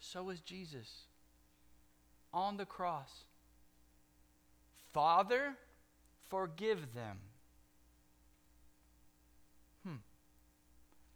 So 0.00 0.28
is 0.30 0.40
Jesus 0.40 1.02
on 2.34 2.56
the 2.56 2.66
cross. 2.66 3.10
Father, 4.92 5.54
forgive 6.28 6.94
them. 6.94 7.18
Hmm. 9.84 9.96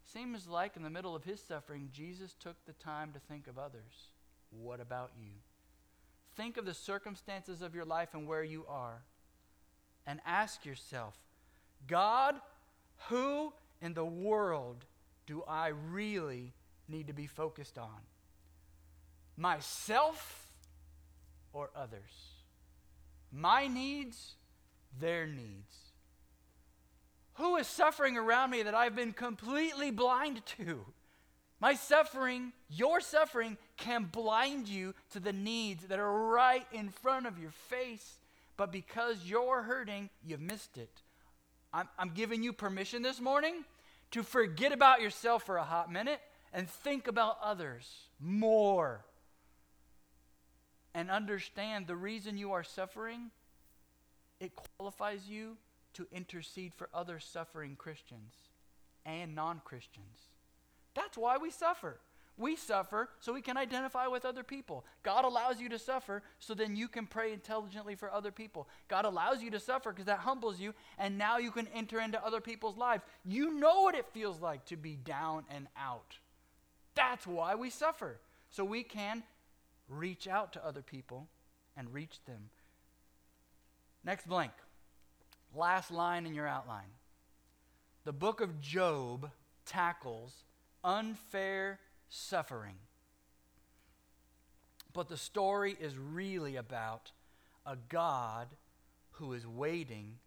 Seems 0.05 0.49
like 0.49 0.77
in 0.77 0.83
the 0.83 0.91
middle 0.91 1.15
of 1.15 1.25
his 1.25 1.41
suffering, 1.41 1.91
Jesus 1.93 2.35
took 2.35 2.57
the 2.65 2.73
time 2.73 3.13
to 3.13 3.19
think 3.19 3.47
of 3.47 3.59
others. 3.59 4.11
What 4.51 4.81
about 4.81 5.13
you? 5.19 5.33
Think 6.37 6.57
of 6.57 6.65
the 6.65 6.75
circumstances 6.75 7.63
of 7.63 7.75
your 7.75 7.85
life 7.85 8.11
and 8.13 8.27
where 8.27 8.45
you 8.45 8.65
are. 8.69 9.03
And 10.07 10.21
ask 10.25 10.65
yourself 10.65 11.17
God, 11.87 12.37
who 13.09 13.53
in 13.83 13.95
the 13.95 14.05
world 14.05 14.85
do 15.27 15.43
I 15.47 15.69
really 15.69 16.53
need 16.89 17.09
to 17.09 17.13
be 17.13 17.27
focused 17.27 17.79
on? 17.79 18.01
Myself 19.37 20.53
or 21.53 21.71
others? 21.75 22.36
My 23.33 23.67
needs, 23.67 24.35
their 24.99 25.27
needs. 25.27 25.77
Who 27.35 27.57
is 27.57 27.67
suffering 27.67 28.17
around 28.17 28.51
me 28.51 28.63
that 28.63 28.75
I've 28.75 28.97
been 28.97 29.13
completely 29.13 29.91
blind 29.91 30.45
to? 30.59 30.87
My 31.61 31.75
suffering, 31.75 32.53
your 32.69 33.01
suffering, 33.01 33.57
can 33.77 34.05
blind 34.05 34.69
you 34.69 34.95
to 35.11 35.21
the 35.21 35.33
needs 35.33 35.87
that 35.87 35.99
are 35.99 36.29
right 36.29 36.67
in 36.73 36.89
front 36.89 37.27
of 37.27 37.39
your 37.39 37.51
face. 37.51 38.19
But 38.57 38.73
because 38.73 39.25
you're 39.25 39.63
hurting, 39.63 40.11
you've 40.25 40.41
missed 40.41 40.79
it. 40.79 41.03
I'm, 41.73 41.89
I'm 41.99 42.11
giving 42.11 42.43
you 42.43 42.53
permission 42.53 43.03
this 43.03 43.21
morning 43.21 43.65
to 44.13 44.23
forget 44.23 44.73
about 44.73 45.03
yourself 45.03 45.45
for 45.45 45.57
a 45.57 45.65
hot 45.65 45.93
minute 45.93 46.21
and 46.53 46.69
think 46.69 47.07
about 47.07 47.39
others 47.43 47.87
more. 48.19 49.05
And 50.97 51.11
understand 51.11 51.87
the 51.87 51.95
reason 51.95 52.39
you 52.39 52.53
are 52.53 52.65
suffering, 52.65 53.31
it 54.41 54.53
qualifies 54.79 55.29
you 55.29 55.59
to 55.93 56.07
intercede 56.11 56.73
for 56.75 56.89
other 56.95 57.21
suffering 57.21 57.77
Christians 57.77 58.33
and 59.05 59.35
non 59.35 59.61
Christians. 59.63 60.31
That's 60.95 61.19
why 61.19 61.37
we 61.37 61.51
suffer. 61.51 62.01
We 62.39 62.57
suffer 62.57 63.11
so 63.21 63.35
we 63.35 63.43
can 63.43 63.59
identify 63.59 64.07
with 64.07 64.25
other 64.25 64.43
people. 64.43 64.87
God 65.03 65.27
allows 65.27 65.61
you 65.61 65.69
to 65.69 65.79
suffer 65.79 66.23
so 66.39 66.55
then 66.55 66.77
you 66.77 66.89
can 66.89 67.07
pray 67.07 67.35
intelligently 67.35 67.95
for 67.95 68.11
other 68.11 68.33
people. 68.33 68.67
God 68.89 69.05
allows 69.05 69.43
you 69.43 69.51
to 69.51 69.61
suffer 69.61 69.93
because 69.93 70.07
that 70.07 70.21
humbles 70.21 70.59
you, 70.59 70.73
and 70.99 71.19
now 71.19 71.37
you 71.37 71.51
can 71.51 71.69
enter 71.75 72.01
into 72.01 72.25
other 72.25 72.41
people's 72.41 72.79
lives. 72.79 73.03
You 73.23 73.53
know 73.53 73.83
what 73.83 73.95
it 73.95 74.07
feels 74.15 74.41
like 74.41 74.65
to 74.67 74.77
be 74.77 74.97
down 74.97 75.45
and 75.55 75.67
out. 75.79 76.17
That's 76.95 77.27
why 77.27 77.55
we 77.55 77.69
suffer. 77.69 78.19
So 78.49 78.65
we 78.65 78.83
can 78.83 79.23
reach 79.89 80.27
out 80.27 80.53
to 80.53 80.65
other 80.65 80.83
people 80.83 81.29
and 81.77 81.93
reach 81.93 82.25
them. 82.27 82.51
Next 84.05 84.29
blank. 84.29 84.53
Last 85.55 85.91
line 85.91 86.27
in 86.27 86.35
your 86.35 86.47
outline. 86.47 86.93
The 88.05 88.13
book 88.13 88.41
of 88.41 88.61
Job 88.61 89.31
tackles 89.65 90.45
unfair 90.85 91.81
suffering. 92.09 92.77
But 94.93 95.09
the 95.09 95.17
story 95.17 95.77
is 95.79 95.99
really 95.99 96.57
about 96.57 97.13
a 97.67 97.77
God 97.89 98.49
who 99.13 99.33
is 99.33 99.47
waiting 99.47 100.19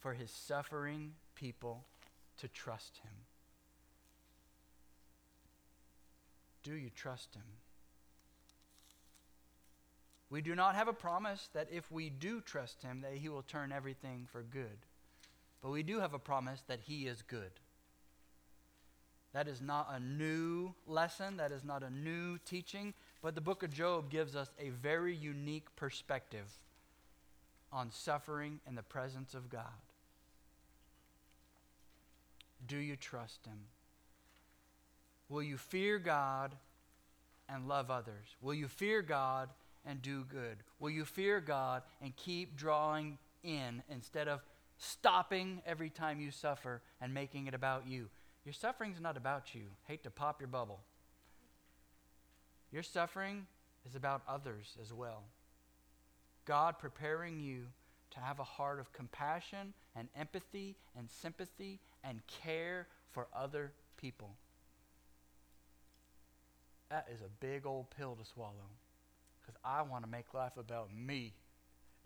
for 0.00 0.12
his 0.12 0.30
suffering 0.30 1.12
people 1.34 1.84
to 2.38 2.48
trust 2.48 2.98
him. 3.04 3.12
Do 6.62 6.74
you 6.74 6.90
trust 6.90 7.34
him? 7.34 7.44
We 10.30 10.40
do 10.40 10.54
not 10.54 10.76
have 10.76 10.86
a 10.86 10.92
promise 10.92 11.48
that 11.54 11.68
if 11.72 11.90
we 11.90 12.08
do 12.08 12.40
trust 12.40 12.82
him 12.82 13.00
that 13.00 13.14
he 13.14 13.28
will 13.28 13.42
turn 13.42 13.72
everything 13.72 14.28
for 14.30 14.42
good. 14.42 14.86
But 15.60 15.72
we 15.72 15.82
do 15.82 15.98
have 15.98 16.14
a 16.14 16.18
promise 16.18 16.62
that 16.68 16.80
he 16.80 17.06
is 17.06 17.22
good. 17.22 17.50
That 19.32 19.48
is 19.48 19.60
not 19.60 19.88
a 19.90 20.00
new 20.00 20.74
lesson, 20.86 21.36
that 21.36 21.52
is 21.52 21.64
not 21.64 21.82
a 21.82 21.90
new 21.90 22.38
teaching, 22.38 22.94
but 23.22 23.34
the 23.34 23.40
book 23.40 23.62
of 23.62 23.72
Job 23.72 24.10
gives 24.10 24.34
us 24.34 24.50
a 24.58 24.70
very 24.70 25.14
unique 25.14 25.74
perspective 25.76 26.48
on 27.72 27.90
suffering 27.90 28.60
in 28.66 28.74
the 28.74 28.82
presence 28.82 29.34
of 29.34 29.50
God. 29.50 29.62
Do 32.66 32.76
you 32.76 32.96
trust 32.96 33.46
Him? 33.46 33.58
Will 35.28 35.42
you 35.42 35.56
fear 35.56 35.98
God 35.98 36.56
and 37.48 37.68
love 37.68 37.90
others? 37.90 38.36
Will 38.40 38.54
you 38.54 38.66
fear 38.66 39.02
God 39.02 39.48
and 39.86 40.02
do 40.02 40.24
good? 40.24 40.58
Will 40.78 40.90
you 40.90 41.04
fear 41.04 41.40
God 41.40 41.82
and 42.02 42.14
keep 42.16 42.56
drawing 42.56 43.18
in 43.42 43.82
instead 43.90 44.28
of 44.28 44.40
stopping 44.78 45.62
every 45.66 45.90
time 45.90 46.20
you 46.20 46.30
suffer 46.30 46.82
and 47.00 47.12
making 47.12 47.46
it 47.46 47.54
about 47.54 47.86
you? 47.86 48.08
Your 48.44 48.52
suffering's 48.52 49.00
not 49.00 49.16
about 49.16 49.54
you. 49.54 49.62
Hate 49.86 50.02
to 50.04 50.10
pop 50.10 50.40
your 50.40 50.48
bubble. 50.48 50.80
Your 52.72 52.82
suffering 52.82 53.46
is 53.88 53.94
about 53.94 54.22
others 54.28 54.76
as 54.80 54.92
well. 54.92 55.24
God 56.44 56.78
preparing 56.78 57.40
you 57.40 57.64
to 58.12 58.20
have 58.20 58.38
a 58.38 58.44
heart 58.44 58.80
of 58.80 58.92
compassion 58.92 59.72
and 59.94 60.08
empathy 60.18 60.76
and 60.96 61.08
sympathy 61.10 61.80
and 62.02 62.20
care 62.26 62.86
for 63.12 63.28
other 63.34 63.72
people. 63.96 64.30
That 66.90 67.06
is 67.12 67.20
a 67.20 67.28
big 67.40 67.66
old 67.66 67.90
pill 67.90 68.16
to 68.16 68.24
swallow 68.24 68.68
because 69.50 69.60
I 69.64 69.82
want 69.82 70.04
to 70.04 70.10
make 70.10 70.32
life 70.34 70.56
about 70.56 70.88
me 70.94 71.32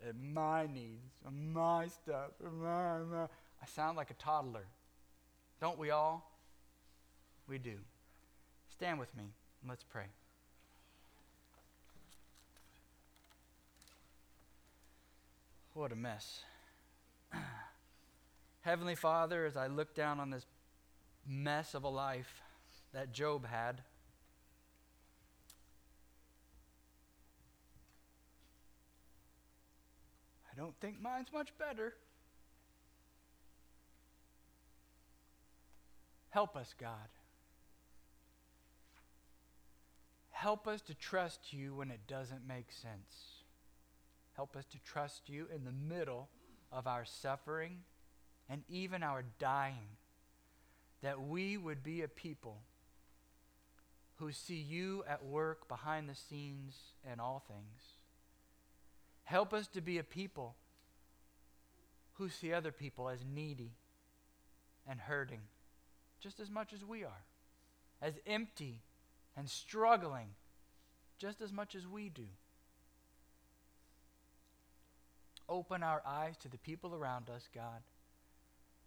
and 0.05 0.33
my 0.33 0.67
needs 0.67 1.13
and 1.25 1.53
my 1.53 1.87
stuff. 1.87 2.31
And 2.43 2.61
my, 2.61 2.99
my. 2.99 3.23
I 3.23 3.65
sound 3.67 3.97
like 3.97 4.11
a 4.11 4.15
toddler. 4.15 4.65
Don't 5.61 5.77
we 5.77 5.91
all? 5.91 6.31
We 7.47 7.57
do. 7.57 7.75
Stand 8.69 8.99
with 8.99 9.15
me 9.15 9.25
let's 9.67 9.83
pray. 9.83 10.05
What 15.73 15.91
a 15.91 15.95
mess. 15.95 16.41
Heavenly 18.61 18.95
Father, 18.95 19.45
as 19.45 19.57
I 19.57 19.67
look 19.67 19.93
down 19.93 20.19
on 20.19 20.29
this 20.29 20.45
mess 21.27 21.73
of 21.73 21.83
a 21.83 21.89
life 21.89 22.41
that 22.93 23.11
Job 23.11 23.45
had, 23.45 23.81
I 30.55 30.61
don't 30.61 30.75
think 30.79 31.01
mine's 31.01 31.33
much 31.33 31.49
better. 31.57 31.93
Help 36.29 36.55
us, 36.55 36.73
God. 36.79 37.09
Help 40.31 40.67
us 40.67 40.81
to 40.81 40.93
trust 40.93 41.53
you 41.53 41.75
when 41.75 41.91
it 41.91 42.07
doesn't 42.07 42.47
make 42.47 42.71
sense. 42.71 43.41
Help 44.33 44.55
us 44.55 44.65
to 44.65 44.77
trust 44.79 45.29
you 45.29 45.47
in 45.53 45.63
the 45.63 45.71
middle 45.71 46.29
of 46.71 46.87
our 46.87 47.05
suffering 47.05 47.79
and 48.49 48.63
even 48.69 49.01
our 49.01 49.23
dying. 49.39 49.97
That 51.01 51.21
we 51.21 51.57
would 51.57 51.83
be 51.83 52.01
a 52.01 52.07
people 52.07 52.61
who 54.15 54.31
see 54.31 54.55
you 54.55 55.03
at 55.07 55.25
work 55.25 55.67
behind 55.67 56.07
the 56.07 56.15
scenes 56.15 56.77
in 57.11 57.19
all 57.19 57.43
things. 57.47 57.94
Help 59.25 59.53
us 59.53 59.67
to 59.67 59.81
be 59.81 59.97
a 59.97 60.03
people 60.03 60.55
who 62.13 62.29
see 62.29 62.53
other 62.53 62.71
people 62.71 63.09
as 63.09 63.19
needy 63.25 63.73
and 64.87 64.99
hurting 64.99 65.41
just 66.19 66.39
as 66.39 66.49
much 66.49 66.73
as 66.73 66.83
we 66.83 67.03
are, 67.03 67.23
as 68.01 68.13
empty 68.25 68.81
and 69.35 69.49
struggling 69.49 70.29
just 71.17 71.41
as 71.41 71.51
much 71.51 71.75
as 71.75 71.87
we 71.87 72.09
do. 72.09 72.27
Open 75.47 75.83
our 75.83 76.01
eyes 76.05 76.35
to 76.37 76.49
the 76.49 76.57
people 76.57 76.95
around 76.95 77.29
us, 77.29 77.47
God. 77.53 77.83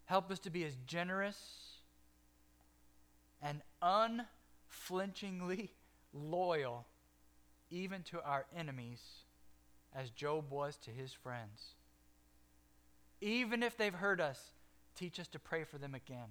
Help 0.06 0.30
us 0.30 0.38
to 0.40 0.50
be 0.50 0.64
as 0.64 0.76
generous 0.86 1.38
and 3.40 3.60
unflinchingly 3.80 5.70
loyal, 6.12 6.86
even 7.70 8.02
to 8.02 8.20
our 8.22 8.46
enemies, 8.56 9.00
as 9.94 10.10
Job 10.10 10.50
was 10.50 10.76
to 10.78 10.90
his 10.90 11.12
friends. 11.12 11.74
Even 13.20 13.62
if 13.62 13.76
they've 13.76 13.94
hurt 13.94 14.20
us, 14.20 14.52
teach 14.94 15.18
us 15.18 15.28
to 15.28 15.38
pray 15.38 15.64
for 15.64 15.78
them 15.78 15.94
again. 15.94 16.28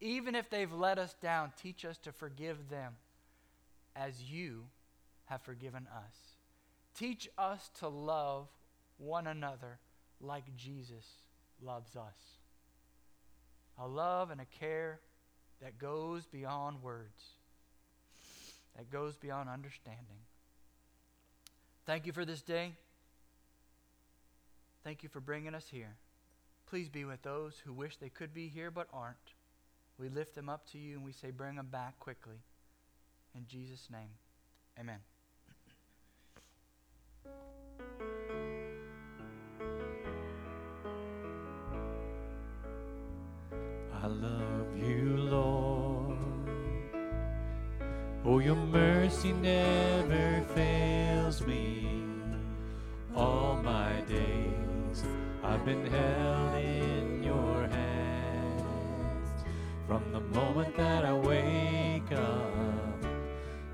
Even 0.00 0.34
if 0.34 0.50
they've 0.50 0.72
let 0.72 0.98
us 0.98 1.14
down, 1.20 1.52
teach 1.60 1.84
us 1.84 1.98
to 1.98 2.12
forgive 2.12 2.68
them 2.68 2.94
as 3.96 4.22
you 4.22 4.64
have 5.26 5.42
forgiven 5.42 5.86
us. 5.94 6.14
Teach 6.96 7.28
us 7.36 7.70
to 7.78 7.88
love 7.88 8.48
one 8.98 9.26
another 9.26 9.78
like 10.20 10.56
Jesus 10.56 11.06
loves 11.62 11.96
us. 11.96 12.16
A 13.78 13.86
love 13.86 14.30
and 14.30 14.40
a 14.40 14.44
care 14.44 15.00
that 15.62 15.78
goes 15.78 16.26
beyond 16.26 16.82
words, 16.82 17.22
that 18.76 18.90
goes 18.90 19.16
beyond 19.16 19.48
understanding. 19.48 20.18
Thank 21.86 22.06
you 22.06 22.12
for 22.12 22.24
this 22.24 22.42
day. 22.42 22.72
Thank 24.88 25.02
you 25.02 25.10
for 25.10 25.20
bringing 25.20 25.54
us 25.54 25.66
here. 25.70 25.96
Please 26.66 26.88
be 26.88 27.04
with 27.04 27.20
those 27.20 27.60
who 27.62 27.74
wish 27.74 27.98
they 27.98 28.08
could 28.08 28.32
be 28.32 28.48
here 28.48 28.70
but 28.70 28.88
aren't. 28.90 29.34
We 29.98 30.08
lift 30.08 30.34
them 30.34 30.48
up 30.48 30.66
to 30.70 30.78
you 30.78 30.94
and 30.94 31.04
we 31.04 31.12
say, 31.12 31.30
bring 31.30 31.56
them 31.56 31.66
back 31.70 32.00
quickly. 32.00 32.36
In 33.34 33.44
Jesus' 33.46 33.88
name, 33.92 34.08
amen. 34.80 35.00
I 44.02 44.06
love 44.06 44.74
you, 44.74 45.18
Lord. 45.18 46.16
Oh, 48.24 48.38
your 48.38 48.56
mercy 48.56 49.32
never 49.32 50.42
fails 50.54 51.46
me. 51.46 51.86
All 53.14 53.60
my 53.62 54.00
days 54.08 54.47
I've 55.50 55.64
been 55.64 55.86
held 55.86 56.54
in 56.56 57.22
your 57.22 57.66
hands 57.68 59.44
from 59.86 60.12
the 60.12 60.20
moment 60.20 60.76
that 60.76 61.06
I 61.06 61.14
wake 61.14 62.12
up 62.12 63.02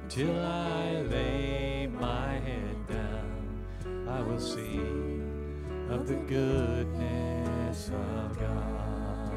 till 0.09 0.41
I 0.41 1.03
lay 1.03 1.89
my 1.89 2.35
head 2.39 2.87
down. 2.87 4.09
I 4.09 4.23
will 4.23 4.39
see 4.39 4.79
of 5.91 6.07
the 6.07 6.21
goodness 6.29 7.89
of 7.89 8.39
God. 8.39 9.33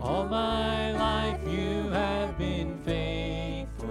All 0.00 0.24
my 0.26 0.90
life 0.92 1.40
you 1.46 1.88
have 1.90 2.36
been 2.36 2.76
faithful. 2.82 3.88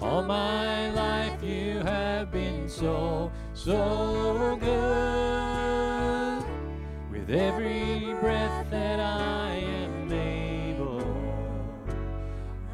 All 0.00 0.22
my 0.22 0.61
so, 2.82 3.30
so 3.54 4.58
good. 4.58 6.42
With 7.12 7.30
every 7.30 8.12
breath 8.20 8.68
that 8.70 8.98
I 8.98 9.54
am 9.54 10.10
able, 10.10 11.00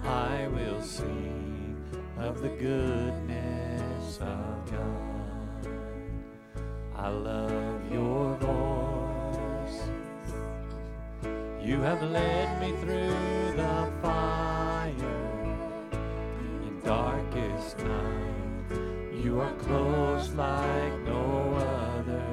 I 0.02 0.48
will 0.48 0.80
sing 0.80 1.76
of 2.16 2.40
the 2.40 2.48
goodness 2.48 4.18
of 4.22 4.70
God. 4.70 5.68
I 6.96 7.08
love 7.10 7.92
your 7.92 8.34
voice. 8.36 9.82
You 11.62 11.82
have 11.82 12.02
led 12.02 12.60
me 12.62 12.70
through 12.80 13.56
the 13.56 13.92
fire 14.00 14.94
in 16.62 16.80
darkest 16.82 17.78
night. 17.80 18.17
You 19.28 19.40
are 19.40 19.52
close 19.56 20.32
like 20.32 21.00
no 21.00 21.52
other. 21.52 22.24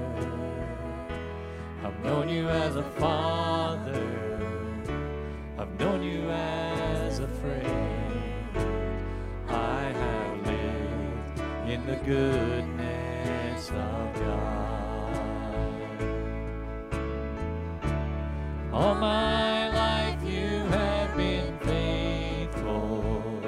I've 1.84 2.00
known 2.06 2.30
you 2.30 2.48
as 2.48 2.78
a 2.78 2.84
father. 2.84 4.40
I've 5.60 5.78
known 5.78 6.02
you 6.04 6.30
as 6.30 7.20
a 7.20 7.28
friend. 7.28 8.48
I 9.50 9.82
have 10.02 10.48
lived 10.48 11.42
in 11.70 11.86
the 11.86 11.98
goodness 11.98 13.70
of 13.72 14.14
God. 14.24 15.20
All 18.72 18.96
my 18.96 19.68
life 19.82 20.24
you 20.24 20.48
have 20.78 21.18
been 21.18 21.60
faithful. 21.60 23.42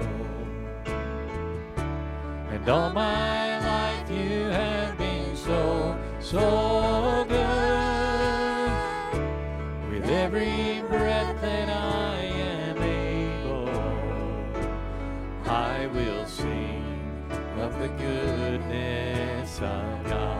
And 2.51 2.67
all 2.67 2.89
my 2.89 3.36
so, 6.31 7.25
good. 7.29 7.37
With 9.89 10.09
every 10.09 10.81
breath 10.89 11.39
that 11.39 11.69
I 11.69 12.17
am 12.17 12.77
able, 12.83 13.69
I 15.49 15.87
will 15.87 16.25
sing 16.25 16.83
of 17.61 17.79
the 17.79 17.87
goodness 17.87 19.61
of 19.61 20.09
God. 20.09 20.36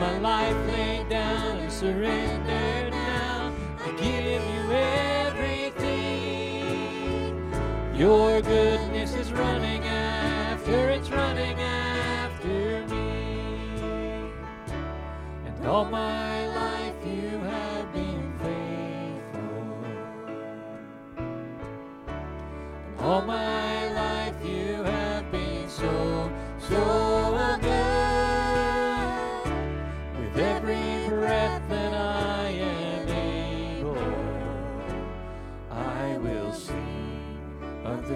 My 0.00 0.18
life 0.20 0.56
laid 0.66 1.08
down 1.10 1.58
and 1.58 1.70
surrendered 1.70 2.90
now, 2.90 3.52
I 3.84 3.90
give 4.00 4.42
you 4.42 4.72
everything. 4.72 5.92
Your 7.94 8.40
goodness 8.40 9.14
is 9.14 9.30
running 9.30 9.84
after, 9.84 10.88
it's 10.88 11.10
running 11.10 11.60
after 11.60 12.86
me. 12.86 14.32
And 15.44 15.66
all 15.66 15.84
my 15.84 16.29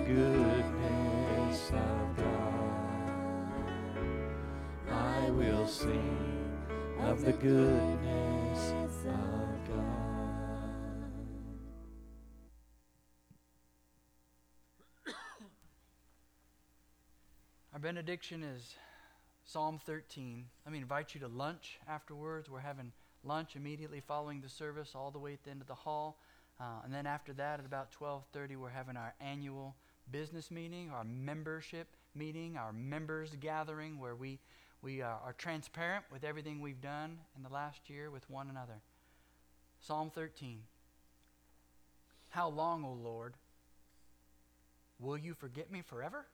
goodness 0.07 1.71
of 1.71 2.17
God. 2.17 3.05
I 4.91 5.31
will 5.31 5.67
sing 5.67 6.53
of 7.01 7.25
the 7.25 7.33
goodness 7.33 8.73
of 8.73 9.05
God. 9.05 9.95
Our 17.73 17.79
benediction 17.79 18.43
is 18.43 18.75
Psalm 19.45 19.81
13. 19.85 20.45
Let 20.67 20.73
me 20.73 20.79
invite 20.79 21.15
you 21.15 21.21
to 21.21 21.29
lunch 21.29 21.79
afterwards. 21.89 22.51
We're 22.51 22.61
having 22.61 22.93
lunch 23.25 23.57
immediately 23.57 24.01
following 24.07 24.43
the 24.43 24.51
service, 24.51 24.93
all 24.95 25.11
the 25.11 25.19
way 25.19 25.33
at 25.33 25.43
the 25.45 25.51
end 25.51 25.63
of 25.63 25.67
the 25.67 25.75
hall. 25.75 26.19
Uh, 26.61 26.83
and 26.85 26.93
then 26.93 27.07
after 27.07 27.33
that, 27.33 27.59
at 27.59 27.67
about 27.67 27.91
12:30, 27.91 28.57
we're 28.57 28.69
having 28.69 28.97
our 28.97 29.15
annual 29.19 29.75
business 30.11 30.51
meeting, 30.51 30.91
our 30.91 31.05
membership 31.05 31.89
meeting, 32.15 32.57
our 32.57 32.73
members 32.73 33.31
gathering, 33.41 33.99
where 33.99 34.15
we 34.15 34.39
we 34.83 35.01
uh, 35.01 35.07
are 35.07 35.35
transparent 35.39 36.05
with 36.13 36.25
everything 36.25 36.61
we've 36.61 36.83
done 36.83 37.19
in 37.37 37.43
the 37.43 37.49
last 37.49 37.89
year 37.89 38.11
with 38.11 38.29
one 38.29 38.51
another. 38.51 38.83
Psalm 39.81 40.11
13. 40.15 40.61
How 42.29 42.49
long, 42.49 42.85
O 42.85 42.93
Lord, 42.93 43.35
will 44.99 45.17
you 45.17 45.33
forget 45.33 45.73
me 45.73 45.81
forever? 45.81 46.27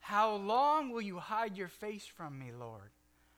How 0.00 0.36
long 0.36 0.90
will 0.90 1.02
you 1.02 1.18
hide 1.18 1.56
your 1.56 1.68
face 1.68 2.06
from 2.06 2.38
me, 2.38 2.50
Lord? 2.58 2.92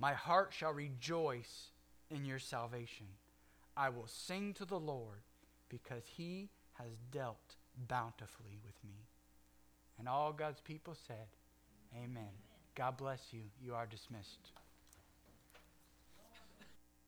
My 0.00 0.14
heart 0.14 0.54
shall 0.56 0.72
rejoice 0.72 1.72
in 2.10 2.24
your 2.24 2.38
salvation. 2.38 3.06
I 3.76 3.90
will 3.90 4.06
sing 4.06 4.54
to 4.54 4.64
the 4.64 4.80
Lord 4.80 5.20
because 5.68 6.04
he 6.16 6.48
has 6.74 6.96
dealt 7.12 7.56
bountifully 7.86 8.58
with 8.64 8.74
me. 8.82 8.96
And 9.98 10.08
all 10.08 10.32
God's 10.32 10.62
people 10.62 10.96
said, 11.06 11.28
Amen. 11.94 12.30
God 12.74 12.96
bless 12.96 13.20
you. 13.32 13.42
You 13.62 13.74
are 13.74 13.84
dismissed. 13.84 14.52